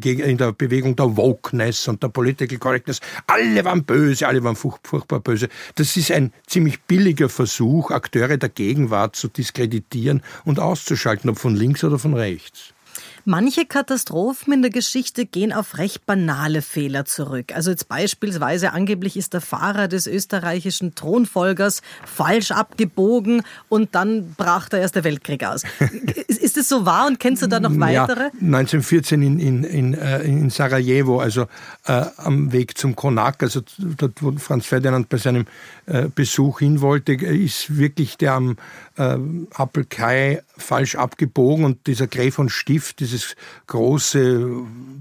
in 0.02 0.38
der, 0.38 0.52
Bewegung 0.52 0.96
der 0.96 1.14
Wokeness 1.14 1.88
und 1.88 2.02
der 2.02 2.08
Political 2.08 2.56
Correctness. 2.56 3.00
Alle 3.26 3.62
waren 3.66 3.84
böse, 3.84 4.26
alle 4.26 4.42
waren 4.42 4.56
furchtbar 4.56 5.20
böse. 5.20 5.50
Das 5.74 5.94
ist 5.94 6.10
ein 6.10 6.32
ziemlich 6.46 6.80
billiger 6.84 7.28
Versuch, 7.28 7.90
Akteure 7.90 8.38
der 8.38 8.48
Gegenwart 8.48 9.14
zu 9.14 9.28
diskreditieren 9.28 10.22
und 10.46 10.58
auszuschalten, 10.58 11.28
ob 11.28 11.38
von 11.38 11.54
links 11.54 11.84
oder 11.84 11.98
von 11.98 12.14
rechts. 12.14 12.71
Manche 13.24 13.66
Katastrophen 13.66 14.52
in 14.52 14.62
der 14.62 14.70
Geschichte 14.70 15.26
gehen 15.26 15.52
auf 15.52 15.78
recht 15.78 16.06
banale 16.06 16.60
Fehler 16.60 17.04
zurück. 17.04 17.54
Also 17.54 17.70
jetzt 17.70 17.88
beispielsweise 17.88 18.72
angeblich 18.72 19.16
ist 19.16 19.32
der 19.32 19.40
Fahrer 19.40 19.86
des 19.86 20.08
österreichischen 20.08 20.96
Thronfolgers 20.96 21.82
falsch 22.04 22.50
abgebogen 22.50 23.42
und 23.68 23.94
dann 23.94 24.34
brach 24.34 24.68
der 24.68 24.80
Erste 24.80 25.04
Weltkrieg 25.04 25.44
aus. 25.44 25.62
ist 26.26 26.56
es 26.56 26.68
so 26.68 26.84
wahr 26.84 27.06
und 27.06 27.20
kennst 27.20 27.42
du 27.42 27.46
da 27.46 27.60
noch 27.60 27.78
weitere? 27.78 28.24
Ja, 28.24 28.30
1914 28.40 29.22
in, 29.22 29.38
in, 29.38 29.64
in, 29.64 29.94
äh, 29.94 30.22
in 30.22 30.50
Sarajevo, 30.50 31.20
also 31.20 31.42
äh, 31.86 32.04
am 32.16 32.52
Weg 32.52 32.76
zum 32.76 32.96
Konak, 32.96 33.42
also 33.42 33.60
dort, 33.78 34.20
wo 34.22 34.32
Franz 34.32 34.66
Ferdinand 34.66 35.08
bei 35.08 35.18
seinem 35.18 35.46
äh, 35.86 36.08
Besuch 36.12 36.58
hin 36.58 36.80
wollte, 36.80 37.12
ist 37.12 37.76
wirklich 37.76 38.16
der 38.16 38.32
am 38.34 38.56
äh, 38.96 39.16
Appelkai 39.54 40.42
falsch 40.56 40.96
abgebogen 40.96 41.64
und 41.64 41.86
dieser 41.86 42.06
Gräf 42.06 42.34
von 42.34 42.48
Stift, 42.48 43.00
dieses 43.00 43.36
große, 43.66 44.50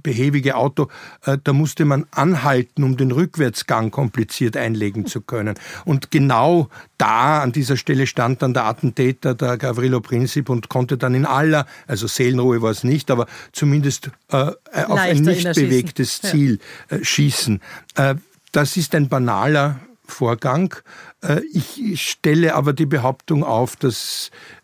behäbige 0.02 0.56
Auto, 0.56 0.88
äh, 1.26 1.38
da 1.44 1.54
musste 1.54 1.86
man 1.86 2.06
anhalten, 2.12 2.84
um 2.84 2.98
den 2.98 3.12
Rückwärtsgang 3.12 3.92
kompliziert 3.92 4.58
einlegen 4.58 5.06
zu 5.06 5.22
können. 5.22 5.56
Und 5.86 6.12
genau 6.12 6.70
da, 6.98 7.42
an 7.42 7.52
dieser 7.52 7.78
Stelle 7.78 8.08
stand 8.08 8.42
dann 8.42 8.54
der 8.54 8.66
Attentäter, 8.66 9.36
der 9.36 9.58
Gavrilo 9.58 10.02
Princip 10.02 10.50
und 10.50 10.70
konnte 10.70 10.98
dann 10.98 11.14
in 11.14 11.26
aller, 11.26 11.66
also 11.88 12.08
Seelenruhe 12.08 12.62
war 12.62 12.72
es 12.72 12.84
nicht, 12.84 13.12
aber 13.12 13.28
zumindest 13.52 14.12
äh, 14.30 14.52
auf 14.88 15.00
ein 15.00 15.22
nicht 15.22 15.44
bewegtes 15.54 16.22
Ziel 16.22 16.60
äh, 16.90 17.04
schießen. 17.04 17.62
Äh, 17.96 18.16
das 18.52 18.78
ist 18.78 18.96
ein 18.96 19.10
banaler 19.10 19.80
Vorgang. 20.06 20.76
Äh, 21.22 21.42
ich 21.54 22.02
stelle 22.02 22.56
aber 22.56 22.74
die 22.74 22.86
Behauptung 22.86 23.44
auf, 23.44 23.76
dass 23.76 24.30
äh, 24.30 24.61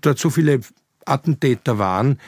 dort 0.00 0.18
so 0.18 0.30
viele 0.30 0.60
Attentäter 1.04 1.78
waren, 1.78 2.18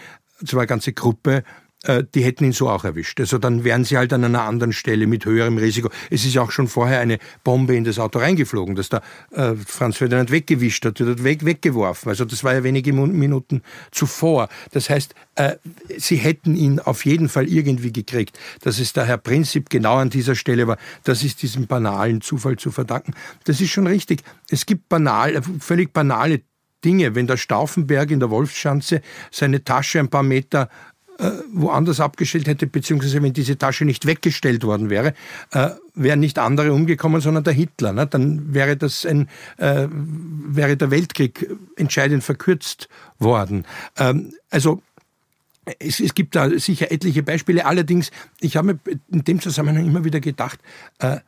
zwar 0.45 0.61
eine 0.61 0.67
ganze 0.67 0.93
Gruppe, 0.93 1.45
äh, 1.87 2.05
die 2.15 2.25
hätten 2.25 2.45
ihn 2.45 2.53
so 2.53 2.69
auch 2.69 2.85
erwischt. 2.85 3.21
Also 3.21 3.39
dann 3.39 3.65
wären 3.65 3.85
sie 3.85 3.97
halt 3.97 4.13
an 4.13 4.25
einer 4.25 4.43
anderen 4.43 4.73
Stelle 4.73 5.07
mit 5.07 5.25
höherem 5.25 5.59
Risiko. 5.59 5.91
Es 6.11 6.25
ist 6.25 6.37
auch 6.39 6.51
schon 6.51 6.69
vorher 6.69 7.01
eine 7.01 7.19
Bombe 7.45 7.77
in 7.77 7.85
das 7.85 7.99
Auto 7.99 8.19
reingeflogen, 8.19 8.75
dass 8.75 8.89
da 8.89 9.03
äh, 9.31 9.55
Franz 9.55 9.97
Ferdinand 9.97 10.31
weggewischt 10.31 10.85
hat, 10.85 11.01
oder 11.01 11.23
weg, 11.23 11.45
weggeworfen. 11.45 12.09
Also 12.09 12.25
das 12.25 12.45
war 12.45 12.55
ja 12.55 12.65
wenige 12.65 12.93
Minuten 12.93 13.63
zuvor. 13.91 14.49
Das 14.73 14.91
heißt, 14.91 15.15
äh, 15.37 15.57
sie 15.97 16.17
hätten 16.17 16.57
ihn 16.57 16.81
auf 16.81 17.05
jeden 17.05 17.29
Fall 17.29 17.49
irgendwie 17.49 17.93
gekriegt. 17.93 18.39
Dass 18.63 18.79
es 18.79 18.93
der 18.93 19.05
Herr 19.05 19.19
Prinzip 19.19 19.71
genau 19.71 19.97
an 19.97 20.11
dieser 20.11 20.35
Stelle 20.35 20.67
war, 20.67 20.79
das 21.05 21.23
ist 21.23 21.43
diesem 21.43 21.67
banalen 21.67 22.21
Zufall 22.21 22.57
zu 22.57 22.71
verdanken. 22.71 23.13
Das 23.45 23.61
ist 23.61 23.71
schon 23.71 23.87
richtig. 23.87 24.23
Es 24.51 24.67
gibt 24.67 24.89
banal, 24.89 25.41
völlig 25.61 25.93
banale 25.93 26.43
Dinge. 26.87 27.15
Wenn 27.15 27.27
der 27.27 27.37
Stauffenberg 27.37 28.11
in 28.11 28.21
der 28.21 28.31
Wolfschanze 28.31 29.03
seine 29.31 29.65
Tasche 29.65 29.99
ein 29.99 30.09
paar 30.09 30.23
Meter 30.23 30.71
äh, 31.19 31.31
woanders 31.53 32.01
abgestellt 32.01 32.47
hätte, 32.47 32.67
beziehungsweise 32.67 33.23
wenn 33.23 33.33
diese 33.33 33.57
Tasche 33.57 33.85
nicht 33.85 34.07
weggestellt 34.07 34.65
worden 34.65 34.91
wäre, 34.91 35.15
äh, 35.53 35.71
wären 35.95 36.21
nicht 36.21 36.39
andere 36.39 36.73
umgekommen, 36.73 37.21
sondern 37.21 37.43
der 37.43 37.55
Hitler. 37.55 37.93
Ne? 37.93 38.07
Dann 38.07 38.55
wäre 38.55 38.77
das 38.77 39.05
ein, 39.07 39.29
äh, 39.57 39.89
wäre 39.91 40.77
der 40.77 40.91
Weltkrieg 40.91 41.49
entscheidend 41.77 42.23
verkürzt 42.23 42.89
worden. 43.19 43.65
Ähm, 43.97 44.35
also 44.51 44.83
es, 45.79 46.01
es, 46.01 46.15
gibt 46.15 46.37
da 46.37 46.51
sicher 46.59 46.93
etliche 46.93 47.23
Beispiele. 47.23 47.67
Allerdings, 47.67 48.11
ich 48.41 48.57
habe 48.57 48.75
mir 48.75 48.79
in 49.11 49.25
dem 49.25 49.41
Zusammenhang 49.41 49.87
immer 49.87 50.05
wieder 50.05 50.21
gedacht, 50.21 50.61
äh, 50.99 51.19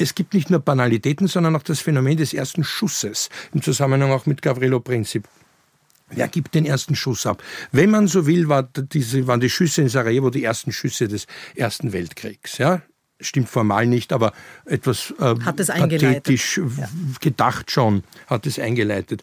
es 0.00 0.14
gibt 0.14 0.34
nicht 0.34 0.50
nur 0.50 0.60
Banalitäten, 0.60 1.26
sondern 1.26 1.56
auch 1.56 1.62
das 1.62 1.80
Phänomen 1.80 2.16
des 2.16 2.34
ersten 2.34 2.64
Schusses 2.64 3.28
im 3.52 3.62
Zusammenhang 3.62 4.10
auch 4.10 4.26
mit 4.26 4.42
Gavrilo 4.42 4.80
Princip. 4.80 5.28
Wer 6.08 6.26
gibt 6.28 6.54
den 6.54 6.66
ersten 6.66 6.96
Schuss 6.96 7.24
ab? 7.24 7.42
Wenn 7.70 7.90
man 7.90 8.08
so 8.08 8.26
will, 8.26 8.48
war 8.48 8.64
diese, 8.64 9.26
waren 9.28 9.40
die 9.40 9.50
Schüsse 9.50 9.82
in 9.82 9.88
Sarajevo 9.88 10.30
die 10.30 10.42
ersten 10.42 10.72
Schüsse 10.72 11.06
des 11.06 11.26
Ersten 11.54 11.92
Weltkriegs. 11.92 12.58
Ja? 12.58 12.82
Stimmt 13.20 13.48
formal 13.48 13.86
nicht, 13.86 14.12
aber 14.12 14.32
etwas 14.64 15.14
äh, 15.20 15.36
pathetisch 15.36 16.58
ja. 16.58 16.88
gedacht 17.20 17.70
schon 17.70 18.02
hat 18.26 18.46
es 18.46 18.58
eingeleitet 18.58 19.22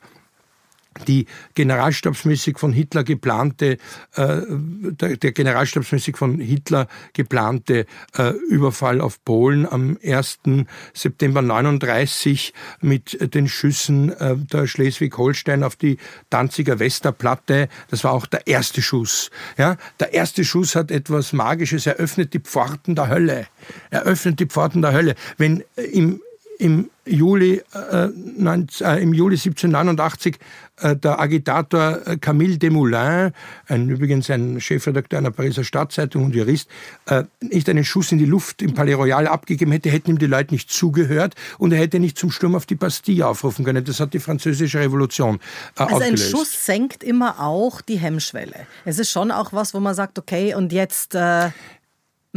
die 1.05 1.25
generalstabsmäßig 1.55 2.57
von 2.57 2.73
Hitler 2.73 3.03
geplante, 3.03 3.77
äh, 4.15 4.41
der, 4.47 5.17
der, 5.17 5.31
generalstabsmäßig 5.31 6.17
von 6.17 6.39
Hitler 6.39 6.87
geplante 7.13 7.85
äh, 8.17 8.33
Überfall 8.49 9.01
auf 9.01 9.23
Polen 9.23 9.65
am 9.65 9.97
1. 10.03 10.39
September 10.93 11.41
39 11.41 12.53
mit 12.81 13.33
den 13.33 13.47
Schüssen 13.47 14.11
äh, 14.11 14.35
der 14.35 14.67
Schleswig-Holstein 14.67 15.63
auf 15.63 15.75
die 15.75 15.97
Danziger 16.29 16.79
Westerplatte, 16.79 17.69
das 17.89 18.03
war 18.03 18.13
auch 18.13 18.25
der 18.25 18.47
erste 18.47 18.81
Schuss. 18.81 19.29
Ja, 19.57 19.77
der 19.99 20.13
erste 20.13 20.43
Schuss 20.43 20.75
hat 20.75 20.91
etwas 20.91 21.33
Magisches, 21.33 21.85
er 21.85 21.95
öffnet 21.95 22.33
die 22.33 22.39
Pforten 22.39 22.95
der 22.95 23.09
Hölle. 23.09 23.47
Er 23.89 24.03
öffnet 24.03 24.39
die 24.39 24.45
Pforten 24.45 24.81
der 24.81 24.93
Hölle. 24.93 25.15
Wenn 25.37 25.63
im 25.75 26.21
im 26.59 26.89
Juli, 27.05 27.61
äh, 27.73 28.07
19, 28.37 28.85
äh, 28.85 29.01
im 29.01 29.13
Juli 29.13 29.35
1789 29.35 30.37
äh, 30.81 30.95
der 30.95 31.19
Agitator 31.19 32.05
äh, 32.05 32.17
Camille 32.17 32.57
Desmoulins, 32.57 33.31
ein, 33.67 33.89
übrigens 33.89 34.29
ein 34.29 34.59
Chefredakteur 34.59 35.19
einer 35.19 35.31
Pariser 35.31 35.63
Stadtzeitung 35.63 36.25
und 36.25 36.35
Jurist, 36.35 36.69
äh, 37.05 37.23
nicht 37.39 37.69
einen 37.69 37.85
Schuss 37.85 38.11
in 38.11 38.17
die 38.17 38.25
Luft 38.25 38.61
im 38.61 38.73
Palais 38.73 38.93
Royal 38.95 39.27
abgegeben 39.27 39.71
hätte, 39.71 39.89
hätten 39.89 40.11
ihm 40.11 40.19
die 40.19 40.25
Leute 40.27 40.53
nicht 40.53 40.69
zugehört 40.69 41.35
und 41.57 41.71
er 41.71 41.79
hätte 41.79 41.99
nicht 41.99 42.17
zum 42.17 42.31
Sturm 42.31 42.55
auf 42.55 42.65
die 42.65 42.75
Bastille 42.75 43.25
aufrufen 43.25 43.63
können. 43.63 43.83
Das 43.85 43.99
hat 43.99 44.13
die 44.13 44.19
französische 44.19 44.79
Revolution 44.79 45.35
äh, 45.77 45.83
Also 45.83 45.95
ausgelöst. 45.95 46.23
ein 46.25 46.31
Schuss 46.31 46.65
senkt 46.65 47.03
immer 47.03 47.39
auch 47.39 47.81
die 47.81 47.97
Hemmschwelle. 47.97 48.67
Es 48.85 48.99
ist 48.99 49.11
schon 49.11 49.31
auch 49.31 49.53
was, 49.53 49.73
wo 49.73 49.79
man 49.79 49.95
sagt, 49.95 50.19
okay, 50.19 50.53
und 50.53 50.73
jetzt 50.73 51.15
äh, 51.15 51.49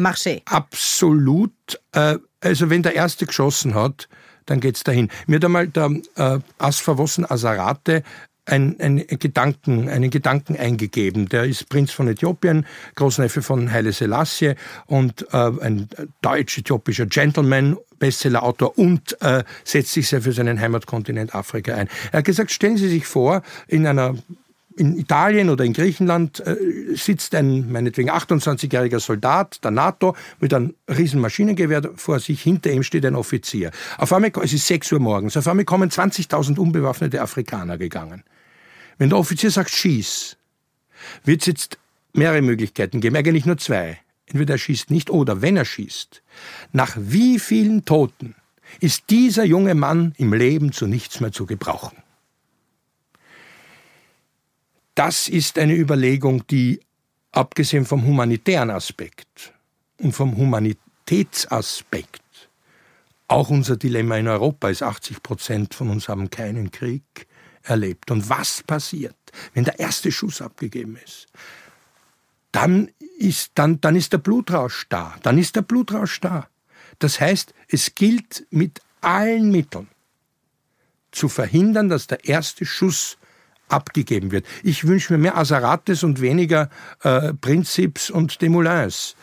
Marché. 0.00 0.42
Absolut. 0.46 1.52
Äh, 1.92 2.16
also 2.40 2.70
wenn 2.70 2.82
der 2.82 2.94
Erste 2.94 3.26
geschossen 3.26 3.74
hat, 3.74 4.08
dann 4.46 4.60
geht's 4.60 4.82
dahin. 4.82 5.08
Mir 5.26 5.36
hat 5.36 5.44
einmal 5.44 5.68
der 5.68 5.90
äh, 6.16 6.38
Asfawossen 6.58 7.30
Asarate 7.30 8.02
ein, 8.46 8.76
ein 8.80 9.06
Gedanken, 9.06 9.88
einen 9.88 10.10
Gedanken 10.10 10.56
eingegeben. 10.56 11.28
Der 11.28 11.44
ist 11.44 11.68
Prinz 11.68 11.92
von 11.92 12.08
Äthiopien, 12.08 12.66
Großneffe 12.96 13.42
von 13.42 13.70
Haile 13.70 13.92
Selassie 13.92 14.54
und 14.86 15.26
äh, 15.32 15.36
ein 15.36 15.88
deutsch-äthiopischer 16.22 17.06
Gentleman, 17.06 17.76
Bestsellerautor 17.98 18.78
und 18.78 19.20
äh, 19.20 19.44
setzt 19.64 19.92
sich 19.92 20.08
sehr 20.08 20.22
für 20.22 20.32
seinen 20.32 20.58
Heimatkontinent 20.58 21.34
Afrika 21.34 21.74
ein. 21.74 21.88
Er 22.12 22.18
hat 22.18 22.24
gesagt, 22.24 22.50
stellen 22.50 22.76
Sie 22.76 22.88
sich 22.88 23.06
vor, 23.06 23.42
in 23.68 23.86
einer 23.86 24.14
in 24.80 24.98
Italien 24.98 25.50
oder 25.50 25.64
in 25.64 25.74
Griechenland 25.74 26.40
äh, 26.40 26.56
sitzt 26.94 27.34
ein 27.34 27.70
meinetwegen 27.70 28.10
28-jähriger 28.10 28.98
Soldat 28.98 29.62
der 29.62 29.70
NATO 29.70 30.16
mit 30.40 30.54
einem 30.54 30.74
riesen 30.88 31.20
Maschinengewehr 31.20 31.82
vor 31.96 32.18
sich, 32.18 32.42
hinter 32.42 32.72
ihm 32.72 32.82
steht 32.82 33.04
ein 33.04 33.14
Offizier. 33.14 33.72
Auf 33.98 34.12
einmal, 34.12 34.32
es 34.42 34.54
ist 34.54 34.66
6 34.66 34.92
Uhr 34.92 35.00
morgens, 35.00 35.36
auf 35.36 35.46
einmal 35.46 35.66
kommen 35.66 35.90
20.000 35.90 36.58
unbewaffnete 36.58 37.20
Afrikaner 37.20 37.76
gegangen. 37.76 38.24
Wenn 38.96 39.10
der 39.10 39.18
Offizier 39.18 39.50
sagt, 39.50 39.70
schieß, 39.70 40.38
wird 41.24 41.42
es 41.42 41.46
jetzt 41.46 41.78
mehrere 42.14 42.40
Möglichkeiten 42.40 43.00
geben, 43.00 43.16
eigentlich 43.16 43.44
nur 43.44 43.58
zwei. 43.58 43.98
Entweder 44.26 44.54
er 44.54 44.58
schießt 44.58 44.90
nicht 44.90 45.10
oder 45.10 45.42
wenn 45.42 45.58
er 45.58 45.66
schießt, 45.66 46.22
nach 46.72 46.96
wie 46.98 47.38
vielen 47.38 47.84
Toten 47.84 48.34
ist 48.80 49.10
dieser 49.10 49.44
junge 49.44 49.74
Mann 49.74 50.14
im 50.16 50.32
Leben 50.32 50.72
zu 50.72 50.86
nichts 50.86 51.20
mehr 51.20 51.32
zu 51.32 51.44
gebrauchen? 51.44 51.96
Das 55.00 55.28
ist 55.28 55.58
eine 55.58 55.74
Überlegung, 55.74 56.46
die 56.48 56.78
abgesehen 57.32 57.86
vom 57.86 58.04
humanitären 58.04 58.68
Aspekt 58.68 59.54
und 59.96 60.12
vom 60.12 60.36
Humanitätsaspekt 60.36 62.20
auch 63.26 63.48
unser 63.48 63.78
Dilemma 63.78 64.18
in 64.18 64.28
Europa 64.28 64.68
ist, 64.68 64.82
80 64.82 65.22
Prozent 65.22 65.72
von 65.72 65.88
uns 65.88 66.10
haben 66.10 66.28
keinen 66.28 66.70
Krieg 66.70 67.26
erlebt. 67.62 68.10
Und 68.10 68.28
was 68.28 68.62
passiert, 68.62 69.16
wenn 69.54 69.64
der 69.64 69.78
erste 69.78 70.12
Schuss 70.12 70.42
abgegeben 70.42 70.98
ist? 71.02 71.28
Dann 72.52 72.90
ist, 73.18 73.52
dann, 73.54 73.80
dann 73.80 73.96
ist 73.96 74.12
der 74.12 74.18
Blutrausch 74.18 74.84
da. 74.90 75.16
Dann 75.22 75.38
ist 75.38 75.56
der 75.56 75.62
Blutrausch 75.62 76.20
da. 76.20 76.46
Das 76.98 77.18
heißt, 77.18 77.54
es 77.68 77.94
gilt 77.94 78.46
mit 78.50 78.82
allen 79.00 79.50
Mitteln 79.50 79.88
zu 81.10 81.30
verhindern, 81.30 81.88
dass 81.88 82.06
der 82.06 82.22
erste 82.26 82.66
Schuss 82.66 83.16
abgegeben 83.70 84.32
wird. 84.32 84.46
Ich 84.62 84.86
wünsche 84.86 85.12
mir 85.12 85.18
mehr 85.18 85.36
Asarates 85.36 86.02
und 86.02 86.20
weniger 86.20 86.70
äh, 87.02 87.32
Prinzips 87.34 88.10
und 88.10 88.42
Demoulins 88.42 89.16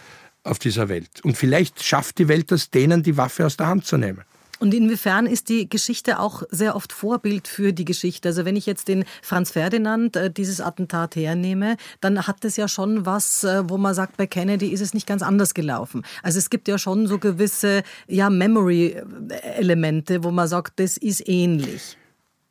auf 0.44 0.60
dieser 0.60 0.90
Welt. 0.90 1.22
Und 1.24 1.38
vielleicht 1.38 1.84
schafft 1.84 2.18
die 2.20 2.28
Welt 2.28 2.52
das, 2.52 2.70
denen 2.70 3.04
die 3.04 3.18
Waffe 3.18 3.46
aus 3.46 3.58
der 3.58 3.68
Hand 3.68 3.86
zu 3.86 3.98
nehmen. 3.98 4.24
Und 4.60 4.74
inwiefern 4.74 5.28
ist 5.28 5.50
die 5.50 5.70
Geschichte 5.70 6.20
auch 6.20 6.42
sehr 6.50 6.76
oft 6.76 6.92
Vorbild 6.92 7.48
für 7.48 7.74
die 7.74 7.86
Geschichte? 7.86 8.30
Also 8.30 8.44
wenn 8.44 8.56
ich 8.56 8.66
jetzt 8.66 8.88
den 8.88 9.06
Franz 9.22 9.52
Ferdinand, 9.52 10.16
äh, 10.16 10.32
dieses 10.32 10.62
Attentat 10.62 11.16
hernehme, 11.16 11.78
dann 12.02 12.26
hat 12.26 12.44
es 12.44 12.58
ja 12.58 12.68
schon 12.68 13.06
was, 13.06 13.44
äh, 13.44 13.70
wo 13.70 13.78
man 13.78 13.94
sagt, 13.94 14.18
bei 14.18 14.26
Kennedy 14.26 14.70
ist 14.70 14.82
es 14.82 14.96
nicht 14.96 15.06
ganz 15.06 15.22
anders 15.22 15.54
gelaufen. 15.54 16.04
Also 16.24 16.40
es 16.40 16.50
gibt 16.50 16.68
ja 16.68 16.80
schon 16.80 17.06
so 17.06 17.20
gewisse 17.20 17.84
ja, 18.08 18.32
Memory-Elemente, 18.32 20.24
wo 20.24 20.32
man 20.32 20.48
sagt, 20.48 20.80
das 20.80 20.98
ist 20.98 21.28
ähnlich. 21.30 21.98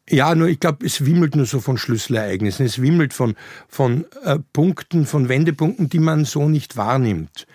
Ja, 0.08 0.34
nur 0.36 0.48
ich 0.48 0.60
glaube, 0.60 0.86
es 0.86 1.04
wimmelt 1.04 1.34
nur 1.34 1.46
so 1.46 1.60
von 1.60 1.78
Schlüsselereignissen. 1.78 2.64
Es 2.64 2.80
wimmelt 2.80 3.12
von, 3.12 3.34
von 3.68 4.04
äh, 4.24 4.38
Punkten, 4.52 5.04
von 5.04 5.28
Wendepunkten, 5.28 5.88
die 5.88 5.98
man 5.98 6.24
so 6.24 6.48
nicht 6.48 6.76
wahrnimmt. 6.76 7.46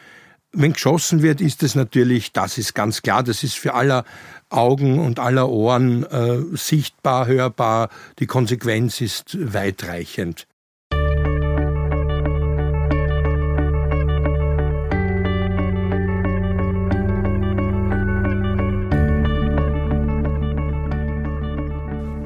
Wenn 0.52 0.74
geschossen 0.74 1.22
wird, 1.22 1.39
ist 1.39 1.64
es 1.64 1.76
natürlich, 1.76 2.34
das 2.34 2.58
ist 2.58 2.76
ganz 2.76 3.02
klar, 3.02 3.24
das 3.24 3.43
ist 3.43 3.58
für 3.58 3.74
aller 3.74 4.04
Augen 4.49 4.99
und 4.99 5.18
aller 5.18 5.47
Ohren 5.47 6.04
äh, 6.04 6.39
sichtbar, 6.58 7.28
hörbar. 7.28 7.89
Die 8.20 8.28
Konsequenz 8.28 8.99
ist 8.99 9.38
weitreichend. 9.54 10.45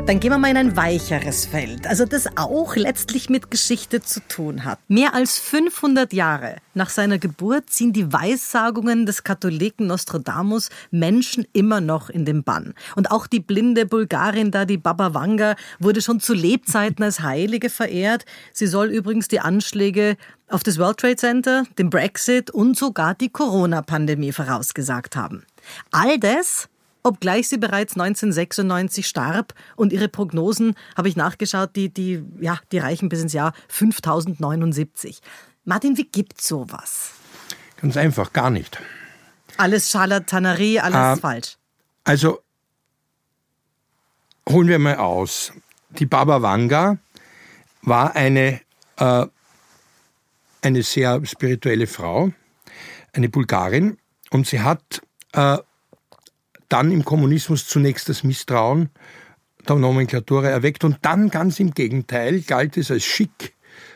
Dann 0.06 0.20
gehen 0.20 0.30
wir 0.30 0.38
mal 0.38 0.52
in 0.52 0.58
ein 0.58 0.78
weicheres 0.78 1.48
Feld, 1.48 1.88
also 1.88 2.06
das 2.06 2.38
auch 2.38 2.76
letztlich 2.76 3.28
mit 3.28 3.50
Geschichte 3.50 4.02
zu 4.02 4.20
tun 4.20 4.64
hat. 4.64 4.78
Mehr 4.88 5.16
als 5.16 5.40
500 5.40 6.14
Jahre 6.14 6.58
nach 6.76 6.92
seiner 6.92 7.18
Geburt 7.18 7.72
ziehen 7.72 7.92
die 7.92 8.14
Weissagungen 8.14 9.08
des 9.08 9.24
Katholiken 9.24 9.88
Nostradamus 9.88 10.70
Menschen 10.92 11.48
immer 11.54 11.82
noch 11.82 12.12
in 12.12 12.24
den 12.24 12.44
Bann. 12.44 12.76
Und 12.96 13.10
auch 13.10 13.26
die 13.26 13.40
blinde 13.40 13.88
Bulgarin 13.88 14.52
da, 14.52 14.66
die 14.66 14.78
Baba 14.78 15.16
Vanga, 15.16 15.56
wurde 15.80 16.04
schon 16.04 16.20
zu 16.20 16.36
Lebzeiten 16.36 17.04
als 17.04 17.22
Heilige 17.22 17.72
verehrt. 17.72 18.26
Sie 18.54 18.68
soll 18.68 18.90
übrigens 18.90 19.28
die 19.28 19.40
Anschläge 19.40 20.18
auf 20.50 20.62
das 20.62 20.78
World 20.78 20.98
Trade 20.98 21.16
Center, 21.16 21.64
den 21.80 21.90
Brexit 21.90 22.52
und 22.52 22.78
sogar 22.78 23.16
die 23.16 23.30
Corona-Pandemie 23.30 24.34
vorausgesagt 24.34 25.16
haben. 25.16 25.48
All 25.90 26.20
das 26.20 26.70
obgleich 27.06 27.48
sie 27.48 27.58
bereits 27.58 27.94
1996 27.94 29.08
starb 29.08 29.54
und 29.76 29.94
ihre 29.94 30.10
Prognosen, 30.10 30.76
habe 30.98 31.08
ich 31.08 31.16
nachgeschaut, 31.16 31.76
die, 31.76 31.94
die, 31.94 32.24
ja, 32.40 32.60
die 32.72 32.80
reichen 32.80 33.10
bis 33.10 33.22
ins 33.22 33.34
Jahr 33.34 33.54
5079. 33.70 35.22
Martin, 35.64 35.98
wie 35.98 36.06
gibt 36.06 36.42
sowas? 36.42 37.12
Ganz 37.78 37.96
einfach, 37.96 38.34
gar 38.34 38.50
nicht. 38.50 38.80
Alles 39.58 39.92
Charlatanerie, 39.92 40.80
alles 40.80 41.18
äh, 41.18 41.22
falsch. 41.22 41.58
Also 42.04 42.40
holen 44.50 44.68
wir 44.68 44.80
mal 44.80 44.98
aus. 44.98 45.54
Die 45.90 46.06
Baba 46.06 46.42
Vanga 46.42 46.98
war 47.84 48.16
eine, 48.16 48.62
äh, 48.98 49.26
eine 50.62 50.84
sehr 50.84 51.26
spirituelle 51.26 51.88
Frau, 51.88 52.32
eine 53.14 53.30
Bulgarin, 53.30 53.98
und 54.32 54.48
sie 54.48 54.62
hat 54.62 55.02
äh, 55.34 55.58
dann 56.70 56.92
im 56.92 57.06
Kommunismus 57.06 57.68
zunächst 57.68 58.10
das 58.10 58.24
Misstrauen 58.24 58.90
der 59.68 59.76
Nomenklatura 59.76 60.48
erweckt 60.48 60.84
und 60.84 60.98
dann 61.02 61.30
ganz 61.30 61.60
im 61.60 61.72
Gegenteil 61.72 62.42
galt 62.42 62.78
es 62.78 62.92
als 62.92 63.04
schick, 63.04 63.54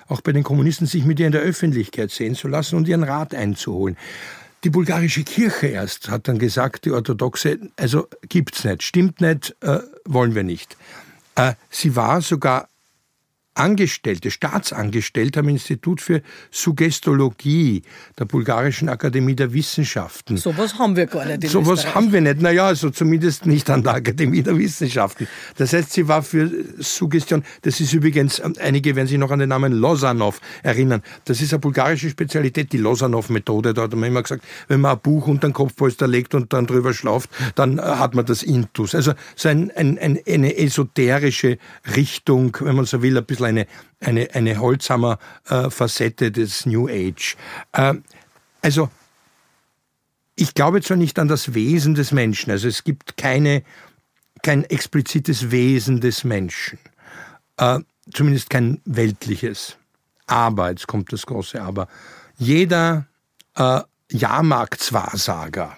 auch 0.08 0.22
bei 0.22 0.32
den 0.32 0.44
Kommunisten, 0.44 0.88
sich 0.88 1.06
mit 1.06 1.20
ihr 1.20 1.28
in 1.28 1.32
der 1.32 1.42
Öffentlichkeit 1.42 2.12
sehen 2.12 2.36
zu 2.36 2.48
lassen 2.48 2.76
und 2.76 2.88
ihren 2.88 3.04
Rat 3.04 3.36
einzuholen. 3.36 3.98
Die 4.64 4.70
bulgarische 4.70 5.24
Kirche 5.24 5.68
erst 5.68 6.10
hat 6.10 6.28
dann 6.28 6.38
gesagt, 6.38 6.86
die 6.86 6.92
orthodoxe, 6.92 7.60
also 7.78 8.08
gibt's 8.28 8.64
nicht, 8.64 8.84
stimmt 8.84 9.22
nicht, 9.22 9.56
äh, 9.62 9.80
wollen 10.06 10.36
wir 10.36 10.44
nicht. 10.44 10.76
Äh, 11.36 11.54
sie 11.70 11.96
war 11.96 12.22
sogar 12.22 12.68
Angestellte, 13.60 14.32
Staatsangestellte 14.32 15.42
am 15.42 15.50
Institut 15.50 16.00
für 16.00 16.22
Suggestologie 16.50 17.82
der 18.18 18.24
Bulgarischen 18.24 18.88
Akademie 18.88 19.36
der 19.36 19.54
Wissenschaften. 19.54 20.38
Sowas 20.38 20.80
haben 20.80 20.96
wir 20.96 21.08
gar 21.08 21.26
nicht. 21.26 21.44
In 21.44 21.50
Sowas 21.50 21.94
haben 21.94 22.14
wir 22.14 22.22
nicht. 22.22 22.42
Naja, 22.42 22.68
also 22.68 22.90
zumindest 22.90 23.46
nicht 23.46 23.70
an 23.70 23.84
der 23.84 23.96
Akademie 23.96 24.42
der 24.44 24.58
Wissenschaften. 24.58 25.28
Das 25.58 25.74
heißt, 25.74 25.92
sie 25.92 26.08
war 26.08 26.24
für 26.24 26.50
Suggestion. 26.78 27.44
Das 27.64 27.82
ist 27.82 27.92
übrigens, 27.92 28.40
ähm, 28.40 28.56
einige 28.62 28.96
werden 28.96 29.08
sich 29.08 29.18
noch 29.18 29.32
an 29.32 29.40
den 29.40 29.50
Namen 29.50 29.74
Losanov 29.74 30.40
erinnern. 30.64 31.02
Das 31.26 31.42
ist 31.42 31.52
eine 31.52 31.60
bulgarische 31.60 32.10
Spezialität, 32.10 32.72
die 32.72 32.78
Losanov-Methode. 32.78 33.74
Da 33.74 33.84
hat 33.84 33.94
man 33.94 34.06
immer 34.06 34.22
gesagt, 34.22 34.46
wenn 34.70 34.80
man 34.80 34.94
ein 34.94 35.00
Buch 35.02 35.28
unter 35.28 35.50
den 35.50 35.54
Kopfpolster 35.54 36.08
legt 36.08 36.34
und 36.34 36.54
dann 36.54 36.66
drüber 36.66 36.94
schlauft, 36.94 37.30
dann 37.56 37.78
äh, 37.78 37.82
hat 37.82 38.16
man 38.16 38.26
das 38.26 38.42
Intus. 38.42 38.96
Also 38.96 39.14
so 39.36 39.50
ein, 39.50 39.70
ein, 39.72 40.00
eine 40.26 40.58
esoterische 40.58 41.58
Richtung, 41.98 42.56
wenn 42.62 42.78
man 42.78 42.86
so 42.86 43.02
will, 43.02 43.18
ein 43.18 43.26
bisschen 43.26 43.49
eine, 43.50 43.68
eine, 44.00 44.30
eine 44.34 44.60
Holzhammer 44.60 45.20
äh, 45.50 45.70
Facette 45.70 46.32
des 46.32 46.66
New 46.66 46.88
Age. 46.88 47.36
Äh, 47.74 47.96
also, 48.62 48.90
ich 50.36 50.54
glaube 50.54 50.82
zwar 50.82 50.98
nicht 50.98 51.20
an 51.20 51.28
das 51.28 51.54
Wesen 51.54 51.96
des 51.96 52.12
Menschen, 52.12 52.52
also 52.52 52.68
es 52.68 52.84
gibt 52.84 53.18
keine, 53.18 53.64
kein 54.42 54.64
explizites 54.64 55.52
Wesen 55.52 56.00
des 56.00 56.24
Menschen, 56.24 56.80
äh, 57.58 57.80
zumindest 58.14 58.50
kein 58.50 58.82
weltliches. 58.86 59.76
Aber, 60.28 60.70
jetzt 60.70 60.88
kommt 60.88 61.12
das 61.12 61.26
große 61.26 61.62
Aber, 61.62 61.88
jeder 62.38 63.08
äh, 63.56 63.82
Jahrmarktswahrsager, 64.12 65.76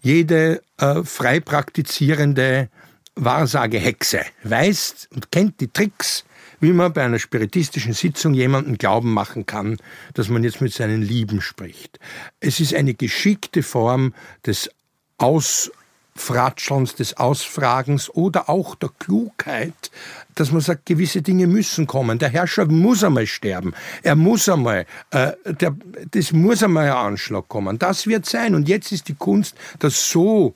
jede 0.00 0.62
äh, 0.76 1.02
frei 1.02 1.40
praktizierende 1.40 2.68
Wahrsagehexe 3.16 4.20
weiß 4.44 5.08
und 5.14 5.32
kennt 5.32 5.60
die 5.60 5.68
Tricks, 5.68 6.24
wie 6.60 6.72
man 6.72 6.92
bei 6.92 7.04
einer 7.04 7.18
spiritistischen 7.18 7.92
Sitzung 7.92 8.34
jemanden 8.34 8.78
glauben 8.78 9.12
machen 9.12 9.46
kann, 9.46 9.78
dass 10.14 10.28
man 10.28 10.44
jetzt 10.44 10.60
mit 10.60 10.72
seinen 10.72 11.02
Lieben 11.02 11.40
spricht. 11.40 11.98
Es 12.40 12.60
ist 12.60 12.74
eine 12.74 12.94
geschickte 12.94 13.62
Form 13.62 14.14
des 14.46 14.70
Ausfratschelns, 15.18 16.94
des 16.94 17.16
Ausfragens 17.16 18.10
oder 18.10 18.48
auch 18.48 18.74
der 18.74 18.90
Klugheit, 18.98 19.90
dass 20.34 20.52
man 20.52 20.60
sagt, 20.60 20.86
gewisse 20.86 21.22
Dinge 21.22 21.46
müssen 21.46 21.86
kommen. 21.86 22.18
Der 22.18 22.28
Herrscher 22.28 22.66
muss 22.66 23.04
einmal 23.04 23.26
sterben. 23.26 23.74
Er 24.02 24.16
muss 24.16 24.48
einmal, 24.48 24.86
äh, 25.10 25.32
der, 25.44 25.76
das 26.10 26.32
muss 26.32 26.62
einmal 26.62 26.86
ein 26.86 27.12
Anschlag 27.12 27.48
kommen. 27.48 27.78
Das 27.78 28.06
wird 28.06 28.26
sein. 28.26 28.54
Und 28.54 28.68
jetzt 28.68 28.92
ist 28.92 29.08
die 29.08 29.14
Kunst, 29.14 29.56
das 29.78 30.10
so 30.10 30.54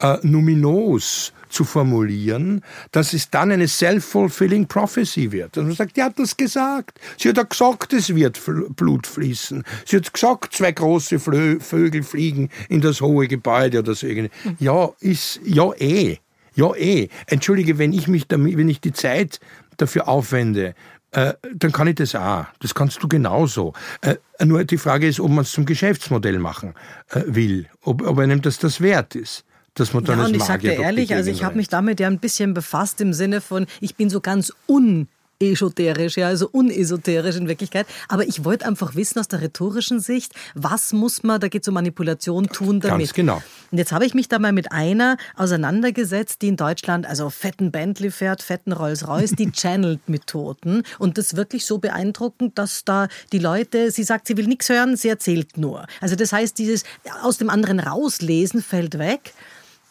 äh, 0.00 0.18
numinos 0.22 1.32
zu 1.48 1.64
formulieren, 1.64 2.62
dass 2.92 3.12
es 3.12 3.30
dann 3.30 3.50
eine 3.50 3.68
self-fulfilling 3.68 4.66
prophecy 4.66 5.32
wird. 5.32 5.56
Und 5.58 5.68
man 5.68 5.76
sagt, 5.76 5.96
die 5.96 6.02
hat 6.02 6.18
das 6.18 6.36
gesagt. 6.36 6.98
Sie 7.18 7.28
hat 7.28 7.36
ja 7.36 7.42
gesagt, 7.42 7.92
es 7.92 8.14
wird 8.14 8.40
Blut 8.76 9.06
fließen. 9.06 9.64
Sie 9.86 9.96
hat 9.96 10.12
gesagt, 10.12 10.54
zwei 10.54 10.72
große 10.72 11.18
Flö 11.18 11.58
Vögel 11.60 12.02
fliegen 12.02 12.50
in 12.68 12.80
das 12.80 13.00
hohe 13.00 13.28
Gebäude 13.28 13.80
oder 13.80 13.94
so 13.94 14.06
irgendwie. 14.06 14.30
Ja, 14.58 14.90
ist, 15.00 15.40
ja 15.44 15.72
eh. 15.78 16.18
Ja 16.54 16.74
eh. 16.74 17.08
Entschuldige, 17.26 17.78
wenn 17.78 17.92
ich 17.92 18.08
mich 18.08 18.26
damit, 18.26 18.56
wenn 18.56 18.68
ich 18.68 18.80
die 18.80 18.92
Zeit 18.92 19.40
dafür 19.76 20.08
aufwende, 20.08 20.74
äh, 21.12 21.34
dann 21.54 21.72
kann 21.72 21.86
ich 21.86 21.94
das 21.94 22.14
auch. 22.14 22.46
Das 22.60 22.74
kannst 22.74 23.02
du 23.02 23.08
genauso. 23.08 23.72
Äh, 24.02 24.16
nur 24.44 24.64
die 24.64 24.76
Frage 24.76 25.06
ist, 25.06 25.20
ob 25.20 25.30
man 25.30 25.40
es 25.40 25.52
zum 25.52 25.64
Geschäftsmodell 25.64 26.38
machen 26.38 26.74
äh, 27.10 27.22
will, 27.26 27.66
ob, 27.82 28.06
ob 28.06 28.18
einem 28.18 28.42
das 28.42 28.58
das 28.58 28.80
wert 28.80 29.14
ist 29.14 29.44
dass 29.78 29.92
man 29.92 30.04
dann 30.04 30.18
ja, 30.18 30.26
und 30.26 30.36
ich 30.36 30.44
sage 30.44 30.68
dir 30.68 30.80
ehrlich, 30.80 31.14
also 31.14 31.30
ich 31.30 31.44
habe 31.44 31.56
mich 31.56 31.68
damit 31.68 32.00
ja 32.00 32.06
ein 32.06 32.18
bisschen 32.18 32.54
befasst 32.54 33.00
im 33.00 33.12
Sinne 33.12 33.40
von, 33.40 33.66
ich 33.80 33.96
bin 33.96 34.10
so 34.10 34.20
ganz 34.20 34.52
un 34.68 35.08
esoterisch, 35.40 36.16
ja, 36.16 36.26
also 36.26 36.48
unesoterisch 36.50 37.36
in 37.36 37.48
Wirklichkeit. 37.48 37.86
Aber 38.08 38.26
ich 38.26 38.44
wollte 38.44 38.66
einfach 38.66 38.94
wissen 38.94 39.18
aus 39.18 39.28
der 39.28 39.40
rhetorischen 39.40 40.00
Sicht, 40.00 40.32
was 40.54 40.92
muss 40.92 41.22
man, 41.22 41.40
da 41.40 41.48
geht 41.48 41.62
es 41.62 41.68
um 41.68 41.74
Manipulation, 41.74 42.48
tun 42.48 42.80
damit. 42.80 42.98
Ganz 42.98 43.14
genau. 43.14 43.42
Und 43.70 43.78
jetzt 43.78 43.92
habe 43.92 44.04
ich 44.04 44.14
mich 44.14 44.28
da 44.28 44.38
mal 44.38 44.52
mit 44.52 44.72
einer 44.72 45.16
auseinandergesetzt, 45.36 46.42
die 46.42 46.48
in 46.48 46.56
Deutschland 46.56 47.06
also 47.06 47.30
fetten 47.30 47.70
Bentley 47.70 48.10
fährt, 48.10 48.42
fetten 48.42 48.72
Rolls-Royce, 48.72 49.32
die 49.32 49.52
channelt 49.52 50.08
Methoden. 50.08 50.82
Und 50.98 51.18
das 51.18 51.36
wirklich 51.36 51.66
so 51.66 51.78
beeindruckend, 51.78 52.58
dass 52.58 52.84
da 52.84 53.08
die 53.32 53.38
Leute, 53.38 53.90
sie 53.90 54.02
sagt, 54.02 54.26
sie 54.26 54.36
will 54.36 54.46
nichts 54.46 54.68
hören, 54.68 54.96
sie 54.96 55.08
erzählt 55.08 55.56
nur. 55.56 55.86
Also 56.00 56.16
das 56.16 56.32
heißt, 56.32 56.58
dieses 56.58 56.84
aus 57.22 57.38
dem 57.38 57.50
anderen 57.50 57.78
rauslesen 57.78 58.62
fällt 58.62 58.98
weg. 58.98 59.32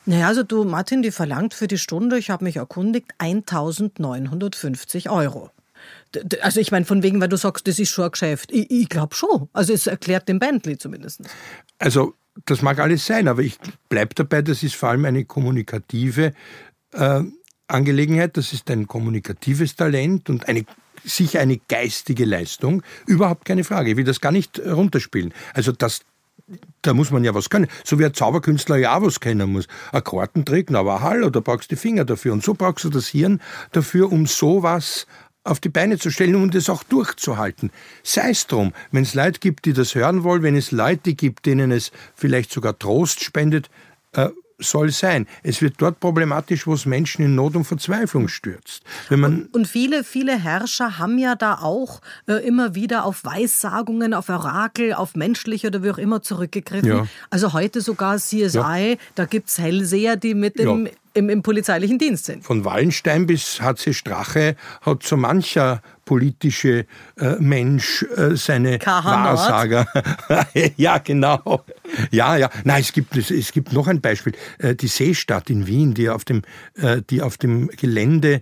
Naja, 0.07 0.27
also 0.27 0.41
du, 0.41 0.63
Martin, 0.63 1.01
die 1.01 1.11
verlangt 1.11 1.53
für 1.53 1.67
die 1.67 1.77
Stunde, 1.77 2.17
ich 2.17 2.29
habe 2.29 2.45
mich 2.45 2.55
erkundigt, 2.55 3.11
1950 3.17 5.09
Euro. 5.09 5.51
Also 6.41 6.61
ich 6.61 6.71
meine, 6.71 6.85
von 6.85 7.03
wegen, 7.03 7.19
weil 7.19 7.27
du 7.27 7.35
sagst, 7.35 7.67
das 7.67 7.77
ist 7.77 7.89
schon 7.89 8.05
ein 8.05 8.11
Geschäft. 8.11 8.49
Ich, 8.53 8.71
ich 8.71 8.87
glaube 8.87 9.13
schon. 9.13 9.49
Also 9.51 9.73
es 9.73 9.85
erklärt 9.85 10.29
den 10.29 10.39
Bentley 10.39 10.77
zumindest. 10.77 11.23
Also 11.77 12.13
das 12.45 12.61
mag 12.61 12.79
alles 12.79 13.05
sein, 13.05 13.27
aber 13.27 13.41
ich 13.41 13.59
bleibe 13.89 14.15
dabei, 14.15 14.41
das 14.41 14.63
ist 14.63 14.75
vor 14.75 14.89
allem 14.89 15.03
eine 15.03 15.25
kommunikative 15.25 16.31
äh, 16.93 17.23
Angelegenheit, 17.67 18.37
das 18.37 18.53
ist 18.53 18.71
ein 18.71 18.87
kommunikatives 18.87 19.75
Talent 19.75 20.29
und 20.29 20.47
eine 20.47 20.63
sicher 21.03 21.41
eine 21.41 21.57
geistige 21.67 22.23
Leistung, 22.23 22.81
überhaupt 23.05 23.43
keine 23.43 23.65
Frage. 23.65 23.91
Ich 23.91 23.97
will 23.97 24.05
das 24.05 24.21
gar 24.21 24.31
nicht 24.31 24.57
runterspielen. 24.59 25.33
Also 25.53 25.73
das 25.73 26.01
da 26.81 26.93
muss 26.93 27.11
man 27.11 27.23
ja 27.23 27.33
was 27.33 27.49
können. 27.49 27.67
So 27.83 27.99
wie 27.99 28.05
ein 28.05 28.13
Zauberkünstler 28.13 28.77
ja 28.77 28.97
auch 28.97 29.01
was 29.01 29.19
kennen 29.19 29.51
muss. 29.51 29.67
Ein 29.91 30.03
Kartentrick, 30.03 30.69
na 30.69 30.79
aber 30.79 31.01
Hallo, 31.01 31.29
da 31.29 31.39
brauchst 31.39 31.71
du 31.71 31.75
die 31.75 31.81
Finger 31.81 32.05
dafür. 32.05 32.33
Und 32.33 32.43
so 32.43 32.53
brauchst 32.53 32.85
du 32.85 32.89
das 32.89 33.07
Hirn 33.07 33.41
dafür, 33.71 34.11
um 34.11 34.25
sowas 34.25 35.07
auf 35.43 35.59
die 35.59 35.69
Beine 35.69 35.97
zu 35.97 36.11
stellen 36.11 36.35
und 36.35 36.55
es 36.55 36.69
auch 36.69 36.83
durchzuhalten. 36.83 37.71
Sei 38.03 38.31
es 38.31 38.47
drum, 38.47 38.73
wenn 38.91 39.03
es 39.03 39.13
Leute 39.13 39.39
gibt, 39.39 39.65
die 39.65 39.73
das 39.73 39.95
hören 39.95 40.23
wollen, 40.23 40.43
wenn 40.43 40.55
es 40.55 40.71
Leute 40.71 41.13
gibt, 41.13 41.45
denen 41.45 41.71
es 41.71 41.91
vielleicht 42.15 42.51
sogar 42.51 42.77
Trost 42.77 43.23
spendet, 43.23 43.69
äh, 44.13 44.29
soll 44.59 44.91
sein. 44.91 45.27
Es 45.43 45.61
wird 45.61 45.75
dort 45.77 45.99
problematisch, 45.99 46.65
wo 46.67 46.73
es 46.73 46.85
Menschen 46.85 47.23
in 47.23 47.35
Not 47.35 47.55
und 47.55 47.65
Verzweiflung 47.65 48.27
stürzt. 48.27 48.83
Wenn 49.09 49.19
man 49.19 49.41
und, 49.41 49.53
und 49.53 49.67
viele, 49.67 50.03
viele 50.03 50.37
Herrscher 50.37 50.97
haben 50.97 51.17
ja 51.17 51.35
da 51.35 51.55
auch 51.55 52.01
äh, 52.27 52.45
immer 52.45 52.75
wieder 52.75 53.05
auf 53.05 53.23
Weissagungen, 53.23 54.13
auf 54.13 54.29
Orakel, 54.29 54.93
auf 54.93 55.15
menschliche 55.15 55.67
oder 55.67 55.83
wie 55.83 55.91
auch 55.91 55.97
immer 55.97 56.21
zurückgegriffen. 56.21 56.89
Ja. 56.89 57.07
Also 57.29 57.53
heute 57.53 57.81
sogar 57.81 58.17
CSI, 58.17 58.45
ja. 58.45 58.95
da 59.15 59.25
gibt 59.25 59.49
es 59.49 59.59
Hellseher, 59.59 60.15
die 60.15 60.33
mit 60.33 60.57
dem 60.57 60.87
ja 60.87 60.91
im, 61.17 61.29
im 61.29 61.41
polizeilichen 61.41 61.97
Dienst 61.97 62.25
sind. 62.25 62.43
Von 62.43 62.63
Wallenstein 62.63 63.25
bis 63.25 63.59
HC 63.61 63.93
Strache 63.93 64.55
hat 64.81 65.03
so 65.03 65.17
mancher 65.17 65.81
politische 66.05 66.85
äh, 67.17 67.35
Mensch 67.39 68.03
äh, 68.15 68.35
seine 68.35 68.79
Wahrsager. 68.79 69.87
ja, 70.77 70.99
genau. 70.99 71.65
Ja, 72.11 72.37
ja. 72.37 72.49
Nein, 72.63 72.81
es 72.81 72.93
gibt, 72.93 73.17
es, 73.17 73.29
es 73.29 73.51
gibt 73.51 73.73
noch 73.73 73.87
ein 73.87 73.99
Beispiel. 73.99 74.33
Äh, 74.59 74.75
die 74.75 74.87
Seestadt 74.87 75.49
in 75.49 75.67
Wien, 75.67 75.93
die 75.93 76.09
auf 76.09 76.23
dem, 76.23 76.43
äh, 76.75 77.01
die 77.09 77.21
auf 77.21 77.37
dem 77.37 77.67
Gelände 77.67 78.41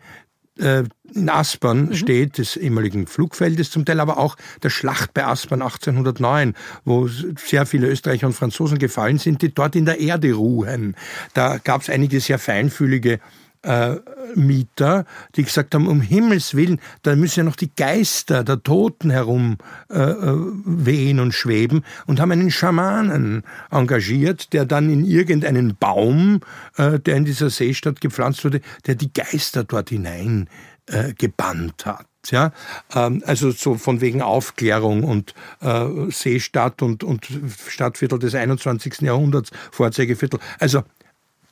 in 0.57 1.29
Aspern 1.29 1.87
mhm. 1.87 1.93
steht, 1.95 2.37
des 2.37 2.55
ehemaligen 2.55 3.07
Flugfeldes 3.07 3.71
zum 3.71 3.85
Teil, 3.85 3.99
aber 3.99 4.17
auch 4.17 4.35
der 4.63 4.69
Schlacht 4.69 5.13
bei 5.13 5.25
Aspern 5.25 5.61
1809, 5.61 6.53
wo 6.85 7.07
sehr 7.07 7.65
viele 7.65 7.87
Österreicher 7.87 8.27
und 8.27 8.33
Franzosen 8.33 8.77
gefallen 8.77 9.17
sind, 9.17 9.41
die 9.41 9.53
dort 9.53 9.75
in 9.75 9.85
der 9.85 9.99
Erde 9.99 10.33
ruhen. 10.33 10.95
Da 11.33 11.57
gab 11.57 11.81
es 11.81 11.89
einige 11.89 12.19
sehr 12.19 12.39
feinfühlige 12.39 13.19
äh, 13.65 13.97
Mieter, 14.35 15.05
die 15.35 15.43
gesagt 15.43 15.73
haben, 15.75 15.87
um 15.87 16.01
Himmels 16.01 16.55
Willen, 16.55 16.79
da 17.03 17.15
müssen 17.15 17.39
ja 17.39 17.43
noch 17.43 17.55
die 17.55 17.73
Geister 17.75 18.43
der 18.43 18.61
Toten 18.61 19.09
herum 19.09 19.57
äh, 19.89 19.99
äh, 19.99 20.35
wehen 20.65 21.19
und 21.19 21.33
schweben 21.33 21.83
und 22.05 22.19
haben 22.19 22.31
einen 22.31 22.51
Schamanen 22.51 23.43
engagiert, 23.71 24.53
der 24.53 24.65
dann 24.65 24.89
in 24.89 25.05
irgendeinen 25.05 25.75
Baum, 25.75 26.41
äh, 26.77 26.99
der 26.99 27.15
in 27.15 27.25
dieser 27.25 27.49
Seestadt 27.49 28.01
gepflanzt 28.01 28.43
wurde, 28.45 28.61
der 28.85 28.95
die 28.95 29.11
Geister 29.11 29.63
dort 29.63 29.89
hinein 29.89 30.49
äh, 30.87 31.13
gebannt 31.13 31.85
hat. 31.85 32.05
Ja, 32.31 32.51
ähm, 32.93 33.21
also 33.25 33.51
so 33.51 33.75
von 33.75 34.01
wegen 34.01 34.21
Aufklärung 34.21 35.03
und 35.03 35.35
äh, 35.61 35.85
Seestadt 36.09 36.81
und, 36.81 37.03
und 37.03 37.27
Stadtviertel 37.67 38.17
des 38.17 38.33
21. 38.33 39.01
Jahrhunderts, 39.01 39.51
Vorzeigeviertel. 39.71 40.39
Also 40.59 40.83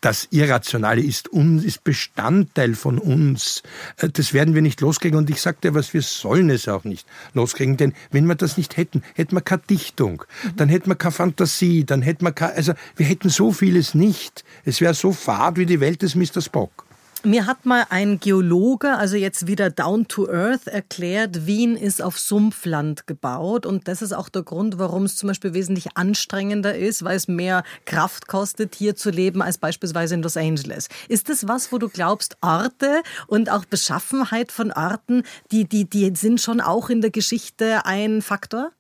das 0.04 0.28
Irrationale 0.32 1.02
ist, 1.02 1.30
uns, 1.30 1.64
ist 1.64 1.86
Bestandteil 1.86 2.76
von 2.76 3.00
uns. 3.00 3.64
Äh, 3.98 4.10
das 4.10 4.34
werden 4.34 4.54
wir 4.54 4.62
nicht 4.62 4.82
loskriegen. 4.82 5.18
Und 5.18 5.30
ich 5.30 5.40
sagte 5.42 5.74
was, 5.74 5.94
wir 5.94 6.02
sollen 6.02 6.50
es 6.50 6.68
auch 6.68 6.84
nicht 6.84 7.08
loskriegen. 7.34 7.78
Denn 7.78 7.94
wenn 8.12 8.26
wir 8.26 8.36
das 8.36 8.58
nicht 8.58 8.76
hätten, 8.76 9.02
hätten 9.16 9.36
wir 9.36 9.42
keine 9.42 9.62
Dichtung, 9.70 10.26
dann 10.58 10.68
hätten 10.68 10.90
wir 10.90 10.96
keine 10.96 11.14
Fantasie, 11.14 11.86
dann 11.86 12.02
hätten 12.02 12.26
wir 12.26 12.34
keine, 12.34 12.54
also 12.54 12.74
wir 12.98 13.06
hätten 13.06 13.30
so 13.30 13.54
vieles 13.54 13.96
nicht. 13.96 14.44
Es 14.66 14.82
wäre 14.82 14.94
so 14.94 15.14
fad 15.14 15.56
wie 15.58 15.66
die 15.66 15.80
Welt 15.80 16.02
des 16.02 16.16
Mr. 16.16 16.42
Spock. 16.42 16.83
Mir 17.26 17.46
hat 17.46 17.66
mal 17.66 17.86
ein 17.90 18.20
Geologe, 18.20 18.98
also 18.98 19.16
jetzt 19.16 19.48
wieder 19.48 19.70
down 19.70 20.10
to 20.10 20.28
earth, 20.28 20.68
erklärt, 20.68 21.46
Wien 21.46 21.78
ist 21.78 22.02
auf 22.02 22.20
Sumpfland 22.20 23.08
gebaut 23.08 23.66
und 23.66 23.88
das 23.88 24.02
ist 24.02 24.12
auch 24.12 24.28
der 24.28 24.44
Grund, 24.44 24.78
warum 24.78 25.04
es 25.04 25.16
zum 25.16 25.28
Beispiel 25.28 25.54
wesentlich 25.54 25.96
anstrengender 25.96 26.76
ist, 26.76 27.06
weil 27.06 27.16
es 27.16 27.30
mehr 27.30 27.64
Kraft 27.86 28.28
kostet, 28.28 28.76
hier 28.76 28.98
zu 28.98 29.10
leben, 29.10 29.42
als 29.42 29.58
beispielsweise 29.58 30.16
in 30.16 30.22
Los 30.22 30.36
Angeles. 30.36 30.90
Ist 31.08 31.30
das 31.30 31.48
was, 31.48 31.72
wo 31.72 31.78
du 31.78 31.88
glaubst, 31.88 32.36
Orte 32.42 33.02
und 33.28 33.50
auch 33.50 33.64
Beschaffenheit 33.64 34.52
von 34.52 34.74
Orten, 34.74 35.24
die, 35.50 35.64
die, 35.64 35.90
die 35.90 36.14
sind 36.18 36.42
schon 36.42 36.60
auch 36.60 36.90
in 36.90 37.00
der 37.00 37.12
Geschichte 37.12 37.86
ein 37.86 38.22
Faktor? 38.22 38.72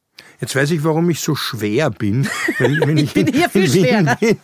Jetzt 0.43 0.57
weiß 0.57 0.71
ich, 0.71 0.83
warum 0.83 1.09
ich 1.09 1.21
so 1.21 1.35
schwer 1.35 1.89
bin. 1.89 2.27
Wenn, 2.59 2.77
wenn 2.81 2.97
ich, 2.97 3.05
ich, 3.05 3.13
bin 3.13 3.27
in, 3.27 3.33
hier 3.33 3.49
viel 3.49 3.69
schwerer. 3.69 4.17
Bin. 4.17 4.37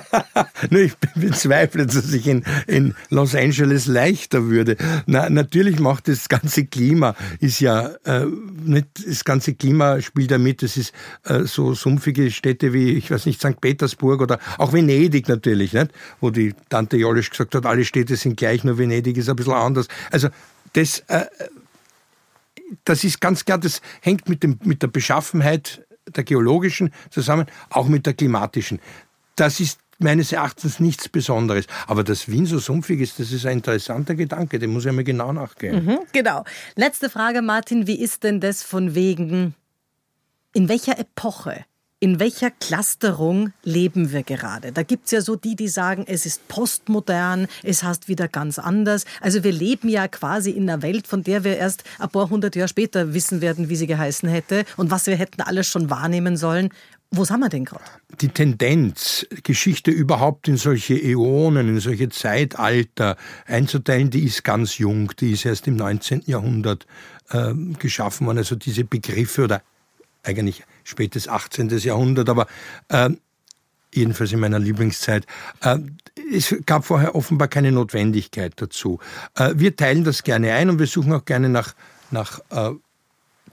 Nur 0.70 0.80
ich 0.82 0.92
bezweifle, 1.14 1.86
dass 1.86 2.12
ich 2.12 2.26
in, 2.26 2.44
in 2.66 2.94
Los 3.08 3.34
Angeles 3.34 3.86
leichter 3.86 4.48
würde. 4.48 4.76
Na, 5.06 5.30
natürlich 5.30 5.80
macht 5.80 6.08
das 6.08 6.28
ganze 6.28 6.66
Klima, 6.66 7.14
ist 7.38 7.58
ja 7.60 7.86
äh, 8.04 8.26
nicht, 8.66 8.88
das 9.06 9.24
ganze 9.24 9.54
Klima 9.54 10.02
spielt 10.02 10.30
ja 10.30 10.36
mit. 10.36 10.62
Das 10.62 10.76
ist 10.76 10.92
äh, 11.24 11.44
so 11.44 11.72
sumpfige 11.72 12.30
Städte 12.30 12.74
wie, 12.74 12.92
ich 12.92 13.10
weiß 13.10 13.24
nicht, 13.24 13.40
St. 13.40 13.62
Petersburg 13.62 14.20
oder 14.20 14.38
auch 14.58 14.74
Venedig 14.74 15.26
natürlich, 15.26 15.72
nicht? 15.72 15.90
wo 16.20 16.28
die 16.28 16.54
Tante 16.68 16.98
Jolisch 16.98 17.30
gesagt 17.30 17.54
hat, 17.54 17.64
alle 17.64 17.86
Städte 17.86 18.14
sind 18.16 18.36
gleich, 18.36 18.62
nur 18.62 18.76
Venedig 18.76 19.16
ist 19.16 19.30
ein 19.30 19.36
bisschen 19.36 19.54
anders. 19.54 19.88
Also 20.10 20.28
das 20.74 20.98
äh, 21.08 21.24
das 22.84 23.04
ist 23.04 23.20
ganz 23.20 23.44
klar, 23.44 23.58
das 23.58 23.80
hängt 24.00 24.28
mit, 24.28 24.42
dem, 24.42 24.58
mit 24.64 24.82
der 24.82 24.88
Beschaffenheit 24.88 25.84
der 26.08 26.24
geologischen 26.24 26.92
zusammen, 27.10 27.46
auch 27.70 27.88
mit 27.88 28.06
der 28.06 28.14
klimatischen. 28.14 28.80
Das 29.36 29.60
ist 29.60 29.80
meines 30.00 30.32
Erachtens 30.32 30.80
nichts 30.80 31.08
Besonderes. 31.08 31.66
Aber 31.86 32.02
dass 32.02 32.28
Wien 32.28 32.46
so 32.46 32.58
sumpfig 32.58 33.00
ist, 33.00 33.20
das 33.20 33.32
ist 33.32 33.46
ein 33.46 33.58
interessanter 33.58 34.14
Gedanke, 34.14 34.58
den 34.58 34.70
muss 34.70 34.86
ich 34.86 34.92
mir 34.92 35.04
genau 35.04 35.32
nachgehen. 35.32 35.84
Mhm, 35.84 35.98
genau. 36.12 36.44
Letzte 36.74 37.10
Frage, 37.10 37.42
Martin, 37.42 37.86
wie 37.86 38.00
ist 38.00 38.24
denn 38.24 38.40
das 38.40 38.62
von 38.62 38.94
wegen, 38.94 39.54
in 40.52 40.68
welcher 40.68 40.98
Epoche 40.98 41.64
in 42.00 42.18
welcher 42.18 42.50
Clusterung 42.50 43.52
leben 43.62 44.10
wir 44.10 44.22
gerade? 44.22 44.72
Da 44.72 44.82
gibt's 44.82 45.10
ja 45.10 45.20
so 45.20 45.36
die, 45.36 45.54
die 45.54 45.68
sagen, 45.68 46.04
es 46.08 46.24
ist 46.24 46.48
postmodern, 46.48 47.46
es 47.62 47.82
heißt 47.82 48.08
wieder 48.08 48.26
ganz 48.26 48.58
anders. 48.58 49.04
Also 49.20 49.44
wir 49.44 49.52
leben 49.52 49.90
ja 49.90 50.08
quasi 50.08 50.50
in 50.50 50.68
einer 50.68 50.80
Welt, 50.80 51.06
von 51.06 51.22
der 51.22 51.44
wir 51.44 51.58
erst 51.58 51.84
ein 51.98 52.08
paar 52.08 52.30
hundert 52.30 52.56
Jahre 52.56 52.68
später 52.68 53.12
wissen 53.12 53.42
werden, 53.42 53.68
wie 53.68 53.76
sie 53.76 53.86
geheißen 53.86 54.30
hätte 54.30 54.64
und 54.78 54.90
was 54.90 55.06
wir 55.06 55.16
hätten 55.16 55.42
alles 55.42 55.66
schon 55.66 55.90
wahrnehmen 55.90 56.38
sollen. 56.38 56.70
Wo 57.10 57.24
sind 57.24 57.40
wir 57.40 57.48
denn 57.50 57.66
gerade? 57.66 57.84
Die 58.20 58.28
Tendenz, 58.28 59.26
Geschichte 59.42 59.90
überhaupt 59.90 60.48
in 60.48 60.56
solche 60.56 60.94
Äonen, 60.94 61.68
in 61.68 61.80
solche 61.80 62.08
Zeitalter 62.08 63.16
einzuteilen, 63.46 64.08
die 64.10 64.24
ist 64.24 64.42
ganz 64.42 64.78
jung. 64.78 65.12
Die 65.20 65.32
ist 65.32 65.44
erst 65.44 65.66
im 65.66 65.76
19. 65.76 66.22
Jahrhundert 66.26 66.86
äh, 67.30 67.52
geschaffen 67.78 68.26
worden. 68.26 68.38
Also 68.38 68.54
diese 68.54 68.84
Begriffe 68.84 69.44
oder 69.44 69.62
eigentlich 70.22 70.64
spätes 70.90 71.28
18. 71.28 71.68
Jahrhundert, 71.78 72.28
aber 72.28 72.46
äh, 72.88 73.10
jedenfalls 73.94 74.32
in 74.32 74.40
meiner 74.40 74.58
Lieblingszeit. 74.58 75.26
Äh, 75.62 75.78
es 76.32 76.54
gab 76.66 76.84
vorher 76.84 77.14
offenbar 77.14 77.48
keine 77.48 77.72
Notwendigkeit 77.72 78.52
dazu. 78.56 79.00
Äh, 79.36 79.54
wir 79.56 79.76
teilen 79.76 80.04
das 80.04 80.22
gerne 80.22 80.52
ein 80.52 80.70
und 80.70 80.78
wir 80.78 80.86
suchen 80.86 81.12
auch 81.12 81.24
gerne 81.24 81.48
nach, 81.48 81.74
nach 82.10 82.40
äh, 82.50 82.70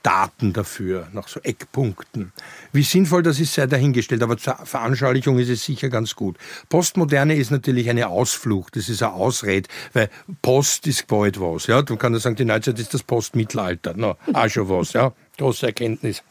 Daten 0.04 0.54
dafür, 0.54 1.08
nach 1.12 1.28
so 1.28 1.40
Eckpunkten. 1.42 2.32
Wie 2.72 2.84
sinnvoll 2.84 3.24
das 3.24 3.40
ist, 3.40 3.54
sei 3.56 3.68
dahingestellt, 3.68 4.24
aber 4.24 4.38
zur 4.38 4.56
Veranschaulichung 4.56 5.40
ist 5.40 5.50
es 5.50 5.66
sicher 5.66 5.90
ganz 5.90 6.16
gut. 6.16 6.38
Postmoderne 6.70 7.36
ist 7.36 7.52
natürlich 7.52 7.90
eine 7.90 8.08
Ausflucht, 8.08 8.76
das 8.76 8.90
ist 8.90 9.04
eine 9.04 9.14
Ausrede, 9.14 9.68
weil 9.94 10.10
Post 10.42 10.88
ist 10.88 11.08
bald 11.08 11.42
was. 11.42 11.68
Ja? 11.68 11.82
Du 11.82 11.98
kannst 11.98 12.22
sagen, 12.22 12.36
die 12.36 12.46
Neuzeit 12.46 12.80
ist 12.80 12.94
das 12.94 13.04
Postmittelalter. 13.04 13.96
No, 13.96 14.16
auch 14.32 14.50
schon 14.50 14.70
was, 14.70 14.94
ja. 14.94 15.12
Große 15.38 15.66
Erkenntnis. 15.66 16.24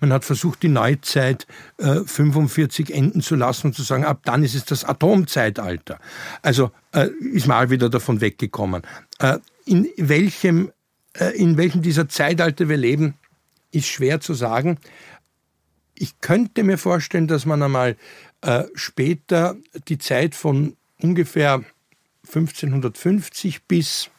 Man 0.00 0.12
hat 0.12 0.24
versucht, 0.24 0.62
die 0.62 0.68
Neuzeit 0.68 1.46
äh, 1.78 2.00
45 2.04 2.92
enden 2.92 3.20
zu 3.20 3.34
lassen 3.34 3.68
und 3.68 3.74
zu 3.74 3.82
sagen, 3.82 4.04
ab 4.04 4.20
dann 4.24 4.42
ist 4.42 4.54
es 4.54 4.64
das 4.64 4.84
Atomzeitalter. 4.84 5.98
Also 6.42 6.70
äh, 6.92 7.08
ist 7.32 7.46
mal 7.46 7.70
wieder 7.70 7.88
davon 7.88 8.20
weggekommen. 8.20 8.82
Äh, 9.18 9.38
in 9.64 9.88
welchem, 9.96 10.70
äh, 11.14 11.36
in 11.36 11.56
welchem 11.56 11.82
dieser 11.82 12.08
Zeitalter 12.08 12.68
wir 12.68 12.76
leben, 12.76 13.14
ist 13.72 13.86
schwer 13.86 14.20
zu 14.20 14.34
sagen. 14.34 14.78
Ich 15.94 16.20
könnte 16.20 16.62
mir 16.62 16.78
vorstellen, 16.78 17.26
dass 17.26 17.46
man 17.46 17.62
einmal 17.62 17.96
äh, 18.42 18.64
später 18.74 19.56
die 19.88 19.98
Zeit 19.98 20.34
von 20.34 20.76
ungefähr 21.00 21.64
1550 22.26 23.64
bis 23.64 24.10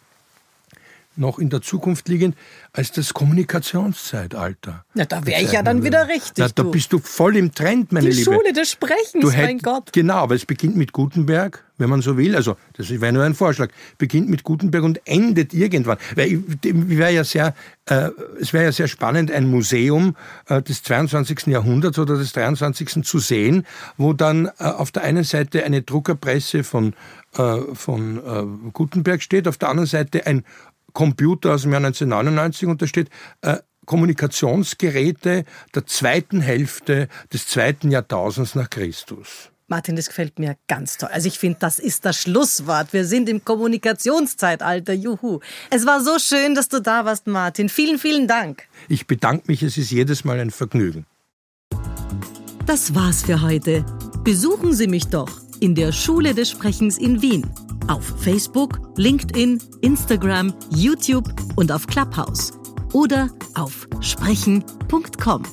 noch 1.18 1.40
in 1.40 1.50
der 1.50 1.62
Zukunft 1.62 2.08
liegend 2.08 2.36
als 2.74 2.92
das 2.92 3.14
Kommunikationszeitalter. 3.14 4.86
Na, 4.94 5.06
da 5.06 5.26
wäre 5.26 5.42
ich 5.42 5.52
ja 5.52 5.64
dann 5.64 5.84
wieder 5.84 6.08
richtig. 6.08 6.38
Na, 6.38 6.48
da 6.54 6.64
bist 6.64 6.94
du 6.94 7.00
voll 7.00 7.38
im 7.38 7.54
Trend, 7.54 7.92
meine 7.92 8.10
Die 8.10 8.16
Liebe. 8.16 8.32
Die 8.32 8.36
Schule 8.36 8.54
des 8.54 8.72
Sprechens, 8.72 9.22
du 9.22 9.32
mein 9.32 9.60
Gott. 9.60 9.92
Genau, 9.94 10.16
aber 10.16 10.36
es 10.36 10.46
beginnt 10.46 10.76
mit 10.76 10.94
Gutenberg, 10.94 11.64
wenn 11.78 11.90
man 11.90 12.02
so 12.02 12.18
will. 12.18 12.36
Also, 12.36 12.58
das 12.74 12.90
wäre 12.90 13.12
nur 13.12 13.24
ein 13.24 13.36
Vorschlag. 13.36 13.70
Beginnt 13.98 14.30
mit 14.30 14.44
Gutenberg 14.44 14.84
und 14.84 15.02
endet 15.06 15.54
irgendwann. 15.54 15.98
Weil 16.16 16.44
wäre 16.64 17.14
ja 17.14 17.24
sehr, 17.24 17.54
äh, 17.86 18.10
es 18.40 18.54
wäre 18.54 18.66
ja 18.66 18.72
sehr 18.72 18.88
spannend, 18.88 19.32
ein 19.32 19.48
Museum 19.48 20.16
äh, 20.48 20.62
des 20.62 20.84
22. 20.84 21.48
Jahrhunderts 21.48 21.98
oder 22.00 22.18
des 22.18 22.34
23. 22.34 23.04
zu 23.04 23.20
sehen, 23.20 23.66
wo 23.98 24.14
dann 24.14 24.48
äh, 24.60 24.64
auf 24.64 24.92
der 24.92 25.04
einen 25.04 25.24
Seite 25.24 25.64
eine 25.64 25.82
Druckerpresse 25.82 26.64
von 26.64 26.94
äh, 27.38 27.76
von 27.76 28.18
äh, 28.18 28.72
Gutenberg 28.72 29.22
steht, 29.22 29.48
auf 29.48 29.58
der 29.58 29.70
anderen 29.70 29.88
Seite 29.88 30.26
ein 30.26 30.44
Computer 30.98 31.54
aus 31.54 31.62
dem 31.62 31.74
Jahr 31.74 31.86
1999 31.86 32.68
und 32.68 32.82
da 32.82 32.88
steht 32.88 33.10
äh, 33.42 33.58
Kommunikationsgeräte 33.86 35.46
der 35.76 35.86
zweiten 35.86 36.42
Hälfte 36.42 37.08
des 37.32 37.48
zweiten 37.48 37.92
Jahrtausends 37.92 38.56
nach 38.56 38.68
Christus. 38.68 39.52
Martin, 39.68 39.96
das 39.96 40.08
gefällt 40.08 40.40
mir 40.40 40.58
ganz 40.68 40.98
toll. 40.98 41.10
Also 41.12 41.28
ich 41.28 41.38
finde, 41.38 41.60
das 41.60 41.78
ist 41.78 42.04
das 42.04 42.20
Schlusswort. 42.20 42.94
Wir 42.94 43.06
sind 43.06 43.30
im 43.30 43.46
Kommunikationszeitalter. 43.46 44.94
Juhu. 44.94 45.40
Es 45.70 45.86
war 45.86 46.02
so 46.02 46.18
schön, 46.18 46.56
dass 46.56 46.68
du 46.68 46.82
da 46.82 47.06
warst, 47.06 47.28
Martin. 47.28 47.70
Vielen, 47.70 48.00
vielen 48.00 48.28
Dank. 48.28 48.64
Ich 48.88 49.06
bedanke 49.06 49.44
mich. 49.50 49.62
Es 49.62 49.78
ist 49.78 49.92
jedes 49.92 50.26
Mal 50.26 50.40
ein 50.40 50.50
Vergnügen. 50.50 51.06
Das 52.66 52.96
war's 52.96 53.22
für 53.22 53.44
heute. 53.44 53.86
Besuchen 54.24 54.74
Sie 54.74 54.88
mich 54.88 55.06
doch 55.06 55.30
in 55.60 55.76
der 55.76 55.92
Schule 55.92 56.34
des 56.34 56.50
Sprechens 56.50 56.98
in 56.98 57.22
Wien 57.22 57.46
auf 57.88 58.04
Facebook, 58.22 58.80
LinkedIn, 58.98 59.62
Instagram, 59.82 60.54
YouTube 60.70 61.26
und 61.56 61.72
auf 61.72 61.88
Clubhouse 61.88 62.54
oder 62.94 63.30
auf 63.56 63.88
sprechen.com. 64.02 65.44